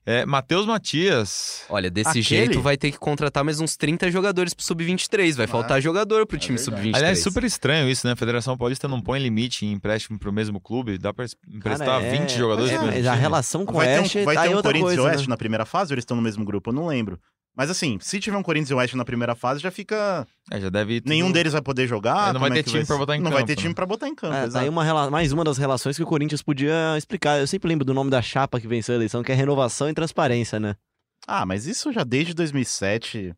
É, 0.06 0.24
Matheus 0.24 0.64
Matias, 0.66 1.62
Olha, 1.68 1.90
desse 1.90 2.08
Aquele? 2.08 2.22
jeito 2.24 2.60
vai 2.62 2.76
ter 2.76 2.90
que 2.90 2.98
contratar 2.98 3.44
mais 3.44 3.60
uns 3.60 3.76
30 3.76 4.10
jogadores 4.10 4.54
pro 4.54 4.64
Sub-23. 4.64 5.34
Vai 5.36 5.44
Ah, 5.44 5.48
faltar 5.48 5.80
jogador 5.80 6.26
pro 6.26 6.36
é 6.36 6.40
time 6.40 6.56
verdade. 6.56 6.76
Sub-23. 6.82 6.96
Aliás, 6.96 7.22
super 7.22 7.44
estranho 7.44 7.88
isso, 7.88 8.06
né? 8.06 8.14
A 8.14 8.16
Federação 8.16 8.56
Paulista 8.56 8.88
não 8.88 9.00
põe 9.00 9.18
limite 9.20 9.66
em 9.66 9.72
empréstimo 9.72 10.18
pro 10.18 10.32
mesmo 10.32 10.58
clube. 10.58 10.96
Dá 10.96 11.12
pra 11.12 11.26
emprestar 11.48 11.86
Cara, 11.86 12.02
é- 12.02 12.10
20 12.18 12.30
jogadores 12.36 12.72
é, 12.72 13.06
a 13.08 13.14
relação 13.14 13.66
com 13.66 13.74
o 13.74 13.76
vai 13.76 13.86
ter 13.86 14.00
Oeste 14.00 14.18
um, 14.20 14.24
vai 14.24 14.34
tá 14.34 14.42
ter 14.42 14.48
um 14.48 14.62
Corinthians 14.62 14.84
coisa, 14.84 15.02
Oeste 15.02 15.28
né? 15.28 15.32
na 15.32 15.36
primeira 15.36 15.66
fase 15.66 15.92
ou 15.92 15.94
eles 15.94 16.02
estão 16.02 16.16
no 16.16 16.22
mesmo 16.22 16.44
grupo? 16.46 16.70
Eu 16.70 16.74
não 16.74 16.86
lembro. 16.86 17.20
Mas 17.56 17.68
assim, 17.68 17.98
se 18.00 18.20
tiver 18.20 18.36
um 18.36 18.42
Corinthians 18.42 18.70
e 18.70 18.74
Oeste 18.74 18.96
na 18.96 19.04
primeira 19.04 19.34
fase, 19.34 19.60
já 19.60 19.70
fica. 19.70 20.26
É, 20.50 20.60
já 20.60 20.70
deve 20.70 21.00
tudo- 21.00 21.10
Nenhum 21.10 21.30
deles 21.32 21.52
vai 21.52 21.60
poder 21.60 21.86
jogar. 21.86 22.30
É, 22.30 22.32
não 22.32 22.40
vai 22.40 22.50
ter 22.50 22.60
é 22.60 22.62
time 22.62 22.84
pra 22.86 22.94
ser? 22.94 22.98
botar 22.98 23.16
em 23.16 23.20
Não 23.20 23.30
vai 23.30 23.40
campo, 23.40 23.46
ter 23.48 23.56
né? 23.56 23.62
time 23.62 23.74
pra 23.74 23.86
botar 23.86 24.08
em 24.08 24.14
campo. 24.14 24.34
É, 24.34 24.44
exato. 24.44 24.62
aí 24.62 24.68
uma 24.68 24.84
rela- 24.84 25.10
mais 25.10 25.32
uma 25.32 25.44
das 25.44 25.58
relações 25.58 25.96
que 25.96 26.02
o 26.02 26.06
Corinthians 26.06 26.42
podia 26.42 26.96
explicar. 26.96 27.38
Eu 27.40 27.46
sempre 27.46 27.68
lembro 27.68 27.84
do 27.84 27.92
nome 27.92 28.08
da 28.10 28.22
chapa 28.22 28.60
que 28.60 28.68
venceu 28.68 28.94
a 28.94 28.96
eleição, 28.96 29.22
que 29.22 29.32
é 29.32 29.34
renovação 29.34 29.88
e 29.90 29.94
transparência, 29.94 30.58
né? 30.60 30.74
Ah, 31.26 31.44
mas 31.44 31.66
isso 31.66 31.92
já 31.92 32.02
desde 32.04 32.32
2007. 32.34 33.34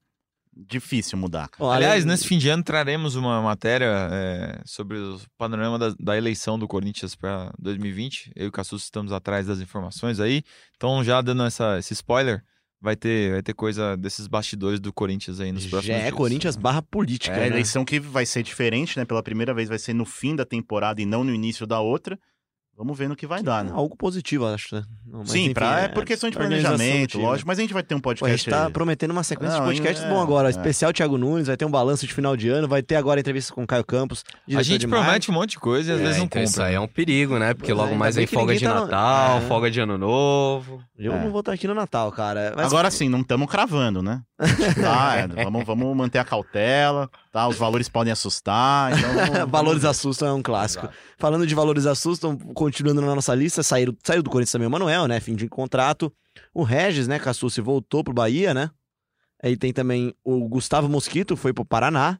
Difícil 0.54 1.16
mudar. 1.16 1.48
cara. 1.48 1.70
Aliás, 1.72 2.04
nesse 2.04 2.26
fim 2.28 2.36
de 2.36 2.50
ano 2.50 2.62
traremos 2.62 3.16
uma 3.16 3.40
matéria 3.40 3.86
é, 4.12 4.60
sobre 4.66 4.98
o 4.98 5.18
panorama 5.38 5.78
da, 5.78 5.94
da 5.98 6.14
eleição 6.14 6.58
do 6.58 6.68
Corinthians 6.68 7.14
para 7.16 7.50
2020. 7.58 8.30
Eu 8.36 8.44
e 8.44 8.48
o 8.48 8.52
Cassus 8.52 8.84
estamos 8.84 9.12
atrás 9.12 9.46
das 9.46 9.60
informações 9.60 10.20
aí. 10.20 10.42
Então, 10.76 11.02
já 11.02 11.22
dando 11.22 11.42
essa, 11.44 11.78
esse 11.78 11.94
spoiler, 11.94 12.44
vai 12.82 12.96
ter, 12.96 13.32
vai 13.32 13.42
ter 13.42 13.54
coisa 13.54 13.96
desses 13.96 14.26
bastidores 14.26 14.80
do 14.80 14.92
Corinthians 14.92 15.38
aí 15.38 15.52
nos 15.52 15.64
próximos 15.66 15.86
já 15.86 15.94
é 15.94 16.02
dias. 16.06 16.14
Corinthians 16.14 16.56
barra 16.56 16.82
política, 16.82 17.34
É, 17.36 17.38
a 17.38 17.40
né? 17.42 17.46
eleição 17.46 17.84
que 17.84 18.00
vai 18.00 18.26
ser 18.26 18.42
diferente, 18.42 18.98
né? 18.98 19.04
Pela 19.04 19.22
primeira 19.22 19.54
vez 19.54 19.68
vai 19.68 19.78
ser 19.78 19.94
no 19.94 20.04
fim 20.04 20.34
da 20.34 20.44
temporada 20.44 21.00
e 21.00 21.06
não 21.06 21.22
no 21.22 21.32
início 21.32 21.66
da 21.66 21.80
outra. 21.80 22.18
Vamos 22.82 22.98
ver 22.98 23.08
no 23.08 23.14
que 23.14 23.28
vai 23.28 23.44
dar, 23.44 23.62
né? 23.62 23.70
Algo 23.72 23.96
positivo, 23.96 24.44
acho. 24.44 24.74
né? 24.74 24.82
Não, 25.06 25.24
Sim, 25.24 25.44
enfim, 25.44 25.54
pra, 25.54 25.82
é 25.82 25.88
por 25.88 26.04
questão 26.04 26.28
de 26.28 26.36
planejamento, 26.36 27.16
lógico. 27.20 27.46
Mas 27.46 27.58
a 27.58 27.62
gente 27.62 27.72
vai 27.72 27.82
ter 27.84 27.94
um 27.94 28.00
Pô, 28.00 28.10
a 28.10 28.14
podcast. 28.16 28.44
gente 28.44 28.50
tá 28.50 28.68
prometendo 28.70 29.12
uma 29.12 29.22
sequência 29.22 29.56
Não, 29.58 29.66
de 29.66 29.70
podcasts 29.76 30.04
é, 30.04 30.08
bom 30.08 30.20
agora. 30.20 30.48
é. 30.48 30.50
Especial 30.50 30.92
Thiago 30.92 31.16
Nunes, 31.16 31.46
vai 31.46 31.56
ter 31.56 31.64
um 31.64 31.70
balanço 31.70 32.04
de 32.08 32.12
final 32.12 32.36
de 32.36 32.48
ano, 32.48 32.66
vai 32.66 32.82
ter 32.82 32.96
agora 32.96 33.20
a 33.20 33.22
entrevista 33.22 33.52
com 33.54 33.62
o 33.62 33.66
Caio 33.68 33.84
Campos. 33.84 34.24
A 34.56 34.62
gente 34.64 34.88
promete 34.88 35.30
um 35.30 35.34
monte 35.34 35.50
de 35.50 35.58
coisa 35.60 35.92
e 35.92 35.94
às 35.94 36.00
É, 36.00 36.02
vezes 36.02 36.18
não 36.18 36.24
então 36.26 36.40
cumpre. 36.40 36.50
isso 36.50 36.60
aí 36.60 36.74
é 36.74 36.80
um 36.80 36.88
perigo, 36.88 37.38
né? 37.38 37.54
Porque 37.54 37.66
Pois 37.68 37.70
é, 37.70 37.74
logo 37.74 37.88
ainda 37.92 37.98
mais 38.00 38.16
que 38.16 38.26
folga 38.26 38.56
de 38.56 38.64
tá 38.64 38.74
Natal, 38.74 39.38
É. 39.38 39.40
folga 39.42 39.70
de 39.70 39.78
Ano 39.80 39.96
Novo. 39.96 40.82
Eu 40.98 41.12
É. 41.12 41.22
não 41.22 41.30
vou 41.30 41.38
estar 41.40 41.52
aqui 41.52 41.68
no 41.68 41.74
Natal, 41.74 42.10
cara. 42.10 42.52
Mas 42.56 42.66
Agora 42.66 42.90
sim, 42.90 43.08
não 43.08 43.20
estamos 43.20 43.48
cravando, 43.48 44.02
né? 44.02 44.22
Tá, 44.82 45.16
é, 45.18 45.44
vamos, 45.44 45.64
vamos 45.64 45.96
manter 45.96 46.18
a 46.18 46.24
cautela, 46.24 47.08
tá? 47.32 47.48
Os 47.48 47.56
valores 47.56 47.88
podem 47.88 48.12
assustar. 48.12 48.92
Então 48.96 49.46
Valores 49.48 49.84
assustam 49.84 50.28
é 50.28 50.32
um 50.32 50.42
clássico. 50.42 50.88
Falando 51.18 51.46
de 51.46 51.54
valores 51.54 51.86
assustam, 51.86 52.36
continuando 52.36 53.00
na 53.00 53.14
nossa 53.14 53.34
lista, 53.34 53.62
saiu, 53.62 53.96
saiu 54.04 54.22
do 54.22 54.30
Corinthians 54.30 54.52
também 54.52 54.68
o 54.68 54.70
Manuel, 54.70 55.08
né? 55.08 55.18
Fim 55.18 55.34
de 55.34 55.48
contrato. 55.48 56.12
O 56.54 56.62
Regis, 56.62 57.08
né, 57.08 57.18
Cassucci, 57.18 57.60
voltou 57.60 58.04
pro 58.04 58.12
Bahia, 58.12 58.52
né? 58.52 58.70
Aí 59.42 59.56
tem 59.56 59.72
também 59.72 60.14
o 60.22 60.46
Gustavo 60.48 60.88
Mosquito, 60.88 61.36
foi 61.36 61.52
pro 61.52 61.64
Paraná. 61.64 62.18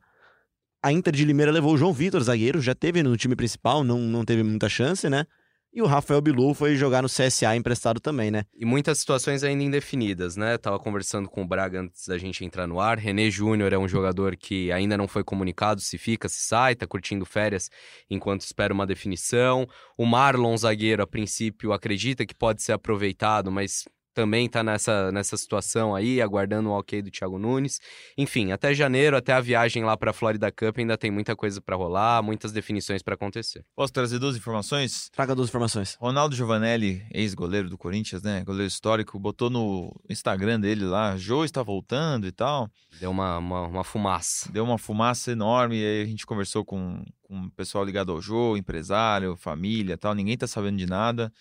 A 0.82 0.90
Inter 0.90 1.14
de 1.14 1.24
Limeira 1.24 1.52
levou 1.52 1.74
o 1.74 1.78
João 1.78 1.92
Vitor, 1.92 2.20
zagueiro, 2.22 2.60
já 2.60 2.74
teve 2.74 3.02
no 3.02 3.16
time 3.16 3.36
principal, 3.36 3.84
não, 3.84 3.98
não 3.98 4.24
teve 4.24 4.42
muita 4.42 4.68
chance, 4.68 5.08
né? 5.08 5.26
E 5.74 5.80
o 5.80 5.86
Rafael 5.86 6.20
Bilu 6.20 6.52
foi 6.52 6.76
jogar 6.76 7.00
no 7.00 7.08
CSA 7.08 7.56
emprestado 7.56 7.98
também, 7.98 8.30
né? 8.30 8.44
E 8.54 8.62
muitas 8.62 8.98
situações 8.98 9.42
ainda 9.42 9.64
indefinidas, 9.64 10.36
né? 10.36 10.58
Tava 10.58 10.78
conversando 10.78 11.30
com 11.30 11.40
o 11.40 11.46
Braga 11.46 11.80
antes 11.80 12.06
da 12.06 12.18
gente 12.18 12.44
entrar 12.44 12.66
no 12.66 12.78
ar. 12.78 12.98
René 12.98 13.30
Júnior 13.30 13.72
é 13.72 13.78
um 13.78 13.88
jogador 13.88 14.36
que 14.36 14.70
ainda 14.70 14.98
não 14.98 15.08
foi 15.08 15.24
comunicado 15.24 15.80
se 15.80 15.96
fica, 15.96 16.28
se 16.28 16.42
sai, 16.42 16.74
tá 16.74 16.86
curtindo 16.86 17.24
férias 17.24 17.70
enquanto 18.10 18.42
espera 18.42 18.74
uma 18.74 18.86
definição. 18.86 19.66
O 19.96 20.04
Marlon, 20.04 20.54
zagueiro, 20.58 21.02
a 21.02 21.06
princípio 21.06 21.72
acredita 21.72 22.26
que 22.26 22.34
pode 22.34 22.62
ser 22.62 22.72
aproveitado, 22.72 23.50
mas 23.50 23.86
também 24.12 24.48
tá 24.48 24.62
nessa, 24.62 25.10
nessa 25.12 25.36
situação 25.36 25.94
aí, 25.94 26.20
aguardando 26.20 26.70
o 26.70 26.78
ok 26.78 27.02
do 27.02 27.10
Thiago 27.10 27.38
Nunes. 27.38 27.80
Enfim, 28.16 28.52
até 28.52 28.74
janeiro, 28.74 29.16
até 29.16 29.32
a 29.32 29.40
viagem 29.40 29.84
lá 29.84 29.96
pra 29.96 30.12
Florida 30.12 30.50
Cup, 30.50 30.78
ainda 30.78 30.96
tem 30.96 31.10
muita 31.10 31.34
coisa 31.34 31.60
pra 31.60 31.76
rolar, 31.76 32.22
muitas 32.22 32.52
definições 32.52 33.02
pra 33.02 33.14
acontecer. 33.14 33.64
Posso 33.74 33.92
trazer 33.92 34.18
duas 34.18 34.36
informações? 34.36 35.08
Traga 35.10 35.34
duas 35.34 35.48
informações. 35.48 35.96
Ronaldo 36.00 36.34
Giovanelli, 36.34 37.04
ex-goleiro 37.12 37.68
do 37.68 37.78
Corinthians, 37.78 38.22
né? 38.22 38.42
Goleiro 38.44 38.68
histórico, 38.68 39.18
botou 39.18 39.50
no 39.50 39.94
Instagram 40.08 40.60
dele 40.60 40.84
lá, 40.84 41.16
Jô 41.16 41.44
está 41.44 41.62
voltando 41.62 42.26
e 42.26 42.32
tal. 42.32 42.70
Deu 43.00 43.10
uma, 43.10 43.38
uma, 43.38 43.66
uma 43.66 43.84
fumaça. 43.84 44.50
Deu 44.52 44.64
uma 44.64 44.78
fumaça 44.78 45.32
enorme, 45.32 45.76
e 45.76 45.84
aí 45.84 46.02
a 46.02 46.06
gente 46.06 46.26
conversou 46.26 46.64
com, 46.64 47.04
com 47.22 47.46
o 47.46 47.50
pessoal 47.50 47.84
ligado 47.84 48.12
ao 48.12 48.20
Jô, 48.20 48.56
empresário, 48.56 49.36
família 49.36 49.94
e 49.94 49.96
tal. 49.96 50.14
Ninguém 50.14 50.36
tá 50.36 50.46
sabendo 50.46 50.76
de 50.76 50.86
nada. 50.86 51.32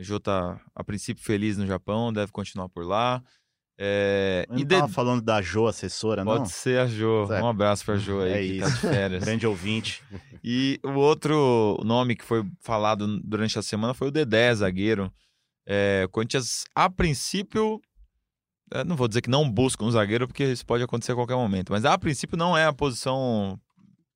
O 0.00 0.04
Jô 0.04 0.18
tá, 0.18 0.58
a 0.74 0.82
princípio, 0.82 1.22
feliz 1.22 1.58
no 1.58 1.66
Japão, 1.66 2.10
deve 2.12 2.32
continuar 2.32 2.68
por 2.70 2.84
lá. 2.86 3.22
É, 3.78 4.44
Eu 4.48 4.56
e 4.56 4.58
não 4.60 4.66
de- 4.66 4.76
tava 4.76 4.88
falando 4.88 5.22
da 5.22 5.40
Jo, 5.42 5.66
assessora, 5.66 6.24
não? 6.24 6.32
Pode 6.38 6.50
ser 6.50 6.80
a 6.80 6.86
Jo. 6.86 7.26
Certo. 7.26 7.44
Um 7.44 7.48
abraço 7.48 7.84
pra 7.84 7.96
Jo 7.96 8.20
aí, 8.20 8.32
É 8.32 8.52
que 8.54 8.60
tá 8.60 8.66
isso. 8.66 8.74
de 8.76 8.80
férias. 8.80 9.24
Grande 9.24 9.46
ouvinte. 9.46 10.02
E 10.44 10.78
o 10.82 10.92
outro 10.92 11.78
nome 11.84 12.16
que 12.16 12.24
foi 12.24 12.44
falado 12.60 13.20
durante 13.22 13.58
a 13.58 13.62
semana 13.62 13.94
foi 13.94 14.08
o 14.08 14.10
Dedé, 14.10 14.54
zagueiro. 14.54 15.12
É, 15.66 16.02
o 16.06 16.08
Corinthians, 16.10 16.64
a 16.74 16.88
princípio, 16.90 17.80
é, 18.72 18.82
não 18.84 18.96
vou 18.96 19.06
dizer 19.08 19.20
que 19.22 19.30
não 19.30 19.48
busca 19.50 19.84
um 19.84 19.90
zagueiro, 19.90 20.26
porque 20.26 20.44
isso 20.44 20.64
pode 20.66 20.82
acontecer 20.82 21.12
a 21.12 21.14
qualquer 21.14 21.36
momento, 21.36 21.70
mas 21.72 21.84
a 21.84 21.96
princípio 21.98 22.36
não 22.36 22.56
é 22.56 22.64
a 22.66 22.72
posição 22.72 23.58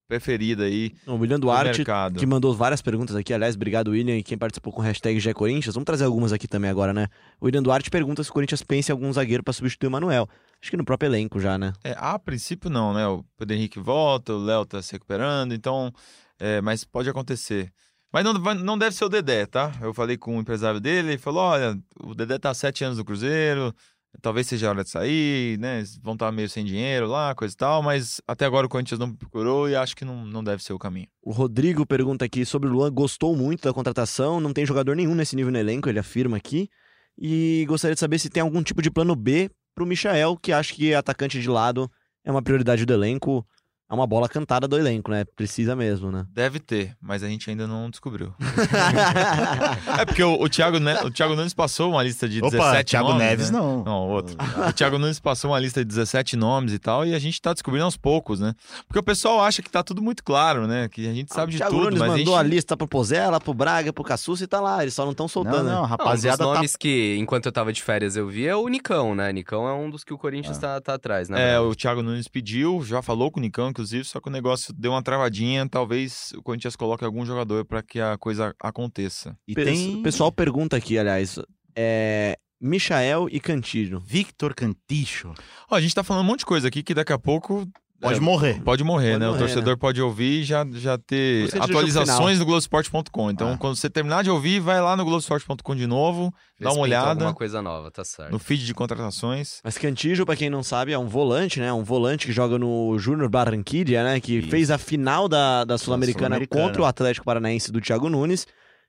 preferida 0.09 0.65
aí 0.65 0.93
O 1.07 1.15
William 1.15 1.41
Duarte, 1.41 1.79
mercado. 1.79 2.19
que 2.19 2.27
mandou 2.27 2.55
várias 2.55 2.83
perguntas 2.83 3.17
aqui. 3.17 3.33
Aliás, 3.33 3.55
obrigado, 3.55 3.89
William, 3.93 4.17
e 4.17 4.23
quem 4.23 4.37
participou 4.39 4.73
com 4.73 4.81
o 4.81 4.85
hashtag 4.85 5.19
GE 5.19 5.33
Corinthians. 5.35 5.75
Vamos 5.75 5.87
trazer 5.87 6.05
algumas 6.05 6.33
aqui 6.33 6.47
também 6.47 6.71
agora, 6.71 6.93
né? 6.93 7.09
O 7.41 7.47
William 7.47 7.63
Duarte 7.63 7.91
pergunta 7.91 8.23
se 8.23 8.31
o 8.31 8.33
Corinthians 8.33 8.63
pensa 8.63 8.93
em 8.93 8.95
algum 8.95 9.13
zagueiro 9.13 9.43
pra 9.43 9.53
substituir 9.53 9.89
o 9.89 9.91
Manuel. 9.91 10.29
Acho 10.61 10.71
que 10.71 10.77
no 10.77 10.85
próprio 10.85 11.09
elenco 11.09 11.41
já, 11.41 11.59
né? 11.59 11.73
É, 11.83 11.95
a 11.99 12.19
princípio 12.19 12.71
não, 12.71 12.93
né? 12.95 13.07
O 13.07 13.25
Pedro 13.37 13.57
Henrique 13.57 13.79
volta, 13.81 14.33
o 14.33 14.39
Léo 14.39 14.65
tá 14.65 14.81
se 14.83 14.93
recuperando, 14.93 15.55
então. 15.55 15.93
é, 16.39 16.61
mas 16.61 16.85
pode 16.85 17.09
acontecer. 17.09 17.73
Mas 18.13 18.23
não, 18.25 18.33
não 18.35 18.79
deve 18.79 18.95
ser 18.95 19.05
o 19.05 19.09
Dedé, 19.09 19.45
tá? 19.45 19.73
Eu 19.81 19.93
falei 19.93 20.17
com 20.17 20.37
o 20.37 20.41
empresário 20.41 20.79
dele, 20.79 21.09
ele 21.09 21.19
falou: 21.19 21.43
olha, 21.43 21.77
o 22.01 22.15
Dedé 22.15 22.39
tá 22.39 22.51
há 22.51 22.55
sete 22.55 22.85
anos 22.85 22.97
no 22.97 23.05
Cruzeiro, 23.05 23.75
talvez 24.21 24.47
seja 24.47 24.67
a 24.67 24.71
hora 24.71 24.85
de 24.85 24.91
sair, 24.91 25.59
né? 25.59 25.83
Vão 26.03 26.15
estar 26.15 26.31
meio 26.33 26.49
sem 26.49 26.65
dinheiro 26.65 27.07
lá, 27.07 27.35
coisa 27.35 27.55
e 27.55 27.57
tal, 27.57 27.83
mas 27.83 28.21
até 28.27 28.45
agora 28.45 28.67
o 28.67 28.69
Corinthians 28.69 28.99
não 28.99 29.13
procurou 29.13 29.69
e 29.69 29.77
acho 29.77 29.97
que 29.97 30.05
não, 30.05 30.25
não 30.25 30.43
deve 30.43 30.63
ser 30.63 30.73
o 30.73 30.79
caminho. 30.79 31.09
O 31.23 31.33
Rodrigo 31.33 31.87
pergunta 31.87 32.25
aqui 32.25 32.45
sobre 32.45 32.69
o 32.69 32.73
Luan. 32.73 32.93
Gostou 32.93 33.37
muito 33.37 33.63
da 33.63 33.73
contratação, 33.73 34.41
não 34.41 34.53
tem 34.53 34.67
jogador 34.67 34.95
nenhum 34.95 35.15
nesse 35.15 35.37
nível 35.37 35.53
no 35.53 35.59
elenco, 35.59 35.89
ele 35.89 35.99
afirma 35.99 36.37
aqui. 36.37 36.69
E 37.17 37.65
gostaria 37.69 37.95
de 37.95 38.01
saber 38.01 38.19
se 38.19 38.29
tem 38.29 38.43
algum 38.43 38.63
tipo 38.63 38.83
de 38.83 38.91
plano 38.91 39.15
B 39.15 39.51
pro 39.75 39.87
Michael, 39.87 40.37
que 40.37 40.53
acha 40.53 40.75
que 40.75 40.95
atacante 40.95 41.41
de 41.41 41.49
lado 41.49 41.91
é 42.25 42.31
uma 42.31 42.43
prioridade 42.43 42.85
do 42.85 42.93
elenco. 42.93 43.47
É 43.95 43.97
uma 43.97 44.09
bola 44.09 44.29
cantada 44.29 44.67
do 44.67 44.77
elenco, 44.77 45.09
né? 45.09 45.25
Precisa 45.25 45.77
mesmo, 45.77 46.11
né? 46.11 46.27
Deve 46.33 46.59
ter, 46.59 46.97
mas 47.01 47.23
a 47.23 47.29
gente 47.29 47.49
ainda 47.49 47.65
não 47.65 47.89
descobriu. 47.89 48.35
é 49.99 50.05
porque 50.05 50.23
o, 50.23 50.35
o, 50.35 50.49
Thiago, 50.49 50.81
Ne- 50.81 51.01
o 51.05 51.11
Thiago 51.13 51.37
Nunes 51.37 51.55
passou 51.55 51.93
uma 51.93 52.03
lista 52.03 52.29
de 52.29 52.41
17 52.41 52.61
Opa, 52.61 52.85
Thiago 52.85 53.09
nomes, 53.11 53.23
Neves 53.23 53.51
né? 53.51 53.59
não. 53.59 53.85
Não, 53.85 54.09
outro. 54.09 54.37
O 54.69 54.73
Thiago 54.73 54.99
Nunes 54.99 55.21
passou 55.21 55.53
uma 55.53 55.61
lista 55.61 55.81
de 55.81 55.87
17 55.87 56.35
nomes 56.37 56.73
e 56.73 56.79
tal, 56.81 57.07
e 57.07 57.15
a 57.15 57.19
gente 57.21 57.41
tá 57.41 57.53
descobrindo 57.53 57.85
aos 57.85 57.97
poucos, 57.97 58.41
né? 58.41 58.53
Porque 58.89 58.99
o 58.99 59.03
pessoal 59.03 59.41
acha 59.41 59.63
que 59.63 59.71
tá 59.71 59.83
tudo 59.85 60.03
muito 60.03 60.25
claro, 60.25 60.67
né? 60.67 60.89
Que 60.89 61.09
a 61.09 61.13
gente 61.13 61.33
sabe 61.33 61.51
o 61.51 61.53
de 61.53 61.59
Thiago 61.59 61.73
tudo, 61.73 61.85
Nunes 61.85 62.01
mas 62.01 62.11
a 62.13 62.17
mandou 62.17 62.37
a 62.37 62.43
gente... 62.43 62.53
lista 62.53 62.77
pro 62.77 62.89
Pozella, 62.89 63.41
pro 63.41 63.55
Braga, 63.55 63.93
pro 63.93 64.03
Cassucci 64.03 64.43
e 64.43 64.47
tá 64.49 64.61
lá. 64.61 64.83
Eles 64.83 64.95
só 64.95 65.05
não 65.05 65.13
estão 65.13 65.25
Não, 65.25 65.29
soltando. 65.29 65.69
não, 65.71 65.83
né? 65.83 65.89
rapaziada 65.89 66.43
Não, 66.43 66.47
um 66.47 66.51
dos 66.51 66.55
tá 66.55 66.59
nomes 66.59 66.77
que, 66.77 67.17
enquanto 67.21 67.47
eu 67.47 67.53
tava 67.53 67.73
de 67.73 67.81
férias, 67.81 68.17
eu 68.17 68.27
vi 68.27 68.47
é 68.47 68.57
o 68.57 68.67
Nicão, 68.67 69.15
né? 69.15 69.33
Nicão 69.33 69.69
é 69.69 69.73
um 69.73 69.89
dos 69.89 70.03
que 70.03 70.13
o 70.13 70.19
Corinthians 70.19 70.59
tá, 70.59 70.81
tá 70.81 70.95
atrás, 70.95 71.29
né? 71.29 71.55
É, 71.55 71.61
o 71.61 71.75
Thiago 71.75 72.03
Nunes 72.03 72.27
pediu, 72.27 72.83
já 72.85 73.01
falou 73.01 73.31
com 73.31 73.39
o 73.39 73.43
Nicão, 73.43 73.69
inclusive, 73.69 73.84
só 74.05 74.21
que 74.21 74.29
o 74.29 74.33
negócio 74.33 74.73
deu 74.73 74.93
uma 74.93 75.03
travadinha. 75.03 75.69
Talvez 75.69 76.33
o 76.37 76.43
Corinthians 76.43 76.77
coloque 76.77 77.05
algum 77.05 77.25
jogador 77.27 77.65
pra 77.65 77.83
que 77.83 78.01
a 78.01 78.17
coisa 78.19 78.55
aconteça. 78.61 79.37
E 79.47 79.55
Pe- 79.55 79.65
tem 79.65 79.97
O 80.01 80.03
pessoal 80.03 80.31
pergunta 80.33 80.77
aqui, 80.77 80.99
aliás, 80.99 81.39
é. 81.77 82.39
Michael 82.61 83.29
e 83.31 83.41
Cantillo. 83.41 84.01
Victor 84.01 84.55
Canticho. 84.55 85.35
Ó, 85.71 85.75
a 85.75 85.81
gente 85.81 85.95
tá 85.95 86.03
falando 86.03 86.23
um 86.25 86.29
monte 86.29 86.39
de 86.41 86.47
coisa 86.47 86.69
aqui 86.69 86.83
que 86.83 86.95
daqui 86.95 87.13
a 87.13 87.19
pouco 87.19 87.69
Pode 88.01 88.19
é, 88.19 88.21
morrer. 88.21 88.61
Pode 88.63 88.85
morrer, 88.85 89.13
Pode 89.13 89.19
né? 89.21 89.27
morrer, 89.29 89.37
o 89.37 89.39
torcedor 89.47 89.79
pode 89.79 90.03
ouvir 90.03 90.41
e 90.41 90.45
já, 90.45 90.67
já 90.73 90.99
ter 90.99 91.49
pro 91.51 91.63
atualizações 91.63 92.39
no 92.39 92.45
Globoesporte.com. 92.45 93.31
Então, 93.31 93.53
Ah. 93.53 93.57
quando 93.57 93.77
você 93.77 93.89
terminar 93.89 94.23
de 94.23 94.31
ouvir, 94.31 94.61
vai 94.61 94.81
lá 94.81 94.97
no 94.97 95.05
Globoesporte.com 95.05 95.75
de 95.75 95.87
novo, 95.87 96.33
Vê 96.59 96.65
dá 96.65 96.73
uma 96.73 96.81
olhada 96.83 97.11
alguma 97.11 97.33
coisa 97.35 97.63
nova, 97.63 97.91
tá 97.91 98.05
certo. 98.05 98.31
no 98.31 98.39
feed 98.39 98.67
de 98.67 98.75
contratações. 98.75 99.61
Mas 99.65 99.79
Cantillo, 99.79 100.27
pra 100.27 100.37
quem 100.37 100.51
não 100.51 100.63
sabe, 100.63 100.93
é 100.93 100.99
um 100.99 101.07
volante, 101.09 101.61
né? 101.61 101.73
Um 101.73 101.83
volante 101.85 102.27
que 102.27 102.33
joga 102.33 102.59
no 102.59 102.99
Júnior 102.99 103.29
Barranquilla, 103.31 104.03
né? 104.05 104.21
Que 104.21 104.39
Isso. 104.39 104.49
fez 104.49 104.71
a 104.71 104.77
final 104.77 105.29
da, 105.29 105.65
da 105.65 105.79
Sul-Americana 105.79 106.27
Sul-Americana. 106.37 106.63
contra 106.67 106.83
o 106.83 106.85
Atlético 106.85 107.25
Paranaense 107.25 107.73
do 107.73 107.81
Thiago 107.81 108.11
Nunes. 108.11 108.47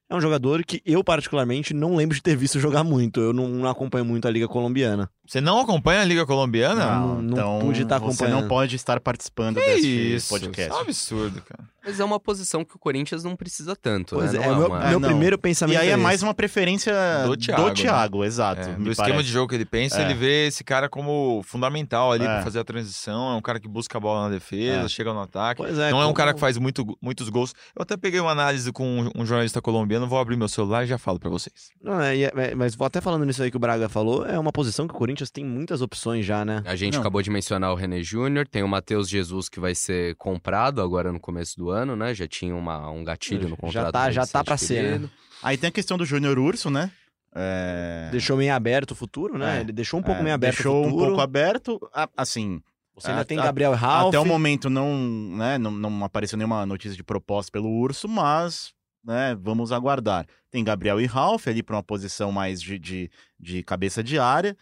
É 0.08 0.16
um 0.16 0.22
jogador 0.22 0.64
que 0.64 0.84
eu, 0.86 1.04
particularmente, 1.04 1.74
não 1.74 1.96
lembro 1.96 2.16
de 2.16 2.22
ter 2.22 2.36
visto 2.36 2.60
jogar 2.60 2.84
muito. 2.84 3.20
Eu 3.20 3.34
não, 3.34 3.48
não 3.48 3.68
acompanho 3.70 4.06
muito 4.06 4.28
a 4.28 4.32
Liga 4.32 4.48
Colombiana. 4.48 5.10
Você 5.28 5.42
não 5.42 5.60
acompanha 5.60 6.02
a 6.02 6.06
Liga 6.06 6.26
Colombiana? 6.26 7.00
Não, 7.00 7.22
não 7.22 7.32
então 7.34 7.60
pude 7.60 7.82
estar 7.82 8.00
você 8.00 8.06
acompanhando. 8.24 8.42
não 8.42 8.48
pode 8.48 8.76
estar 8.76 9.00
participando 9.00 9.56
Que 9.60 9.66
desse 9.66 9.88
isso, 10.16 10.30
podcast. 10.30 10.62
isso 10.62 10.72
é 10.74 10.78
um 10.78 10.82
absurdo, 10.82 11.42
cara. 11.42 11.64
Mas 11.88 12.00
é 12.00 12.04
uma 12.04 12.20
posição 12.20 12.66
que 12.66 12.76
o 12.76 12.80
Corinthians 12.80 13.24
não 13.24 13.36
precisa 13.36 13.76
tanto, 13.76 14.16
Pois 14.16 14.34
né? 14.34 14.44
é, 14.44 14.52
o 14.52 14.56
meu, 14.58 14.68
uma- 14.68 14.80
meu 14.90 15.00
não. 15.00 15.08
primeiro 15.10 15.38
pensamento 15.38 15.76
E 15.78 15.80
aí 15.82 15.90
é 15.90 15.94
esse. 15.94 16.02
mais 16.02 16.24
uma 16.24 16.34
preferência 16.34 16.92
Do 17.24 17.30
do 17.36 17.38
Thiago, 17.38 17.72
Thiago, 17.76 18.22
né? 18.22 18.26
exato. 18.28 18.62
É, 18.62 18.74
do 18.74 18.90
esquema 18.92 19.10
parece. 19.10 19.24
de 19.28 19.32
jogo 19.32 19.50
que 19.50 19.54
ele 19.56 19.66
pensa, 19.66 20.02
É. 20.02 20.06
ele 20.06 20.16
vê 20.16 20.48
esse 20.48 20.64
cara 20.64 20.90
como 20.90 21.44
fundamental 21.44 22.12
ali 22.12 22.24
É. 22.24 22.28
pra 22.28 22.42
fazer 22.42 22.60
a 22.60 22.64
transição. 22.64 23.34
É 23.34 23.36
um 23.36 23.42
cara 23.42 23.60
que 23.60 23.68
busca 23.68 24.00
a 24.00 24.02
bola 24.02 24.24
na 24.24 24.30
defesa, 24.34 24.86
É. 24.86 24.90
chega 24.90 25.14
no 25.14 25.22
ataque. 25.22 25.62
Pois 25.62 25.78
é, 25.78 25.92
não 25.92 26.00
é 26.00 26.06
um 26.06 26.08
como- 26.08 26.16
cara 26.16 26.34
que 26.34 26.40
faz 26.40 26.58
muito, 26.58 26.98
muitos 27.00 27.30
gols. 27.30 27.54
Eu 27.76 27.84
até 27.84 27.96
peguei 27.96 28.20
uma 28.20 28.32
análise 28.32 28.72
com 28.72 29.02
um, 29.04 29.22
um 29.22 29.26
jornalista 29.26 29.62
colombiano, 29.62 30.08
vou 30.08 30.18
abrir 30.18 30.38
meu 30.38 30.48
celular 30.48 30.86
e 30.86 30.88
já 30.88 30.98
falo 30.98 31.20
pra 31.20 31.30
vocês. 31.30 31.70
Não, 31.84 32.02
é, 32.02 32.18
é- 32.18 32.32
é- 32.36 32.56
mas 32.56 32.74
vou 32.74 32.88
até 32.88 33.00
falando 33.00 33.24
nisso 33.26 33.44
aí 33.44 33.52
que 33.52 33.58
o 33.58 33.60
Braga 33.60 33.88
falou, 33.90 34.26
é 34.26 34.40
uma 34.40 34.52
posição 34.52 34.88
que 34.88 34.94
o 34.96 34.98
Corinthians 34.98 35.15
tem 35.32 35.46
muitas 35.46 35.82
opções 35.82 36.26
já, 36.26 36.44
né? 36.44 36.62
A 36.66 36.76
gente 36.76 36.94
Não. 36.96 37.02
acabou 37.02 37.22
de 37.22 37.30
mencionar 37.30 37.72
o 37.72 37.76
René 37.76 38.02
Júnior, 38.04 38.48
tem 38.48 38.64
o 38.64 38.68
Matheus 38.68 39.08
Jesus 39.10 39.48
que 39.50 39.60
vai 39.60 39.74
ser 39.74 40.16
comprado 40.16 40.82
agora 40.82 41.12
no 41.12 41.20
começo 41.20 41.56
do 41.58 41.70
ano, 41.70 41.96
né? 41.96 42.14
Já 42.14 42.28
tinha 42.28 42.56
uma, 42.56 42.90
um 42.90 43.04
gatilho 43.04 43.44
no 43.50 43.56
Já 43.56 43.56
contrato. 43.58 43.92
tá- 43.94 44.12
já 44.12 44.22
tá 44.22 44.40
Vicente 44.40 44.46
pra 44.46 44.58
ser, 44.58 45.00
né? 45.00 45.10
Aí 45.44 45.58
tem 45.58 45.68
a 45.68 45.72
questão 45.72 45.98
do 45.98 46.06
Júnior 46.06 46.38
Urso, 46.40 46.70
né? 46.70 46.92
É... 47.34 48.10
Deixou 48.12 48.38
meio 48.38 48.54
aberto 48.54 48.92
o 48.92 48.96
futuro, 48.96 49.38
né? 49.38 49.58
É. 49.58 49.62
Ele 49.62 49.72
deixou 49.74 50.00
um 50.00 50.04
pouco 50.04 50.22
é, 50.22 50.24
meio 50.24 50.36
aberto 50.36 50.56
Deixou 50.56 50.82
o 50.82 50.84
futuro. 50.86 51.04
um 51.04 51.08
pouco 51.08 51.22
aberto. 51.22 51.80
a- 51.94 52.10
Assim, 52.16 52.62
Você 52.96 53.10
ainda 53.10 53.22
a- 53.22 53.26
tem 53.26 53.38
a- 53.38 53.44
Gabriel 53.44 53.74
e 53.74 53.76
Ralf. 53.76 54.08
até 54.08 54.20
o 54.20 54.26
momento 54.26 54.70
não, 54.70 54.96
né, 55.38 55.58
não, 55.58 55.72
não 55.72 56.04
apareceu 56.06 56.38
nenhuma 56.38 56.66
notícia 56.66 56.96
de 56.96 57.04
proposta 57.04 57.52
pelo 57.52 57.70
Urso, 57.70 58.08
mas 58.08 58.74
né, 59.04 59.38
vamos 59.40 59.72
aguardar. 59.72 60.26
Tem 60.50 60.64
Gabriel 60.64 61.00
e 61.00 61.06
Ralf 61.06 61.48
ali 61.48 61.62
para 61.62 61.76
uma 61.76 61.84
posição 61.84 62.32
mais 62.32 62.60
de, 62.62 62.80
de, 62.80 63.12
de 63.40 63.62
cabeça 63.62 64.02
de 64.04 64.18
área. 64.18 64.56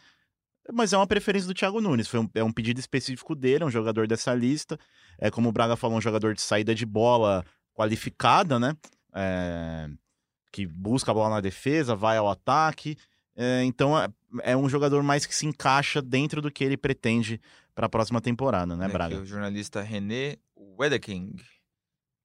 Mas 0.71 0.93
é 0.93 0.97
uma 0.97 1.07
preferência 1.07 1.47
do 1.47 1.53
Thiago 1.53 1.81
Nunes. 1.81 2.07
Foi 2.07 2.19
um, 2.19 2.29
é 2.33 2.43
um 2.43 2.51
pedido 2.51 2.79
específico 2.79 3.35
dele, 3.35 3.63
é 3.63 3.67
um 3.67 3.71
jogador 3.71 4.07
dessa 4.07 4.33
lista. 4.33 4.79
É 5.19 5.29
como 5.29 5.49
o 5.49 5.51
Braga 5.51 5.75
falou, 5.75 5.97
um 5.97 6.01
jogador 6.01 6.33
de 6.33 6.41
saída 6.41 6.73
de 6.73 6.85
bola 6.85 7.43
qualificada, 7.73 8.59
né? 8.59 8.75
É, 9.13 9.89
que 10.51 10.65
busca 10.65 11.11
a 11.11 11.13
bola 11.13 11.29
na 11.35 11.41
defesa, 11.41 11.95
vai 11.95 12.17
ao 12.17 12.29
ataque. 12.29 12.97
É, 13.35 13.63
então 13.63 13.97
é, 13.97 14.07
é 14.43 14.55
um 14.55 14.69
jogador 14.69 15.03
mais 15.03 15.25
que 15.25 15.35
se 15.35 15.45
encaixa 15.45 16.01
dentro 16.01 16.41
do 16.41 16.51
que 16.51 16.63
ele 16.63 16.77
pretende 16.77 17.41
para 17.75 17.87
a 17.87 17.89
próxima 17.89 18.21
temporada, 18.21 18.75
né, 18.75 18.85
É 18.85 18.89
Braga? 18.89 19.19
o 19.19 19.25
jornalista 19.25 19.81
René 19.81 20.37
Wedeking. 20.79 21.35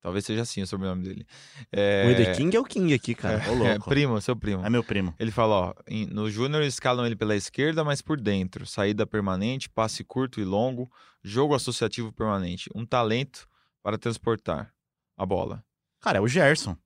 Talvez 0.01 0.24
seja 0.24 0.42
assim 0.42 0.62
o 0.62 0.66
sobrenome 0.66 1.03
dele. 1.03 1.26
É, 1.72 2.05
O 2.07 2.11
Eder 2.11 2.36
King 2.36 2.57
é 2.57 2.61
o 2.61 2.64
King 2.64 2.94
aqui, 2.94 3.14
cara. 3.14 3.42
Ô, 3.51 3.64
é, 3.66 3.78
primo, 3.78 4.20
seu 4.20 4.36
primo. 4.36 4.64
É 4.64 4.70
meu 4.70 4.84
primo. 4.84 5.12
Ele 5.18 5.30
fala, 5.30 5.55
ó, 5.55 5.74
no 6.11 6.30
Júnior 6.30 6.62
escalam 6.62 7.05
ele 7.05 7.16
pela 7.16 7.34
esquerda, 7.34 7.82
mas 7.82 8.01
por 8.01 8.20
dentro. 8.20 8.64
Saída 8.64 9.07
permanente, 9.07 9.68
passe 9.68 10.05
curto 10.05 10.40
e 10.40 10.44
longo, 10.44 10.88
jogo 11.22 11.55
associativo 11.55 12.12
permanente. 12.12 12.70
Um 12.74 12.86
talento 12.86 13.49
para 13.82 13.99
transportar 13.99 14.72
a 15.16 15.26
bola. 15.26 15.64
Cara, 16.01 16.18
é 16.18 16.20
o 16.20 16.28
Gerson. 16.28 16.76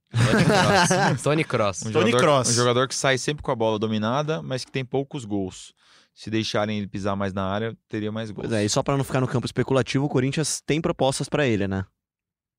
Tony 1.22 1.44
Cross. 1.44 1.82
Um 1.86 1.92
Tony 1.92 2.10
jogador, 2.10 2.18
Kroos. 2.18 2.48
Um 2.48 2.52
jogador 2.54 2.88
que 2.88 2.94
sai 2.94 3.18
sempre 3.18 3.42
com 3.42 3.50
a 3.50 3.56
bola 3.56 3.78
dominada, 3.78 4.42
mas 4.42 4.64
que 4.64 4.72
tem 4.72 4.84
poucos 4.84 5.24
gols. 5.24 5.74
Se 6.14 6.30
deixarem 6.30 6.78
ele 6.78 6.86
pisar 6.86 7.16
mais 7.16 7.32
na 7.32 7.44
área, 7.44 7.76
teria 7.88 8.12
mais 8.12 8.30
gols. 8.30 8.48
Pois 8.48 8.58
é, 8.58 8.64
e 8.64 8.68
só 8.68 8.82
pra 8.82 8.96
não 8.96 9.04
ficar 9.04 9.20
no 9.20 9.28
campo 9.28 9.46
especulativo, 9.46 10.04
o 10.04 10.08
Corinthians 10.08 10.60
tem 10.64 10.80
propostas 10.80 11.28
pra 11.28 11.46
ele, 11.46 11.66
né? 11.66 11.84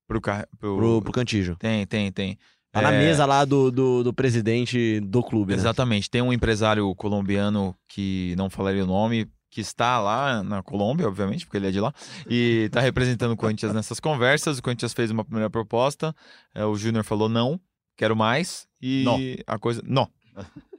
Pro, 0.07 0.21
car... 0.21 0.47
pro... 0.59 0.77
Pro, 0.77 1.01
pro 1.01 1.11
Cantijo. 1.11 1.55
Tem, 1.57 1.85
tem, 1.85 2.11
tem. 2.11 2.37
Tá 2.71 2.81
na 2.81 2.91
É, 2.91 2.99
mesa 2.99 3.25
lá 3.25 3.45
do, 3.45 3.71
do, 3.71 4.03
do 4.03 4.13
presidente 4.13 4.99
do 4.99 5.21
clube, 5.21 5.53
né? 5.53 5.59
Exatamente. 5.59 6.09
Tem 6.09 6.21
um 6.21 6.33
empresário 6.33 6.93
colombiano 6.95 7.75
que 7.87 8.33
não 8.35 8.49
falaria 8.49 8.83
o 8.83 8.87
nome, 8.87 9.29
que 9.51 9.61
está 9.61 9.99
lá 9.99 10.41
na 10.41 10.63
Colômbia, 10.63 11.07
obviamente, 11.07 11.45
porque 11.45 11.57
ele 11.57 11.67
é 11.67 11.71
de 11.71 11.79
lá, 11.79 11.93
e 12.27 12.63
está 12.65 12.81
representando 12.81 13.33
o 13.33 13.37
Corinthians 13.37 13.71
nessas 13.71 13.99
conversas. 13.99 14.57
O 14.57 14.63
Corinthians 14.63 14.93
fez 14.93 15.11
uma 15.11 15.23
primeira 15.23 15.49
proposta, 15.51 16.15
é, 16.55 16.65
o 16.65 16.75
Júnior 16.75 17.03
falou 17.03 17.29
não, 17.29 17.59
quero 17.95 18.15
mais, 18.15 18.67
e 18.81 19.03
Não. 19.05 19.19
a 19.45 19.59
coisa. 19.59 19.83
Não. 19.85 20.09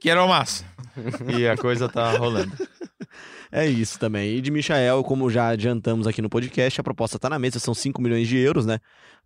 Quero 0.01 0.27
mais. 0.27 0.65
e 1.39 1.47
a 1.47 1.55
coisa 1.55 1.87
tá 1.87 2.17
rolando. 2.17 2.51
É 3.57 3.65
isso 3.65 3.97
também. 3.97 4.35
E 4.35 4.41
de 4.41 4.51
Michael, 4.51 5.01
como 5.05 5.29
já 5.29 5.47
adiantamos 5.47 6.05
aqui 6.07 6.21
no 6.21 6.29
podcast, 6.29 6.81
a 6.81 6.83
proposta 6.83 7.17
tá 7.17 7.29
na 7.29 7.39
mesa, 7.39 7.57
são 7.57 7.73
5 7.73 8.01
milhões 8.01 8.27
de 8.27 8.37
euros, 8.37 8.65
né? 8.65 8.79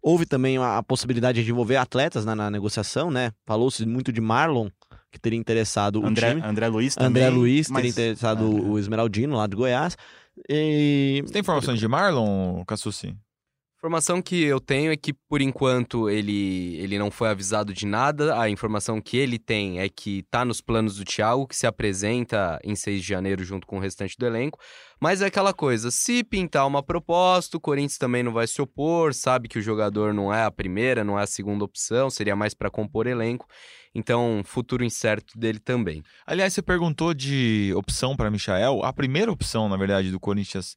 Houve 0.04 0.24
também 0.28 0.60
a 0.60 0.84
possibilidade 0.84 1.44
de 1.44 1.50
envolver 1.50 1.78
atletas 1.78 2.26
né, 2.26 2.36
na 2.36 2.52
negociação, 2.52 3.10
né? 3.10 3.32
Falou-se 3.48 3.84
muito 3.88 4.14
de 4.14 4.22
Marlon, 4.22 4.70
que 5.12 5.20
teria 5.20 5.40
interessado 5.40 6.00
o 6.00 6.06
André, 6.06 6.36
time. 6.36 6.42
André 6.46 6.68
Luiz 6.68 6.94
também. 6.94 7.24
André 7.24 7.36
Luiz 7.36 7.70
mas- 7.72 7.78
teria 7.82 7.90
interessado 7.90 8.44
É. 8.44 8.62
o 8.70 8.78
Esmeraldino 8.78 9.36
lá 9.36 9.48
de 9.48 9.56
Goiás. 9.56 9.98
E... 10.48 11.24
Você 11.26 11.34
tem 11.34 11.40
informações 11.40 11.80
de 11.80 11.88
Marlon, 11.88 12.64
Cassucci? 12.66 13.16
Informação 13.80 14.22
que 14.22 14.44
eu 14.44 14.60
tenho 14.60 14.92
é 14.92 14.98
que, 14.98 15.14
por 15.14 15.42
enquanto, 15.42 16.10
ele, 16.10 16.76
ele 16.82 17.00
não 17.00 17.10
foi 17.10 17.30
avisado 17.30 17.74
de 17.74 17.86
nada. 17.86 18.38
A 18.38 18.50
informação 18.50 19.00
que 19.00 19.16
ele 19.16 19.40
tem 19.40 19.80
é 19.80 19.88
que 19.88 20.24
tá 20.24 20.44
nos 20.44 20.60
planos 20.60 20.98
do 20.98 21.06
Thiago, 21.06 21.48
que 21.48 21.56
se 21.56 21.66
apresenta 21.66 22.60
em 22.62 22.76
6 22.76 23.02
de 23.02 23.08
janeiro 23.08 23.42
junto 23.42 23.66
com 23.66 23.78
o 23.78 23.80
restante 23.80 24.18
do 24.20 24.26
elenco. 24.26 24.60
Mas 25.00 25.22
é 25.22 25.28
aquela 25.28 25.54
coisa, 25.54 25.90
se 25.92 26.26
pintar 26.26 26.68
uma 26.68 26.84
proposta, 26.84 27.56
o 27.56 27.60
Corinthians 27.62 27.98
também 27.98 28.22
não 28.22 28.34
vai 28.34 28.48
se 28.48 28.62
opor, 28.62 29.14
sabe 29.14 29.48
que 29.48 29.58
o 29.58 29.62
jogador 29.62 30.14
não 30.14 30.34
é 30.34 30.44
a 30.44 30.52
primeira, 30.52 31.02
não 31.06 31.18
é 31.18 31.24
a 31.24 31.28
segunda 31.28 31.64
opção, 31.64 32.10
seria 32.10 32.36
mais 32.36 32.54
para 32.54 32.70
compor 32.70 33.08
elenco. 33.08 33.48
Então, 33.96 34.42
futuro 34.44 34.84
incerto 34.84 35.40
dele 35.40 35.58
também. 35.58 36.04
Aliás, 36.28 36.54
você 36.54 36.62
perguntou 36.62 37.14
de 37.14 37.72
opção 37.78 38.18
para 38.18 38.30
Michael. 38.30 38.84
A 38.84 38.92
primeira 38.92 39.32
opção, 39.32 39.70
na 39.70 39.78
verdade, 39.78 40.12
do 40.12 40.20
Corinthians 40.20 40.76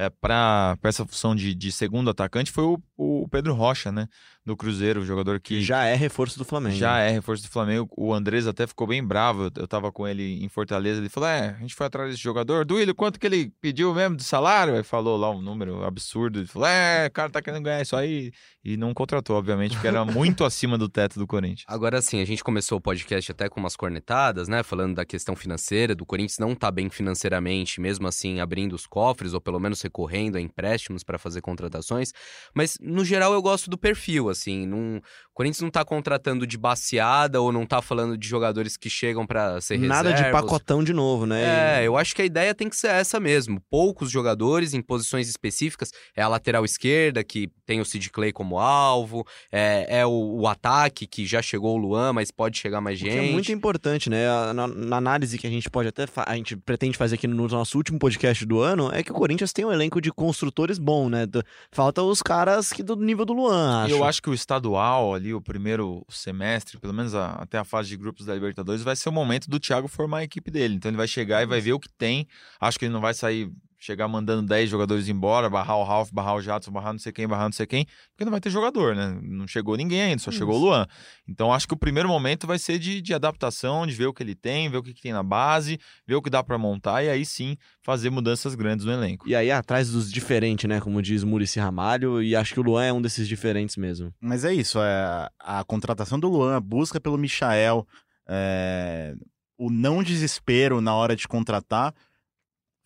é, 0.00 0.08
para 0.08 0.78
essa 0.82 1.04
função 1.06 1.34
de, 1.36 1.54
de 1.54 1.70
segundo 1.70 2.08
atacante 2.08 2.50
foi 2.50 2.64
o, 2.64 2.78
o 2.96 3.28
Pedro 3.28 3.52
Rocha, 3.52 3.92
né? 3.92 4.08
Do 4.44 4.56
Cruzeiro, 4.56 5.02
o 5.02 5.04
jogador 5.04 5.38
que. 5.38 5.60
Já 5.60 5.84
é 5.84 5.94
reforço 5.94 6.38
do 6.38 6.46
Flamengo. 6.46 6.74
Já 6.74 6.98
é 6.98 7.10
reforço 7.10 7.42
do 7.42 7.50
Flamengo. 7.50 7.88
O 7.94 8.14
Andrés 8.14 8.46
até 8.46 8.66
ficou 8.66 8.86
bem 8.86 9.04
bravo. 9.04 9.44
Eu, 9.44 9.50
eu 9.56 9.68
tava 9.68 9.92
com 9.92 10.08
ele 10.08 10.42
em 10.42 10.48
Fortaleza. 10.48 10.98
Ele 10.98 11.10
falou: 11.10 11.28
É, 11.28 11.50
a 11.50 11.60
gente 11.60 11.74
foi 11.74 11.86
atrás 11.86 12.10
desse 12.10 12.22
jogador. 12.22 12.64
Duílio, 12.64 12.94
quanto 12.94 13.20
que 13.20 13.26
ele 13.26 13.52
pediu 13.60 13.94
mesmo 13.94 14.16
de 14.16 14.24
salário? 14.24 14.74
Aí 14.74 14.82
falou 14.82 15.18
lá 15.18 15.30
um 15.30 15.42
número 15.42 15.84
absurdo. 15.84 16.38
Ele 16.38 16.46
falou: 16.46 16.68
É, 16.68 17.06
o 17.06 17.10
cara 17.10 17.28
tá 17.28 17.42
querendo 17.42 17.64
ganhar 17.64 17.82
isso 17.82 17.94
aí. 17.94 18.32
E 18.64 18.76
não 18.76 18.94
contratou, 18.94 19.36
obviamente, 19.36 19.72
porque 19.72 19.88
era 19.88 20.04
muito 20.04 20.44
acima 20.44 20.76
do 20.76 20.88
teto 20.88 21.18
do 21.18 21.26
Corinthians. 21.26 21.64
Agora 21.66 22.00
sim, 22.00 22.20
a 22.20 22.24
gente 22.24 22.42
começou 22.42 22.78
o 22.78 22.80
podcast 22.80 23.30
até 23.32 23.48
com 23.48 23.60
umas 23.60 23.76
cornetadas, 23.76 24.48
né? 24.48 24.62
Falando 24.62 24.94
da 24.94 25.04
questão 25.04 25.36
financeira, 25.36 25.94
do 25.94 26.06
Corinthians 26.06 26.38
não 26.38 26.54
tá 26.54 26.70
bem 26.70 26.88
financeiramente, 26.88 27.80
mesmo 27.80 28.06
assim 28.08 28.40
abrindo 28.40 28.74
os 28.74 28.86
cofres, 28.86 29.34
ou 29.34 29.40
pelo 29.40 29.60
menos 29.60 29.80
recorrendo 29.82 30.36
a 30.36 30.40
empréstimos 30.40 31.02
para 31.02 31.18
fazer 31.18 31.40
contratações. 31.42 32.12
Mas, 32.54 32.76
no 32.80 33.04
geral, 33.04 33.32
eu 33.32 33.42
gosto 33.42 33.68
do 33.68 33.76
perfil, 33.76 34.29
assim. 34.30 34.66
Não... 34.66 34.98
O 34.98 35.34
Corinthians 35.40 35.62
não 35.62 35.70
tá 35.70 35.84
contratando 35.84 36.46
de 36.46 36.58
baseada 36.58 37.40
ou 37.40 37.50
não 37.50 37.64
tá 37.64 37.80
falando 37.80 38.16
de 38.18 38.28
jogadores 38.28 38.76
que 38.76 38.90
chegam 38.90 39.26
para 39.26 39.58
ser 39.60 39.78
Nada 39.78 40.12
de 40.12 40.30
pacotão 40.30 40.84
de 40.84 40.92
novo, 40.92 41.24
né? 41.24 41.80
É, 41.80 41.86
eu 41.86 41.96
acho 41.96 42.14
que 42.14 42.20
a 42.20 42.24
ideia 42.26 42.54
tem 42.54 42.68
que 42.68 42.76
ser 42.76 42.88
essa 42.88 43.18
mesmo. 43.18 43.58
Poucos 43.70 44.10
jogadores 44.10 44.74
em 44.74 44.82
posições 44.82 45.28
específicas. 45.30 45.90
É 46.14 46.20
a 46.22 46.28
lateral 46.28 46.64
esquerda, 46.64 47.24
que 47.24 47.48
tem 47.64 47.80
o 47.80 47.84
Sid 47.86 48.10
Clay 48.10 48.32
como 48.32 48.58
alvo. 48.58 49.26
É, 49.50 50.00
é 50.00 50.06
o, 50.06 50.10
o 50.40 50.46
ataque, 50.46 51.06
que 51.06 51.24
já 51.24 51.40
chegou 51.40 51.74
o 51.74 51.78
Luan, 51.78 52.12
mas 52.12 52.30
pode 52.30 52.58
chegar 52.58 52.80
mais 52.82 52.98
gente. 52.98 53.12
que 53.12 53.18
é 53.18 53.32
muito 53.32 53.50
importante, 53.52 54.10
né? 54.10 54.28
A- 54.28 54.52
Na, 54.52 54.66
na 54.66 54.96
análise 54.96 55.38
que 55.38 55.46
a 55.46 55.50
gente 55.50 55.70
pode 55.70 55.88
até. 55.88 56.04
A 56.26 56.36
gente 56.36 56.54
pretende 56.56 56.98
fazer 56.98 57.14
aqui 57.14 57.26
no 57.26 57.48
nosso 57.48 57.78
último 57.78 57.98
podcast 57.98 58.44
do 58.44 58.60
ano 58.60 58.90
é 58.92 59.02
que 59.02 59.10
o 59.10 59.14
Corinthians 59.14 59.52
tem 59.52 59.64
um 59.64 59.72
elenco 59.72 60.00
de 60.00 60.12
construtores 60.12 60.78
bom, 60.78 61.08
né? 61.08 61.26
Falta 61.72 62.02
os 62.02 62.20
caras 62.20 62.72
que 62.72 62.82
do 62.82 62.94
nível 62.96 63.24
do 63.24 63.32
Luan, 63.32 63.84
acho. 63.84 63.94
Eu 63.94 64.04
acho 64.04 64.19
que 64.20 64.30
o 64.30 64.34
estadual 64.34 65.14
ali, 65.14 65.32
o 65.34 65.40
primeiro 65.40 66.04
semestre, 66.08 66.78
pelo 66.78 66.92
menos 66.94 67.14
a- 67.14 67.32
até 67.32 67.58
a 67.58 67.64
fase 67.64 67.88
de 67.88 67.96
grupos 67.96 68.26
da 68.26 68.34
Libertadores, 68.34 68.82
vai 68.82 68.94
ser 68.96 69.08
o 69.08 69.12
momento 69.12 69.48
do 69.48 69.58
Thiago 69.60 69.88
formar 69.88 70.18
a 70.18 70.24
equipe 70.24 70.50
dele. 70.50 70.74
Então 70.74 70.90
ele 70.90 70.96
vai 70.96 71.08
chegar 71.08 71.42
e 71.42 71.46
vai 71.46 71.60
ver 71.60 71.72
o 71.72 71.80
que 71.80 71.88
tem. 71.88 72.26
Acho 72.60 72.78
que 72.78 72.84
ele 72.84 72.92
não 72.92 73.00
vai 73.00 73.14
sair, 73.14 73.50
chegar 73.80 74.06
mandando 74.06 74.46
10 74.46 74.68
jogadores 74.68 75.08
embora, 75.08 75.48
barrar 75.48 75.78
o 75.78 75.82
Ralf, 75.82 76.10
barrar 76.12 76.34
o 76.34 76.42
Jadson, 76.42 76.70
barrar 76.70 76.92
não 76.92 77.00
sei 77.00 77.10
quem, 77.10 77.26
barrar 77.26 77.44
não 77.44 77.52
sei 77.52 77.66
quem, 77.66 77.86
porque 78.10 78.24
não 78.24 78.30
vai 78.30 78.40
ter 78.40 78.50
jogador, 78.50 78.94
né? 78.94 79.18
Não 79.22 79.48
chegou 79.48 79.74
ninguém 79.74 80.02
ainda, 80.02 80.20
só 80.20 80.30
chegou 80.30 80.56
o 80.56 80.58
Luan. 80.58 80.86
Então 81.26 81.52
acho 81.52 81.66
que 81.66 81.72
o 81.72 81.78
primeiro 81.78 82.08
momento 82.08 82.46
vai 82.46 82.58
ser 82.58 82.78
de, 82.78 83.00
de 83.00 83.14
adaptação, 83.14 83.86
de 83.86 83.94
ver 83.94 84.06
o 84.06 84.12
que 84.12 84.22
ele 84.22 84.34
tem, 84.34 84.68
ver 84.68 84.76
o 84.76 84.82
que, 84.82 84.92
que 84.92 85.00
tem 85.00 85.14
na 85.14 85.22
base, 85.22 85.80
ver 86.06 86.14
o 86.14 86.22
que 86.22 86.28
dá 86.28 86.44
pra 86.44 86.58
montar 86.58 87.02
e 87.02 87.08
aí 87.08 87.24
sim 87.24 87.56
fazer 87.82 88.10
mudanças 88.10 88.54
grandes 88.54 88.84
no 88.84 88.92
elenco. 88.92 89.26
E 89.26 89.34
aí, 89.34 89.50
atrás 89.50 89.90
dos 89.90 90.12
diferentes, 90.12 90.68
né? 90.68 90.78
Como 90.78 91.00
diz 91.00 91.24
Murici 91.24 91.58
Ramalho, 91.58 92.22
e 92.22 92.36
acho 92.36 92.52
que 92.52 92.60
o 92.60 92.62
Luan 92.62 92.84
é 92.84 92.92
um 92.92 93.00
desses 93.00 93.26
diferentes 93.26 93.76
mesmo. 93.76 94.12
Mas 94.20 94.44
é 94.44 94.52
isso, 94.52 94.78
é, 94.78 95.28
a 95.38 95.64
contratação 95.64 96.20
do 96.20 96.28
Luan, 96.28 96.56
a 96.56 96.60
busca 96.60 97.00
pelo 97.00 97.16
Michael, 97.16 97.86
é, 98.28 99.14
o 99.56 99.70
não 99.70 100.02
desespero 100.02 100.80
na 100.80 100.94
hora 100.94 101.16
de 101.16 101.26
contratar, 101.26 101.94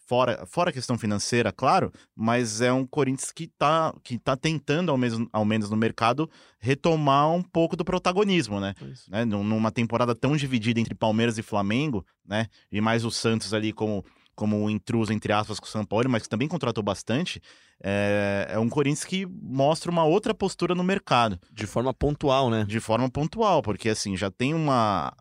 fora, 0.06 0.44
fora 0.46 0.70
a 0.70 0.72
questão 0.72 0.96
financeira, 0.98 1.52
claro, 1.52 1.92
mas 2.14 2.60
é 2.60 2.72
um 2.72 2.86
Corinthians 2.86 3.30
que 3.32 3.46
tá, 3.46 3.94
que 4.02 4.18
tá 4.18 4.36
tentando, 4.36 4.90
ao 4.90 4.96
menos, 4.98 5.26
ao 5.32 5.44
menos 5.44 5.70
no 5.70 5.76
mercado, 5.76 6.28
retomar 6.58 7.30
um 7.30 7.42
pouco 7.42 7.76
do 7.76 7.84
protagonismo, 7.84 8.60
né? 8.60 8.74
né? 9.08 9.24
Num- 9.24 9.44
Numa 9.44 9.70
temporada 9.70 10.14
tão 10.14 10.36
dividida 10.36 10.80
entre 10.80 10.94
Palmeiras 10.94 11.38
e 11.38 11.42
Flamengo, 11.42 12.04
né? 12.26 12.46
E 12.70 12.80
mais 12.80 13.04
o 13.04 13.10
Santos 13.10 13.52
ali 13.54 13.72
como, 13.72 14.04
como 14.34 14.62
um 14.62 14.70
intruso, 14.70 15.12
entre 15.12 15.32
aspas, 15.32 15.60
com 15.60 15.66
o 15.66 15.70
São 15.70 15.84
Paulo, 15.84 16.08
mas 16.08 16.22
que 16.22 16.28
também 16.28 16.48
contratou 16.48 16.82
bastante. 16.82 17.40
É, 17.82 18.46
é 18.50 18.58
um 18.58 18.68
Corinthians 18.68 19.04
que 19.04 19.26
mostra 19.26 19.90
uma 19.90 20.04
outra 20.04 20.32
postura 20.32 20.74
no 20.74 20.84
mercado 20.84 21.38
De 21.52 21.66
forma 21.66 21.92
pontual, 21.92 22.48
né? 22.48 22.64
de 22.64 22.80
forma 22.80 23.10
pontual, 23.10 23.62
porque 23.62 23.88
assim, 23.88 24.16
já 24.16 24.30
tem 24.30 24.54
uma, 24.54 25.12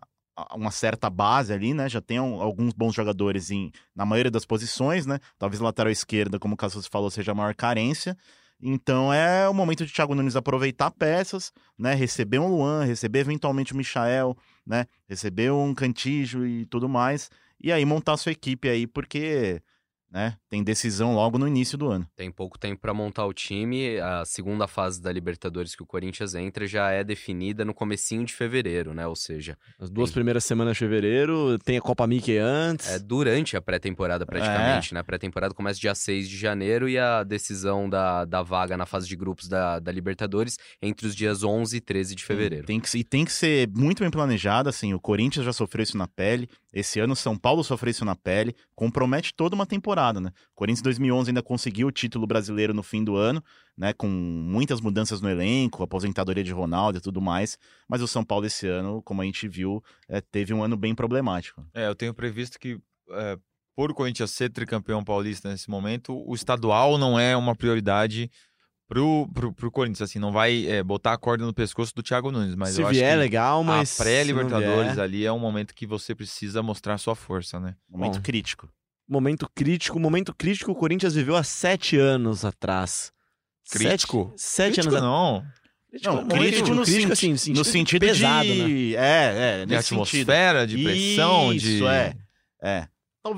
uma 0.54 0.70
certa 0.70 1.08
base 1.08 1.52
ali, 1.52 1.72
né? 1.74 1.88
Já 1.88 2.00
tem 2.00 2.18
al- 2.18 2.40
alguns 2.40 2.72
bons 2.72 2.94
jogadores 2.94 3.50
em, 3.50 3.70
na 3.94 4.04
maioria 4.04 4.30
das 4.30 4.44
posições, 4.44 5.06
né? 5.06 5.18
Talvez 5.38 5.60
lateral 5.60 5.90
esquerda, 5.92 6.38
como 6.38 6.54
o 6.54 6.56
Cassius 6.56 6.86
falou, 6.86 7.10
seja 7.10 7.32
a 7.32 7.34
maior 7.34 7.54
carência. 7.54 8.16
Então 8.60 9.12
é 9.12 9.48
o 9.48 9.54
momento 9.54 9.84
de 9.84 9.92
Thiago 9.92 10.14
Nunes 10.14 10.36
aproveitar 10.36 10.90
peças, 10.90 11.52
né? 11.78 11.94
Receber 11.94 12.38
um 12.38 12.48
Luan, 12.48 12.84
receber 12.84 13.20
eventualmente 13.20 13.72
o 13.72 13.76
Michael, 13.76 14.36
né? 14.66 14.86
Receber 15.08 15.52
um 15.52 15.74
Cantijo 15.74 16.46
e 16.46 16.64
tudo 16.66 16.88
mais. 16.88 17.30
E 17.62 17.72
aí 17.72 17.84
montar 17.84 18.16
sua 18.16 18.32
equipe 18.32 18.68
aí, 18.68 18.86
porque 18.86 19.60
né? 20.14 20.36
tem 20.48 20.62
decisão 20.62 21.12
logo 21.14 21.36
no 21.36 21.48
início 21.48 21.76
do 21.76 21.88
ano. 21.90 22.06
Tem 22.14 22.30
pouco 22.30 22.56
tempo 22.58 22.80
para 22.80 22.94
montar 22.94 23.26
o 23.26 23.32
time. 23.34 23.98
A 23.98 24.24
segunda 24.24 24.68
fase 24.68 25.02
da 25.02 25.10
Libertadores 25.12 25.74
que 25.74 25.82
o 25.82 25.86
Corinthians 25.86 26.34
entra 26.34 26.66
já 26.66 26.90
é 26.92 27.02
definida 27.02 27.64
no 27.64 27.74
comecinho 27.74 28.24
de 28.24 28.32
fevereiro, 28.32 28.94
né? 28.94 29.06
Ou 29.06 29.16
seja, 29.16 29.58
As 29.78 29.90
duas 29.90 30.10
Sim. 30.10 30.14
primeiras 30.14 30.44
semanas 30.44 30.74
de 30.74 30.78
fevereiro, 30.78 31.58
tem 31.58 31.76
a 31.76 31.80
Copa 31.80 32.06
Mickey 32.06 32.38
antes. 32.38 32.88
é 32.88 32.98
durante 33.00 33.56
a 33.56 33.60
pré-temporada 33.60 34.24
praticamente, 34.24 34.94
né? 34.94 35.00
A 35.00 35.04
pré-temporada 35.04 35.52
começa 35.52 35.80
dia 35.80 35.94
6 35.94 36.28
de 36.28 36.36
janeiro 36.36 36.88
e 36.88 36.96
a 36.96 37.24
decisão 37.24 37.88
da, 37.90 38.24
da 38.24 38.42
vaga 38.42 38.76
na 38.76 38.86
fase 38.86 39.08
de 39.08 39.16
grupos 39.16 39.48
da, 39.48 39.80
da 39.80 39.90
Libertadores 39.90 40.56
entre 40.80 41.06
os 41.08 41.16
dias 41.16 41.42
11 41.42 41.76
e 41.76 41.80
13 41.80 42.14
de 42.14 42.24
fevereiro. 42.24 42.66
Tem 42.66 42.78
que, 42.78 42.88
se- 42.88 42.98
e 42.98 43.04
tem 43.04 43.24
que 43.24 43.32
ser 43.32 43.68
muito 43.74 44.00
bem 44.00 44.10
planejado, 44.10 44.68
assim, 44.68 44.94
o 44.94 45.00
Corinthians 45.00 45.44
já 45.44 45.52
sofreu 45.52 45.82
isso 45.82 45.96
na 45.98 46.06
pele, 46.06 46.48
esse 46.74 46.98
ano 46.98 47.14
São 47.14 47.38
Paulo 47.38 47.62
sofreu 47.62 47.92
isso 47.92 48.04
na 48.04 48.16
pele, 48.16 48.54
compromete 48.74 49.32
toda 49.32 49.54
uma 49.54 49.64
temporada, 49.64 50.20
né? 50.20 50.32
Corinthians 50.54 50.80
em 50.80 50.82
2011 50.82 51.30
ainda 51.30 51.42
conseguiu 51.42 51.86
o 51.86 51.92
título 51.92 52.26
brasileiro 52.26 52.74
no 52.74 52.82
fim 52.82 53.04
do 53.04 53.16
ano, 53.16 53.42
né, 53.78 53.92
com 53.92 54.08
muitas 54.08 54.80
mudanças 54.80 55.20
no 55.20 55.30
elenco, 55.30 55.84
aposentadoria 55.84 56.42
de 56.42 56.52
Ronaldo 56.52 56.98
e 56.98 57.00
tudo 57.00 57.20
mais, 57.20 57.56
mas 57.88 58.02
o 58.02 58.08
São 58.08 58.24
Paulo 58.24 58.46
esse 58.46 58.66
ano, 58.66 59.00
como 59.02 59.22
a 59.22 59.24
gente 59.24 59.46
viu, 59.46 59.82
é, 60.08 60.20
teve 60.20 60.52
um 60.52 60.64
ano 60.64 60.76
bem 60.76 60.94
problemático. 60.94 61.64
É, 61.72 61.86
eu 61.86 61.94
tenho 61.94 62.12
previsto 62.12 62.58
que, 62.58 62.80
é, 63.10 63.38
por 63.76 63.94
Corinthians 63.94 64.32
ser 64.32 64.50
tricampeão 64.50 65.04
paulista 65.04 65.48
nesse 65.48 65.70
momento, 65.70 66.20
o 66.26 66.34
estadual 66.34 66.98
não 66.98 67.18
é 67.18 67.36
uma 67.36 67.54
prioridade 67.54 68.30
pro, 68.94 69.28
pro, 69.34 69.52
pro 69.52 69.70
Corinthians, 69.70 70.02
assim, 70.02 70.18
não 70.18 70.30
vai 70.30 70.66
é, 70.66 70.82
botar 70.82 71.12
a 71.12 71.18
corda 71.18 71.44
no 71.44 71.52
pescoço 71.52 71.92
do 71.94 72.02
Thiago 72.02 72.30
Nunes, 72.30 72.54
mas 72.54 72.70
se 72.70 72.80
eu 72.80 72.88
vier, 72.88 73.04
acho 73.04 73.14
que 73.14 73.18
legal, 73.18 73.64
mas. 73.64 74.00
a 74.00 74.04
pré-Libertadores 74.04 74.98
ali 74.98 75.26
é 75.26 75.32
um 75.32 75.38
momento 75.38 75.74
que 75.74 75.86
você 75.86 76.14
precisa 76.14 76.62
mostrar 76.62 76.96
sua 76.98 77.16
força, 77.16 77.58
né? 77.58 77.74
Momento 77.90 78.16
Bom. 78.16 78.22
crítico. 78.22 78.68
Momento 79.08 79.50
crítico. 79.54 79.98
Momento 79.98 80.34
crítico 80.34 80.70
o 80.70 80.74
Corinthians 80.74 81.14
viveu 81.14 81.36
há 81.36 81.42
sete 81.42 81.98
anos 81.98 82.44
atrás. 82.44 83.12
Crítico? 83.70 84.32
Sete, 84.36 84.40
sete 84.40 84.74
Crítico 84.74 84.94
anos 84.94 85.02
não, 85.02 85.44
Não, 86.04 86.14
Momento 86.22 86.38
crítico 86.38 86.68
no 86.74 86.82
crítico, 86.84 87.16
senti- 87.16 87.32
assim, 87.34 87.50
no 87.52 87.58
no 87.58 87.64
sentido, 87.64 88.06
sentido 88.06 88.06
pesado, 88.06 88.48
né? 88.48 88.66
de... 88.66 88.96
É, 88.96 89.00
é, 89.00 89.66
de 89.66 89.74
nesse 89.74 89.88
sentido. 89.88 90.02
atmosfera, 90.02 90.66
de 90.66 90.82
pressão, 90.82 91.52
Isso, 91.52 91.66
de... 91.66 91.86
é. 91.86 92.14
É. 92.62 92.88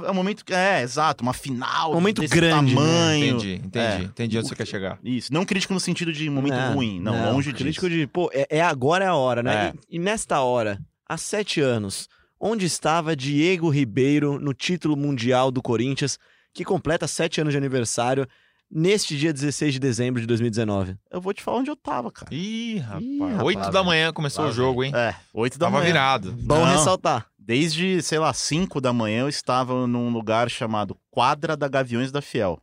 É 0.05 0.11
um 0.11 0.14
momento. 0.14 0.43
É, 0.53 0.82
exato, 0.82 1.22
uma 1.22 1.32
final. 1.32 1.93
Momento 1.95 2.20
desse 2.20 2.34
grande, 2.34 2.74
né? 2.74 2.80
tamanho. 2.80 3.26
Entendi, 3.37 3.55
entendi, 3.64 3.78
É. 3.78 3.99
entendi 4.03 4.39
onde 4.39 4.49
você 4.49 4.57
quer 4.57 4.66
chegar. 4.66 4.99
Isso. 5.05 5.32
Não 5.32 5.45
crítico 5.45 5.72
no 5.72 5.78
sentido 5.78 6.12
de 6.12 6.28
momento 6.28 6.55
Não, 6.55 6.74
ruim. 6.74 6.99
Não, 7.01 7.32
longe 7.32 7.53
disso. 7.53 7.62
Crítico 7.64 7.89
de, 7.89 8.07
pô, 8.09 8.28
é, 8.34 8.47
é 8.51 8.61
agora 8.61 9.05
é 9.05 9.09
a 9.09 9.14
hora, 9.14 9.43
né? 9.45 9.66
É. 9.68 9.72
E, 9.89 9.97
e 9.97 9.99
nesta 10.01 10.41
hora, 10.41 10.80
há 11.09 11.16
sete 11.16 11.61
anos, 11.61 12.09
onde 12.41 12.66
estava 12.66 13.14
Diego 13.14 13.68
Ribeiro 13.70 14.41
no 14.41 14.53
título 14.53 14.97
mundial 14.97 15.53
do 15.53 15.62
Corinthians, 15.62 16.18
que 16.53 16.64
completa 16.64 17.07
sete 17.07 17.41
anos 17.41 17.53
de 17.53 17.59
aniversário, 17.59 18.26
neste 18.68 19.16
dia 19.16 19.32
16 19.32 19.74
de 19.74 19.78
dezembro 19.78 20.20
de 20.20 20.26
2019? 20.26 20.97
Eu 21.12 21.20
vou 21.20 21.32
te 21.32 21.41
falar 21.45 21.59
onde 21.59 21.70
eu 21.70 21.76
tava, 21.76 22.11
cara. 22.11 22.34
Ih, 22.34 22.78
rapaz, 22.78 23.05
Ih, 23.05 23.18
rapaz, 23.20 23.43
8 23.45 23.70
da 23.70 23.84
manhã 23.84 24.12
começou 24.12 24.45
Lá 24.45 24.51
o 24.51 24.53
jogo, 24.53 24.82
hein? 24.82 24.91
É, 24.97 25.14
8 25.32 25.57
da 25.59 25.66
Tava 25.66 25.78
manhã. 25.78 25.87
virado. 25.87 26.32
Bom 26.32 26.64
Não. 26.64 26.72
ressaltar. 26.76 27.26
Desde, 27.47 28.03
sei 28.03 28.18
lá, 28.18 28.32
5 28.32 28.80
da 28.80 28.92
manhã 28.92 29.20
eu 29.20 29.28
estava 29.28 29.86
num 29.86 30.11
lugar 30.11 30.51
chamado 30.51 30.99
Quadra 31.09 31.57
da 31.57 31.68
Gaviões 31.68 32.11
da 32.11 32.20
Fiel. 32.20 32.61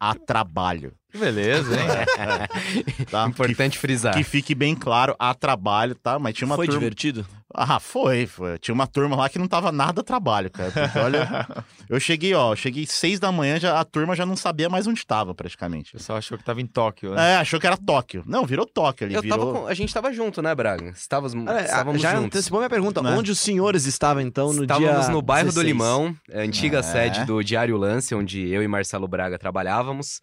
A 0.00 0.14
trabalho. 0.14 0.96
Que 1.12 1.18
beleza, 1.18 1.74
hein? 1.78 1.86
Tá? 3.10 3.26
Importante 3.26 3.78
frisar. 3.78 4.14
Que, 4.14 4.24
que 4.24 4.24
fique 4.24 4.54
bem 4.54 4.74
claro, 4.74 5.14
a 5.18 5.34
trabalho, 5.34 5.94
tá? 5.94 6.18
Mas 6.18 6.34
tinha 6.34 6.46
uma 6.46 6.56
Foi 6.56 6.66
turma. 6.66 6.80
divertido? 6.80 7.26
Ah, 7.54 7.78
foi, 7.78 8.26
foi. 8.26 8.58
Tinha 8.58 8.74
uma 8.74 8.86
turma 8.86 9.14
lá 9.14 9.28
que 9.28 9.38
não 9.38 9.46
tava 9.46 9.70
nada 9.70 10.00
a 10.00 10.04
trabalho, 10.04 10.50
cara. 10.50 10.70
Porque, 10.70 10.98
olha, 10.98 11.46
eu 11.86 12.00
cheguei, 12.00 12.32
ó, 12.32 12.52
eu 12.52 12.56
cheguei 12.56 12.86
seis 12.86 13.20
da 13.20 13.30
manhã, 13.30 13.60
já, 13.60 13.78
a 13.78 13.84
turma 13.84 14.16
já 14.16 14.24
não 14.24 14.36
sabia 14.36 14.70
mais 14.70 14.86
onde 14.86 15.04
tava, 15.06 15.34
praticamente. 15.34 15.94
O 15.94 15.98
pessoal 15.98 16.16
achou 16.16 16.38
que 16.38 16.44
tava 16.44 16.62
em 16.62 16.66
Tóquio, 16.66 17.14
né? 17.14 17.32
É, 17.32 17.36
achou 17.36 17.60
que 17.60 17.66
era 17.66 17.76
Tóquio. 17.76 18.22
Não, 18.26 18.46
virou 18.46 18.64
Tóquio 18.64 19.04
ali. 19.06 19.14
Eu 19.14 19.20
virou... 19.20 19.38
tava 19.38 19.52
com- 19.52 19.66
a 19.66 19.74
gente 19.74 19.92
tava 19.92 20.10
junto, 20.14 20.40
né, 20.40 20.54
Braga? 20.54 20.88
Estávamos, 20.96 21.34
Olha, 21.46 21.60
estávamos 21.62 22.00
já 22.00 22.12
juntos. 22.12 22.24
antecipou 22.26 22.58
minha 22.60 22.70
pergunta. 22.70 23.02
Né? 23.02 23.10
Onde 23.10 23.30
os 23.30 23.38
senhores 23.38 23.84
estavam, 23.84 24.22
então, 24.22 24.50
no 24.54 24.62
Estávamos 24.62 25.04
dia 25.04 25.12
no 25.12 25.20
bairro 25.20 25.50
do 25.52 25.60
16? 25.62 25.66
Limão, 25.66 26.16
a 26.34 26.38
antiga 26.38 26.78
É. 26.78 26.82
sede 26.82 27.26
do 27.26 27.42
Diário 27.44 27.76
Lance, 27.76 28.14
onde 28.14 28.48
eu 28.48 28.62
e 28.62 28.68
Marcelo 28.68 29.06
Braga 29.06 29.38
trabalhávamos. 29.38 30.20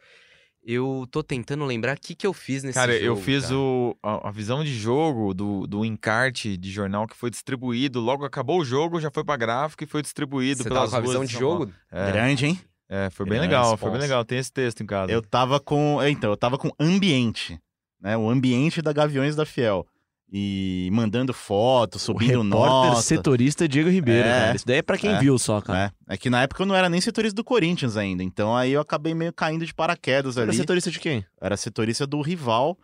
Eu 0.64 1.08
tô 1.10 1.24
tentando 1.24 1.64
lembrar 1.66 1.96
o 1.98 2.00
que, 2.00 2.14
que 2.14 2.28
eu 2.28 2.34
fiz 2.34 2.64
nesse 2.64 2.78
Cara, 2.78 2.94
jogo. 2.94 3.06
eu 3.06 3.16
fiz 3.16 3.44
cara. 3.44 3.56
o, 3.56 3.98
a, 4.04 4.28
a 4.28 4.32
visão 4.32 4.64
de 4.64 4.74
jogo 4.74 5.34
do, 5.34 5.66
do 5.66 5.86
encarte 5.86 6.58
de 6.58 6.70
jornal 6.70 7.08
que 7.08 7.16
foi 7.16 7.30
distribuído. 7.30 8.00
Logo 8.00 8.26
acabou 8.26 8.60
o 8.60 8.66
jogo, 8.66 9.00
já 9.00 9.10
foi 9.10 9.24
pra 9.24 9.38
gráfica 9.38 9.84
e 9.84 9.88
foi 9.88 10.02
distribuído 10.02 10.62
Você 10.64 10.70
pelas 10.70 10.92
tava 10.92 10.92
com 10.92 10.98
a 10.98 11.12
visão 11.12 11.26
de 11.26 11.32
de 11.34 11.40
jogo? 11.40 11.72
É. 11.92 12.12
Grande, 12.12 12.46
hein? 12.46 12.60
É, 12.90 13.10
foi 13.10 13.26
bem 13.26 13.38
Grande 13.38 13.54
legal, 13.54 13.78
foi 13.78 13.92
bem 13.92 14.00
legal. 14.02 14.26
Tem 14.26 14.38
esse 14.40 14.52
texto 14.52 14.82
em 14.82 14.86
casa. 14.86 15.12
Eu 15.12 15.22
tava 15.22 15.60
com. 15.60 16.02
é, 16.02 16.10
Então, 16.10 16.30
eu 16.30 16.38
tava 16.38 16.58
com 16.58 16.72
ambiente, 16.80 17.60
né? 18.02 18.18
O 18.18 18.30
ambiente 18.30 18.82
da 18.82 18.92
Gaviões 18.92 19.36
da 19.36 19.46
Fiel. 19.46 19.86
E 20.32 20.90
mandando 20.92 21.34
foto, 21.34 21.96
O 21.96 22.00
subindo 22.00 22.44
repórter 22.44 22.90
nota. 22.90 23.02
setorista 23.02 23.68
Diego 23.68 23.90
Ribeiro, 23.90 24.28
É. 24.28 24.32
cara. 24.40 24.56
Isso 24.56 24.66
daí 24.68 24.78
é 24.78 24.82
pra 24.84 24.98
quem 24.98 25.12
É. 25.12 25.20
viu 25.20 25.38
só, 25.40 25.60
cara. 25.60 25.80
né? 25.86 25.92
É 26.08 26.18
que 26.18 26.30
na 26.30 26.44
época 26.44 26.62
eu 26.62 26.68
não 26.68 26.76
era 26.76 26.88
nem 26.88 27.02
setorista 27.02 27.36
do 27.36 27.44
Corinthians 27.44 27.98
ainda. 27.98 28.22
Então 28.24 28.56
aí 28.56 28.72
eu 28.72 28.82
acabei 28.82 29.16
meio 29.16 29.34
caindo 29.34 29.66
de 29.66 29.74
paraquedas 29.74 30.38
Era 30.38 30.48
ali. 30.52 30.56
setorista 30.58 30.92
de 30.92 31.00
quem? 31.00 31.26
Era 31.42 31.58
setorista 31.58 32.06
do 32.06 32.22
rival, 32.22 32.78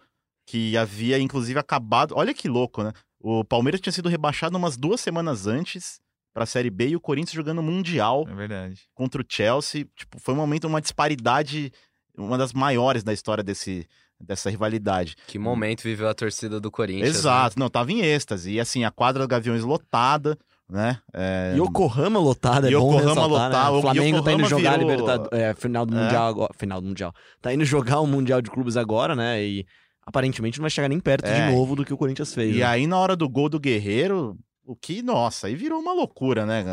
que 0.47 0.75
havia 0.75 1.19
inclusive 1.19 1.59
acabado. 1.59 2.15
Olha 2.17 2.33
que 2.33 2.47
louco, 2.47 2.81
né? 2.83 2.91
O 3.19 3.43
Palmeiras 3.43 3.79
tinha 3.79 3.93
sido 3.93 4.09
rebaixado 4.09 4.57
umas 4.57 4.75
duas 4.75 4.99
semanas 5.01 5.45
antes 5.45 5.99
pra 6.33 6.45
Série 6.47 6.69
B 6.71 6.89
e 6.89 6.95
o 6.95 6.99
Corinthians 6.99 7.35
jogando 7.35 7.61
Mundial 7.61 8.25
É 8.27 8.33
verdade. 8.33 8.81
contra 8.95 9.21
o 9.21 9.25
Chelsea. 9.27 9.85
Tipo, 9.95 10.19
foi 10.19 10.33
um 10.33 10.37
momento, 10.37 10.65
uma 10.67 10.81
disparidade, 10.81 11.71
uma 12.17 12.37
das 12.39 12.53
maiores 12.53 13.03
da 13.03 13.13
história 13.13 13.43
desse, 13.43 13.87
dessa 14.19 14.49
rivalidade. 14.49 15.15
Que 15.27 15.37
momento 15.37 15.83
viveu 15.83 16.07
a 16.09 16.13
torcida 16.13 16.59
do 16.59 16.71
Corinthians. 16.71 17.09
né? 17.13 17.19
Exato, 17.19 17.59
não, 17.59 17.69
tava 17.69 17.91
em 17.91 18.01
êxtase. 18.01 18.53
E 18.53 18.59
assim, 18.59 18.83
a 18.83 18.91
quadra 18.91 19.23
do 19.23 19.27
Gaviões 19.27 19.63
lotada, 19.63 20.37
né? 20.69 20.97
É, 21.13 21.53
Yokohama 21.57 22.19
lotada, 22.19 22.67
é 22.67 22.71
bom 22.71 22.77
Yokohama 22.93 23.09
ressaltar, 23.09 23.29
lotar, 23.29 23.71
né? 23.71 23.77
o 23.77 23.81
Flamengo 23.81 24.21
tá 24.23 24.31
indo 24.31 24.41
Yokohama 24.43 24.49
jogar 24.49 24.69
a 24.73 24.77
virou- 24.77 24.91
Libertadores, 24.91 25.39
é, 25.39 25.53
final 25.53 25.85
do 25.85 25.95
É. 25.97 26.01
Mundial 26.03 26.27
agora, 26.27 26.53
final 26.57 26.81
do 26.81 26.87
Mundial. 26.87 27.13
Tá 27.41 27.53
indo 27.53 27.65
jogar 27.65 27.99
o 27.99 28.07
Mundial 28.07 28.41
de 28.41 28.49
Clubes 28.49 28.75
agora, 28.77 29.15
né? 29.15 29.43
E 29.43 29.65
aparentemente 30.05 30.57
não 30.59 30.63
vai 30.63 30.69
chegar 30.71 30.87
nem 30.87 30.99
perto 30.99 31.25
É. 31.25 31.47
de 31.49 31.53
novo 31.55 31.75
do 31.75 31.83
que 31.85 31.93
o 31.93 31.97
Corinthians 31.97 32.33
fez. 32.33 32.55
E 32.55 32.59
né? 32.59 32.65
aí, 32.65 32.87
na 32.87 32.97
hora 32.97 33.15
do 33.15 33.27
gol 33.29 33.49
do 33.49 33.59
Guerreiro, 33.59 34.37
o 34.65 34.75
que, 34.75 35.03
nossa, 35.03 35.45
aí 35.47 35.55
virou 35.55 35.79
uma 35.79 35.93
loucura, 35.93 36.45
né? 36.45 36.63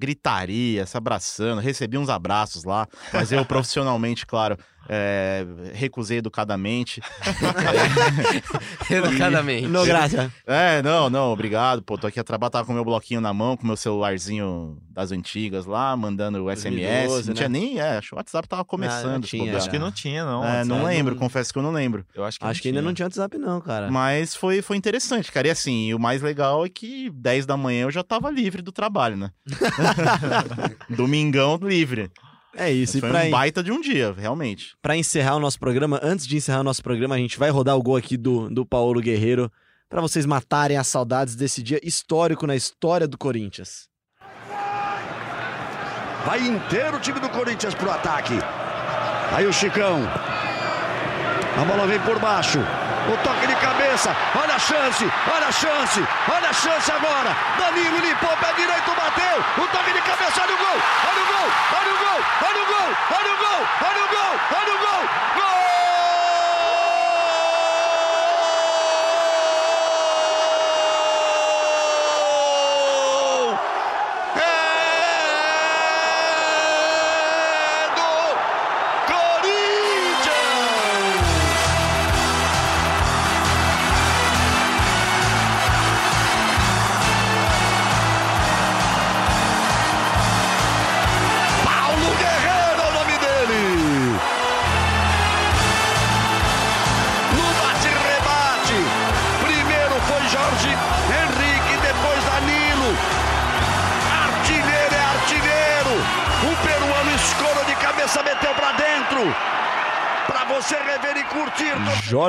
Gritaria, 0.00 0.86
se 0.86 0.96
abraçando, 0.96 1.60
recebi 1.60 1.98
uns 1.98 2.08
abraços 2.08 2.64
lá, 2.64 2.86
mas 3.12 3.32
eu 3.32 3.44
profissionalmente, 3.46 4.26
claro, 4.26 4.56
é, 4.88 5.46
recusei 5.72 6.18
educadamente. 6.18 7.00
Educadamente. 8.90 9.66
No, 9.66 9.84
graça. 9.84 10.32
É, 10.46 10.82
não, 10.82 11.10
não, 11.10 11.32
obrigado, 11.32 11.82
pô, 11.82 11.98
tô 11.98 12.06
aqui 12.06 12.20
a 12.20 12.24
trabalhar, 12.24 12.50
tava 12.50 12.66
com 12.66 12.72
meu 12.72 12.84
bloquinho 12.84 13.20
na 13.20 13.32
mão, 13.32 13.56
com 13.56 13.66
meu 13.66 13.76
celularzinho 13.76 14.78
das 14.90 15.12
antigas 15.12 15.66
lá, 15.66 15.96
mandando 15.96 16.44
o 16.44 16.50
SMS. 16.50 17.08
2012, 17.08 17.28
não 17.28 17.34
tinha 17.34 17.48
né? 17.48 17.58
nem, 17.58 17.80
é, 17.80 17.98
acho 17.98 18.08
que 18.08 18.14
o 18.14 18.16
WhatsApp 18.16 18.48
tava 18.48 18.64
começando. 18.64 19.24
se 19.24 19.30
tinha, 19.30 19.42
bobear. 19.42 19.56
Acho 19.58 19.70
que 19.70 19.78
não 19.78 19.92
tinha, 19.92 20.24
não. 20.24 20.44
É, 20.44 20.64
não 20.64 20.84
lembro, 20.84 21.16
confesso 21.16 21.52
que 21.52 21.58
eu 21.58 21.62
não 21.62 21.72
lembro. 21.72 22.06
Eu 22.14 22.24
acho 22.24 22.38
que, 22.38 22.44
Acho 22.44 22.62
que 22.62 22.68
ainda 22.68 22.82
não 22.82 22.94
tinha 22.94 23.06
WhatsApp 23.06 23.36
não, 23.38 23.60
cara. 23.60 23.90
Mas 23.90 24.34
foi, 24.34 24.62
foi 24.62 24.76
interessante, 24.76 25.32
cara. 25.32 25.48
E 25.48 25.50
assim, 25.50 25.92
o 25.92 25.98
mais 25.98 26.22
legal 26.22 26.64
é 26.64 26.68
que 26.68 27.10
10 27.10 27.46
da 27.46 27.56
manhã 27.56 27.82
eu 27.82 27.90
já 27.90 28.02
tava 28.02 28.30
livre 28.30 28.62
do 28.62 28.72
trabalho, 28.72 29.16
né? 29.16 29.30
Domingão 30.88 31.58
livre. 31.62 32.10
É 32.56 32.72
isso, 32.72 32.98
foi 32.98 33.08
e 33.08 33.12
pra, 33.12 33.24
um 33.24 33.30
baita 33.30 33.62
de 33.62 33.70
um 33.70 33.80
dia, 33.80 34.14
realmente. 34.16 34.74
pra 34.80 34.96
encerrar 34.96 35.36
o 35.36 35.40
nosso 35.40 35.58
programa, 35.58 36.00
antes 36.02 36.26
de 36.26 36.36
encerrar 36.36 36.60
o 36.60 36.64
nosso 36.64 36.82
programa, 36.82 37.14
a 37.14 37.18
gente 37.18 37.38
vai 37.38 37.50
rodar 37.50 37.76
o 37.76 37.82
gol 37.82 37.96
aqui 37.96 38.16
do, 38.16 38.48
do 38.48 38.64
Paulo 38.64 39.00
Guerreiro 39.00 39.52
pra 39.88 40.00
vocês 40.00 40.24
matarem 40.26 40.76
as 40.76 40.86
saudades 40.86 41.36
desse 41.36 41.62
dia 41.62 41.78
histórico 41.82 42.46
na 42.46 42.56
história 42.56 43.06
do 43.06 43.18
Corinthians. 43.18 43.88
Vai 46.24 46.40
inteiro 46.40 46.96
o 46.96 47.00
time 47.00 47.20
do 47.20 47.28
Corinthians 47.28 47.74
pro 47.74 47.90
ataque. 47.90 48.34
Aí 49.32 49.46
o 49.46 49.52
Chicão. 49.52 50.00
A 51.56 51.64
bola 51.64 51.86
vem 51.86 52.00
por 52.00 52.18
baixo. 52.18 52.58
O 53.08 53.16
toque 53.18 53.46
de 53.46 53.54
cabeça. 53.56 54.14
Olha 54.34 54.54
a 54.54 54.58
chance. 54.58 55.04
Olha 55.32 55.46
a 55.46 55.52
chance. 55.52 56.04
Olha 56.28 56.50
a 56.50 56.52
chance 56.52 56.90
agora. 56.90 57.36
Danilo 57.58 57.98
limpou, 58.00 58.36
pé 58.38 58.52
direito, 58.54 58.90
bateu. 58.96 59.64
O 59.64 59.66
toque 59.68 59.92
de 59.92 60.00
cabeça. 60.02 60.42
Olha 60.42 60.54
o 60.54 60.58
gol. 60.58 60.78
Olha 61.08 61.22
o 61.22 61.26
gol. 61.26 61.48
Olha 61.78 61.92
o 61.92 61.98
gol. 61.98 62.20
Olha 62.48 62.62
o 62.62 62.66
gol. 62.66 62.90
Olha 63.16 63.32
o 63.32 63.36
gol. 63.36 63.66
Olha 63.80 63.90
o 63.90 63.94
gol. 63.94 63.95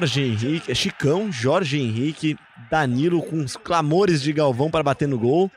Jorge 0.08 0.22
Henrique, 0.22 0.74
Chicão, 0.74 1.30
Jorge 1.30 1.78
Henrique, 1.78 2.38
Danilo 2.72 3.22
com 3.22 3.44
os 3.44 3.58
clamores 3.58 4.22
de 4.22 4.32
Galvão 4.32 4.72
para 4.72 4.82
bater 4.82 5.06
no 5.06 5.20
gol. 5.20 5.52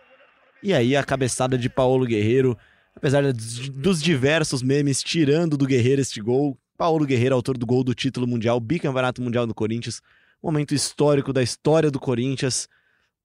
E 0.61 0.75
aí 0.75 0.97
a 0.97 1.05
cabeçada 1.05 1.57
de 1.57 1.69
Paulo 1.71 2.05
Guerreiro, 2.05 2.59
apesar 2.95 3.23
dos 3.33 4.03
diversos 4.03 4.61
memes 4.61 5.05
tirando 5.05 5.57
do 5.57 5.67
Guerreiro 5.67 6.01
este 6.01 6.21
gol, 6.21 6.59
Paulo 6.77 7.07
Guerreiro, 7.07 7.37
autor 7.37 7.57
do 7.57 7.65
gol 7.65 7.85
do 7.85 7.95
título 7.95 8.27
mundial, 8.27 8.59
bicampeonato 8.59 9.23
mundial 9.23 9.47
do 9.47 9.55
Corinthians, 9.55 10.03
momento 10.43 10.75
histórico 10.75 11.33
da 11.33 11.45
história 11.45 11.89
do 11.89 12.01
Corinthians, 12.01 12.69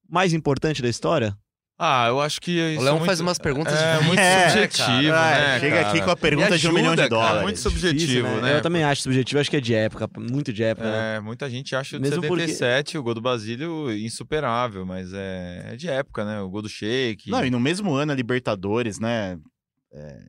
mais 0.08 0.32
importante 0.32 0.80
da 0.80 0.90
história? 0.90 1.36
Ah, 1.78 2.08
eu 2.08 2.22
acho 2.22 2.40
que. 2.40 2.52
isso 2.52 2.80
O 2.80 2.84
Leão 2.84 2.96
é 2.96 3.00
muito- 3.00 3.06
faz 3.06 3.20
umas 3.20 3.38
perguntas 3.38 3.74
É, 3.74 3.98
difíceis, 4.00 4.08
muito 4.08 4.20
É, 4.22 4.50
subjetivo, 4.50 5.12
cara. 5.14 5.38
né? 5.48 5.60
Chega 5.60 5.76
cara? 5.76 5.90
aqui 5.90 6.02
com 6.02 6.10
a 6.12 6.16
pergunta 6.16 6.50
Me 6.52 6.58
de 6.58 6.68
um 6.70 6.72
milhão 6.74 6.96
de 6.96 7.02
ajuda, 7.02 7.16
dólares. 7.16 7.42
Muito 7.42 7.60
subjetivo, 7.60 8.00
Difícil, 8.28 8.42
né? 8.42 8.56
Eu 8.58 8.62
também 8.62 8.84
acho 8.86 9.02
subjetivo, 9.02 9.42
acho 9.42 9.50
que 9.50 9.58
é 9.58 9.62
de 9.62 9.74
época, 9.74 10.10
muito 10.18 10.54
de 10.54 10.64
época, 10.64 10.90
né? 10.90 11.16
É, 11.18 11.20
muita 11.20 11.50
gente 11.50 11.76
acha 11.76 11.98
o 11.98 12.02
Mesmo 12.02 12.22
porque- 12.22 12.48
77, 12.48 12.98
o 12.98 13.04
gol 13.04 13.14
do 13.14 13.22
Basílio, 13.22 13.92
insuperável, 13.92 14.86
mas 14.86 15.12
é, 15.14 15.72
é 15.74 15.76
de 15.76 15.90
época, 15.90 16.24
né? 16.24 16.40
O 16.40 16.50
gol 16.50 16.62
do 16.62 16.70
Sheik. 16.70 17.30
Não, 17.30 17.44
e 17.46 17.50
no 17.50 17.60
mesmo 17.60 17.94
ano 17.94 18.14
a 18.14 18.16
Libertadores, 18.16 18.98
né? 19.00 19.38
é, 19.94 20.20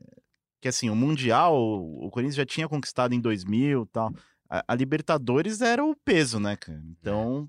que 0.61 0.67
assim, 0.67 0.89
o 0.89 0.95
Mundial, 0.95 1.55
o 1.57 2.09
Corinthians 2.11 2.35
já 2.35 2.45
tinha 2.45 2.67
conquistado 2.67 3.13
em 3.13 3.19
2000 3.21 3.83
e 3.83 3.87
tal. 3.93 4.11
A, 4.49 4.63
a 4.67 4.75
Libertadores 4.75 5.61
era 5.61 5.83
o 5.85 5.95
peso, 6.05 6.39
né, 6.39 6.55
cara? 6.55 6.79
Então, 6.99 7.47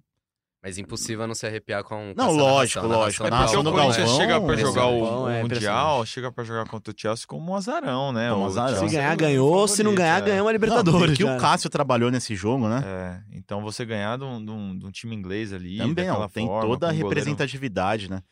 Mas 0.69 0.79
impossível 0.79 1.27
não 1.27 1.35
se 1.35 1.47
arrepiar 1.47 1.83
com. 1.83 2.13
com 2.13 2.15
Não, 2.17 2.27
essa 2.27 2.35
lógico, 2.37 2.81
narração, 2.87 2.89
lógico. 3.01 3.25
narração 3.25 3.25
É 3.25 3.29
A 3.29 3.31
narração 3.31 3.63
do 3.65 3.73
Galvão, 3.73 4.17
chega 4.19 4.41
pra 4.41 4.57
jogar 4.57 4.87
o, 4.87 5.29
é 5.29 5.43
Mundial, 5.43 6.05
chega 6.07 6.31
pra 6.33 6.45
jogar 6.45 6.67
contra 6.67 6.93
o 6.93 6.95
Chelsea 6.97 7.25
como 7.27 7.51
um 7.53 7.57
azarão, 7.57 8.13
né? 8.13 8.31
Como 8.31 8.43
O 8.43 8.47
azarão. 8.47 8.87
Se 8.89 8.95
ganhar, 8.95 9.11
é 9.11 9.15
o 9.15 9.17
ganhou, 9.17 9.67
se 9.69 9.83
não 9.83 9.95
ganhar, 9.95 10.19
é. 10.19 10.25
ganhou 10.27 10.41
uma 10.45 10.53
não, 10.53 10.53
Libertadores. 10.53 11.15
e 11.15 11.17
que 11.17 11.25
o 11.25 11.29
né? 11.29 11.39
Cássio 11.39 11.71
trabalhou 11.71 12.11
nesse 12.11 12.35
jogo, 12.37 12.69
né? 12.69 12.83
É, 12.85 13.37
então 13.39 13.63
você 13.63 13.85
ganhar 13.85 14.19
de 14.19 14.25
um, 14.25 14.45
de 14.45 14.51
um- 14.51 14.79
de 14.79 14.87
um 14.87 14.91
time 14.91 15.17
inglês 15.17 15.53
ali. 15.53 15.79
Também, 15.79 16.11
ó, 16.11 16.29
tem 16.29 16.47
forma, 16.47 16.61
toda 16.69 16.87
a 16.87 16.89
um 16.91 16.93
goleiro- 16.93 17.09
representatividade, 17.09 18.11
né? 18.11 18.23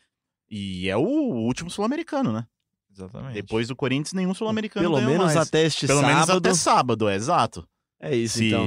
E 0.50 0.88
é 0.88 0.96
o 0.96 1.00
último 1.00 1.70
sul-americano, 1.70 2.32
né? 2.32 2.44
Exatamente. 2.92 3.34
Depois 3.34 3.68
do 3.68 3.76
Corinthians, 3.76 4.12
nenhum 4.12 4.32
sul-americano 4.34 4.88
Pelo 4.88 5.00
menos 5.02 5.26
mais. 5.34 5.36
até 5.36 5.64
este 5.64 5.86
Pelo 5.86 6.00
sábado. 6.00 6.14
menos 6.14 6.30
até 6.30 6.54
sábado, 6.54 7.08
é 7.08 7.14
exato. 7.14 7.66
É 8.00 8.14
isso, 8.14 8.38
se, 8.38 8.46
então. 8.48 8.66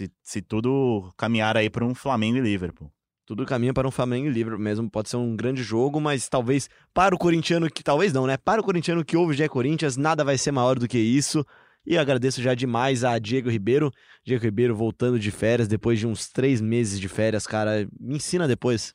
Se, 0.00 0.10
se 0.22 0.40
tudo 0.40 1.12
caminhar 1.16 1.56
aí 1.56 1.68
para 1.68 1.84
um 1.84 1.94
Flamengo 1.94 2.38
e 2.38 2.40
Liverpool. 2.40 2.90
Tudo 3.26 3.44
caminha 3.44 3.72
para 3.72 3.86
um 3.86 3.90
Flamengo 3.90 4.28
livre 4.28 4.56
mesmo. 4.58 4.90
Pode 4.90 5.08
ser 5.08 5.16
um 5.16 5.36
grande 5.36 5.62
jogo, 5.62 6.00
mas 6.00 6.28
talvez 6.28 6.68
para 6.92 7.14
o 7.14 7.18
corintiano 7.18 7.70
que. 7.70 7.82
Talvez 7.82 8.12
não, 8.12 8.26
né? 8.26 8.36
Para 8.36 8.60
o 8.60 8.64
corintiano 8.64 9.04
que 9.04 9.16
ouve 9.16 9.34
o 9.34 9.36
GE 9.36 9.48
Corinthians, 9.48 9.96
nada 9.96 10.24
vai 10.24 10.36
ser 10.36 10.50
maior 10.50 10.78
do 10.78 10.88
que 10.88 10.98
isso. 10.98 11.46
E 11.86 11.96
agradeço 11.96 12.42
já 12.42 12.54
demais 12.54 13.04
a 13.04 13.18
Diego 13.18 13.48
Ribeiro. 13.48 13.92
Diego 14.24 14.42
Ribeiro 14.42 14.74
voltando 14.74 15.18
de 15.18 15.30
férias 15.30 15.68
depois 15.68 15.98
de 15.98 16.06
uns 16.06 16.28
três 16.28 16.60
meses 16.60 16.98
de 16.98 17.08
férias, 17.08 17.46
cara. 17.46 17.88
Me 18.00 18.16
ensina 18.16 18.48
depois. 18.48 18.94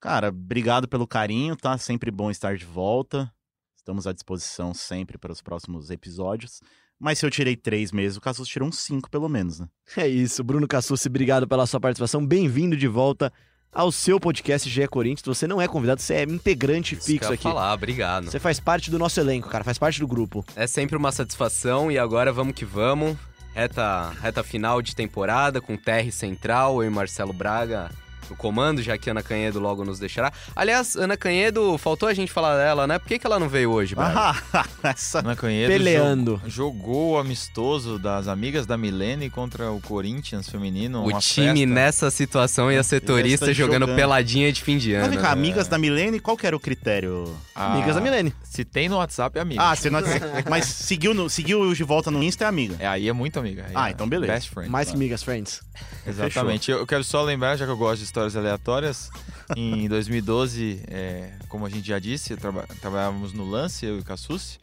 Cara, 0.00 0.30
obrigado 0.30 0.88
pelo 0.88 1.06
carinho, 1.06 1.54
tá? 1.54 1.78
Sempre 1.78 2.10
bom 2.10 2.30
estar 2.30 2.56
de 2.56 2.64
volta. 2.64 3.32
Estamos 3.76 4.06
à 4.06 4.12
disposição 4.12 4.74
sempre 4.74 5.18
para 5.18 5.32
os 5.32 5.40
próximos 5.40 5.90
episódios. 5.90 6.60
Mas 7.02 7.18
se 7.18 7.26
eu 7.26 7.30
tirei 7.32 7.56
três 7.56 7.90
meses, 7.90 8.16
o 8.16 8.20
Casus 8.20 8.46
tirou 8.46 8.68
uns 8.68 8.78
cinco 8.78 9.10
pelo 9.10 9.28
menos, 9.28 9.58
né? 9.58 9.66
É 9.96 10.06
isso, 10.06 10.44
Bruno 10.44 10.68
Cassucci, 10.68 11.08
obrigado 11.08 11.48
pela 11.48 11.66
sua 11.66 11.80
participação. 11.80 12.24
Bem-vindo 12.24 12.76
de 12.76 12.86
volta 12.86 13.32
ao 13.72 13.90
seu 13.90 14.20
podcast 14.20 14.70
GE 14.70 14.86
Corinthians. 14.86 15.26
Você 15.26 15.48
não 15.48 15.60
é 15.60 15.66
convidado, 15.66 16.00
você 16.00 16.14
é 16.14 16.22
integrante 16.22 16.94
Isso 16.94 17.04
que 17.04 17.10
eu 17.10 17.16
fixo 17.16 17.32
ia 17.32 17.34
aqui. 17.34 17.42
falar, 17.42 17.72
obrigado. 17.74 18.30
Você 18.30 18.38
faz 18.38 18.60
parte 18.60 18.88
do 18.88 19.00
nosso 19.00 19.18
elenco, 19.18 19.48
cara, 19.48 19.64
faz 19.64 19.78
parte 19.78 19.98
do 19.98 20.06
grupo. 20.06 20.44
É 20.54 20.68
sempre 20.68 20.96
uma 20.96 21.10
satisfação 21.10 21.90
e 21.90 21.98
agora 21.98 22.32
vamos 22.32 22.54
que 22.54 22.64
vamos. 22.64 23.16
Reta, 23.52 24.10
reta 24.20 24.44
final 24.44 24.80
de 24.80 24.94
temporada 24.94 25.60
com 25.60 25.76
TR 25.76 26.08
Central, 26.12 26.84
eu 26.84 26.88
e 26.88 26.94
Marcelo 26.94 27.32
Braga 27.32 27.90
no 28.32 28.36
comando, 28.36 28.82
já 28.82 28.96
que 28.98 29.08
a 29.08 29.12
Ana 29.12 29.22
Canhedo 29.22 29.60
logo 29.60 29.84
nos 29.84 29.98
deixará. 29.98 30.32
Aliás, 30.56 30.96
Ana 30.96 31.16
Canhedo, 31.16 31.76
faltou 31.78 32.08
a 32.08 32.14
gente 32.14 32.32
falar 32.32 32.56
dela, 32.56 32.86
né? 32.86 32.98
Por 32.98 33.06
que, 33.08 33.18
que 33.18 33.26
ela 33.26 33.38
não 33.38 33.48
veio 33.48 33.70
hoje? 33.70 33.94
Ah, 33.98 34.34
essa... 34.82 35.20
Ana 35.20 35.36
Canhedo 35.36 35.70
Peleando. 35.72 36.40
jo- 36.44 36.50
jogou 36.50 37.12
o 37.12 37.18
amistoso 37.18 37.98
das 37.98 38.28
amigas 38.28 38.66
da 38.66 38.76
Milene 38.76 39.28
contra 39.28 39.70
o 39.70 39.80
Corinthians 39.80 40.48
feminino. 40.48 41.04
O 41.04 41.18
time 41.18 41.46
festa. 41.60 41.66
nessa 41.66 42.10
situação 42.10 42.70
ia 42.70 42.82
ser 42.82 43.00
turista 43.00 43.52
jogando, 43.52 43.80
jogando. 43.82 43.96
peladinha 43.96 44.52
de 44.52 44.62
fim 44.62 44.78
de 44.78 44.94
Mas 44.94 45.08
ano. 45.08 45.16
cá, 45.16 45.22
né? 45.22 45.28
amigas 45.32 45.68
da 45.68 45.78
Milene, 45.78 46.20
qual 46.20 46.36
que 46.36 46.46
era 46.46 46.56
o 46.56 46.60
critério? 46.60 47.34
Ah, 47.54 47.74
Amigas 47.74 47.94
da 47.94 48.00
Milene. 48.00 48.32
Se 48.44 48.64
tem 48.64 48.88
no 48.88 48.96
WhatsApp, 48.96 49.38
é 49.38 49.42
amiga. 49.42 49.62
Ah, 49.62 49.74
você 49.76 49.90
não... 49.90 50.00
mas 50.48 50.64
seguiu, 50.66 51.12
no... 51.14 51.28
seguiu 51.28 51.72
de 51.74 51.84
volta 51.84 52.10
no 52.10 52.22
Insta 52.22 52.44
é 52.44 52.46
amiga. 52.48 52.76
É, 52.78 52.86
aí 52.86 53.08
é 53.08 53.12
muito 53.12 53.38
amiga. 53.38 53.64
aí 53.66 53.72
Ah, 53.74 53.88
é 53.88 53.92
então 53.92 54.08
beleza. 54.08 54.32
Best 54.32 54.50
friend. 54.50 54.70
Mais 54.70 54.90
que 54.90 54.96
migas 54.96 55.22
friends. 55.22 55.60
Exatamente. 56.06 56.70
Eu 56.70 56.82
eu 56.82 56.86
quero 56.86 57.04
só 57.04 57.22
lembrar, 57.22 57.56
já 57.56 57.64
que 57.64 57.70
eu 57.70 57.76
gosto 57.76 57.98
de 57.98 58.04
histórias 58.26 58.36
aleatórias, 58.36 59.10
em 59.56 59.88
2012, 59.90 60.82
é, 60.88 61.32
como 61.48 61.66
a 61.66 61.68
gente 61.70 61.86
já 61.88 61.98
disse, 61.98 62.36
traba- 62.36 62.66
trabalhávamos 62.80 63.32
no 63.32 63.44
Lance, 63.48 63.84
eu 63.86 63.96
e 63.96 64.00
o 64.00 64.04
Cassucci, 64.04 64.58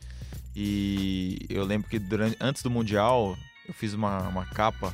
e 0.55 1.38
eu 1.49 1.64
lembro 1.66 1.89
que 1.89 1.99
durante, 1.99 2.36
antes 2.39 2.64
do 2.64 2.70
Mundial, 2.70 3.38
eu 3.68 3.74
fiz 3.74 3.93
uma, 3.93 4.20
uma 4.28 4.45
capa, 4.45 4.93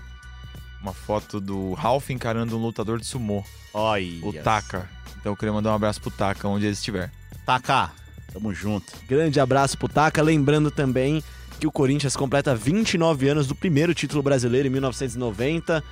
uma 0.82 0.94
foto 0.94 1.40
do 1.40 1.74
Ralph 1.74 2.10
encarando 2.10 2.58
um 2.58 2.62
lutador 2.62 3.00
de 3.00 3.06
sumô, 3.06 3.44
Olha. 3.74 4.26
o 4.26 4.34
Taka. 4.34 4.90
Então 5.20 5.32
eu 5.32 5.36
queria 5.36 5.54
mandar 5.54 5.72
um 5.72 5.76
abraço 5.76 6.02
pro 6.02 6.12
Taka, 6.12 6.48
onde 6.48 6.66
ele 6.66 6.74
estiver. 6.74 7.12
Taka, 7.46 7.92
tamo 8.32 8.54
junto. 8.54 8.94
Grande 9.08 9.40
abraço 9.40 9.78
pro 9.78 9.88
Taka. 9.88 10.22
Lembrando 10.22 10.70
também 10.70 11.24
que 11.60 11.66
o 11.66 11.72
Corinthians 11.72 12.16
completa 12.16 12.54
29 12.56 13.28
anos 13.30 13.48
do 13.48 13.56
primeiro 13.56 13.94
título 13.96 14.22
brasileiro 14.22 14.68
em 14.68 14.72
1990. 14.72 15.84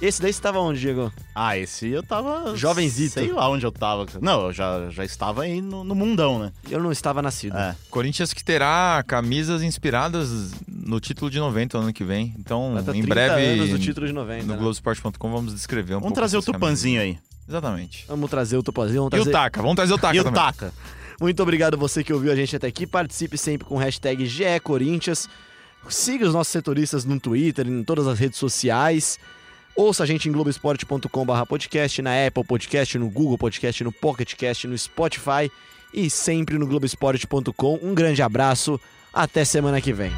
Esse 0.00 0.22
daí 0.22 0.32
você 0.32 0.40
tava 0.40 0.60
onde, 0.60 0.78
Diego? 0.78 1.12
Ah, 1.34 1.58
esse 1.58 1.88
eu 1.88 2.04
tava... 2.04 2.56
Jovenzito. 2.56 3.14
Sei 3.14 3.32
lá 3.32 3.48
onde 3.50 3.66
eu 3.66 3.72
tava. 3.72 4.06
Não, 4.20 4.46
eu 4.46 4.52
já, 4.52 4.88
já 4.90 5.04
estava 5.04 5.42
aí 5.42 5.60
no, 5.60 5.82
no 5.82 5.94
mundão, 5.94 6.38
né? 6.38 6.52
Eu 6.70 6.80
não 6.80 6.92
estava 6.92 7.20
nascido. 7.20 7.56
É. 7.56 7.74
Corinthians 7.90 8.32
que 8.32 8.44
terá 8.44 9.02
camisas 9.06 9.60
inspiradas 9.60 10.52
no 10.68 11.00
título 11.00 11.28
de 11.30 11.40
90 11.40 11.78
ano 11.78 11.92
que 11.92 12.04
vem. 12.04 12.32
Então, 12.38 12.78
em 12.78 13.02
30 13.02 13.06
breve, 13.08 13.42
anos 13.42 13.70
do 13.70 13.78
título 13.78 14.06
de 14.06 14.12
90. 14.12 14.42
no 14.44 14.52
né? 14.52 14.56
Globoesporte.com 14.56 15.32
vamos 15.32 15.52
descrever 15.52 15.94
um 15.94 16.00
Vamos 16.00 16.02
pouco 16.02 16.14
trazer 16.14 16.36
o 16.36 16.42
camisas. 16.42 16.60
Tupanzinho 16.60 17.00
aí. 17.00 17.18
Exatamente. 17.48 18.04
Vamos 18.06 18.30
trazer 18.30 18.56
o 18.56 18.62
vamos 18.62 19.14
E 19.14 19.20
o. 19.20 19.32
Taka, 19.32 19.60
vamos 19.62 19.76
trazer 19.76 19.94
o 19.94 19.98
Taka 19.98 20.16
E 20.16 20.20
o 20.20 20.24
também. 20.24 20.40
Taka. 20.40 20.72
Muito 21.20 21.42
obrigado 21.42 21.76
você 21.76 22.04
que 22.04 22.12
ouviu 22.12 22.30
a 22.30 22.36
gente 22.36 22.54
até 22.54 22.68
aqui. 22.68 22.86
Participe 22.86 23.36
sempre 23.36 23.66
com 23.66 23.74
o 23.74 23.78
hashtag 23.78 24.24
GECorinthians. 24.26 25.28
Siga 25.88 26.26
os 26.26 26.34
nossos 26.34 26.52
setoristas 26.52 27.04
no 27.04 27.18
Twitter, 27.18 27.66
em 27.66 27.82
todas 27.82 28.06
as 28.06 28.18
redes 28.18 28.38
sociais. 28.38 29.18
Ouça 29.78 30.02
a 30.02 30.06
gente 30.06 30.28
em 30.28 30.32
globesport.com.br 30.32 31.46
podcast, 31.48 32.02
na 32.02 32.26
Apple 32.26 32.42
Podcast, 32.42 32.98
no 32.98 33.08
Google 33.08 33.38
Podcast, 33.38 33.84
no 33.84 33.92
Pocket 33.92 34.34
Cast, 34.34 34.66
no 34.66 34.76
Spotify 34.76 35.48
e 35.94 36.10
sempre 36.10 36.58
no 36.58 36.66
globesport.com. 36.66 37.78
Um 37.80 37.94
grande 37.94 38.20
abraço, 38.20 38.80
até 39.14 39.44
semana 39.44 39.80
que 39.80 39.92
vem. 39.92 40.10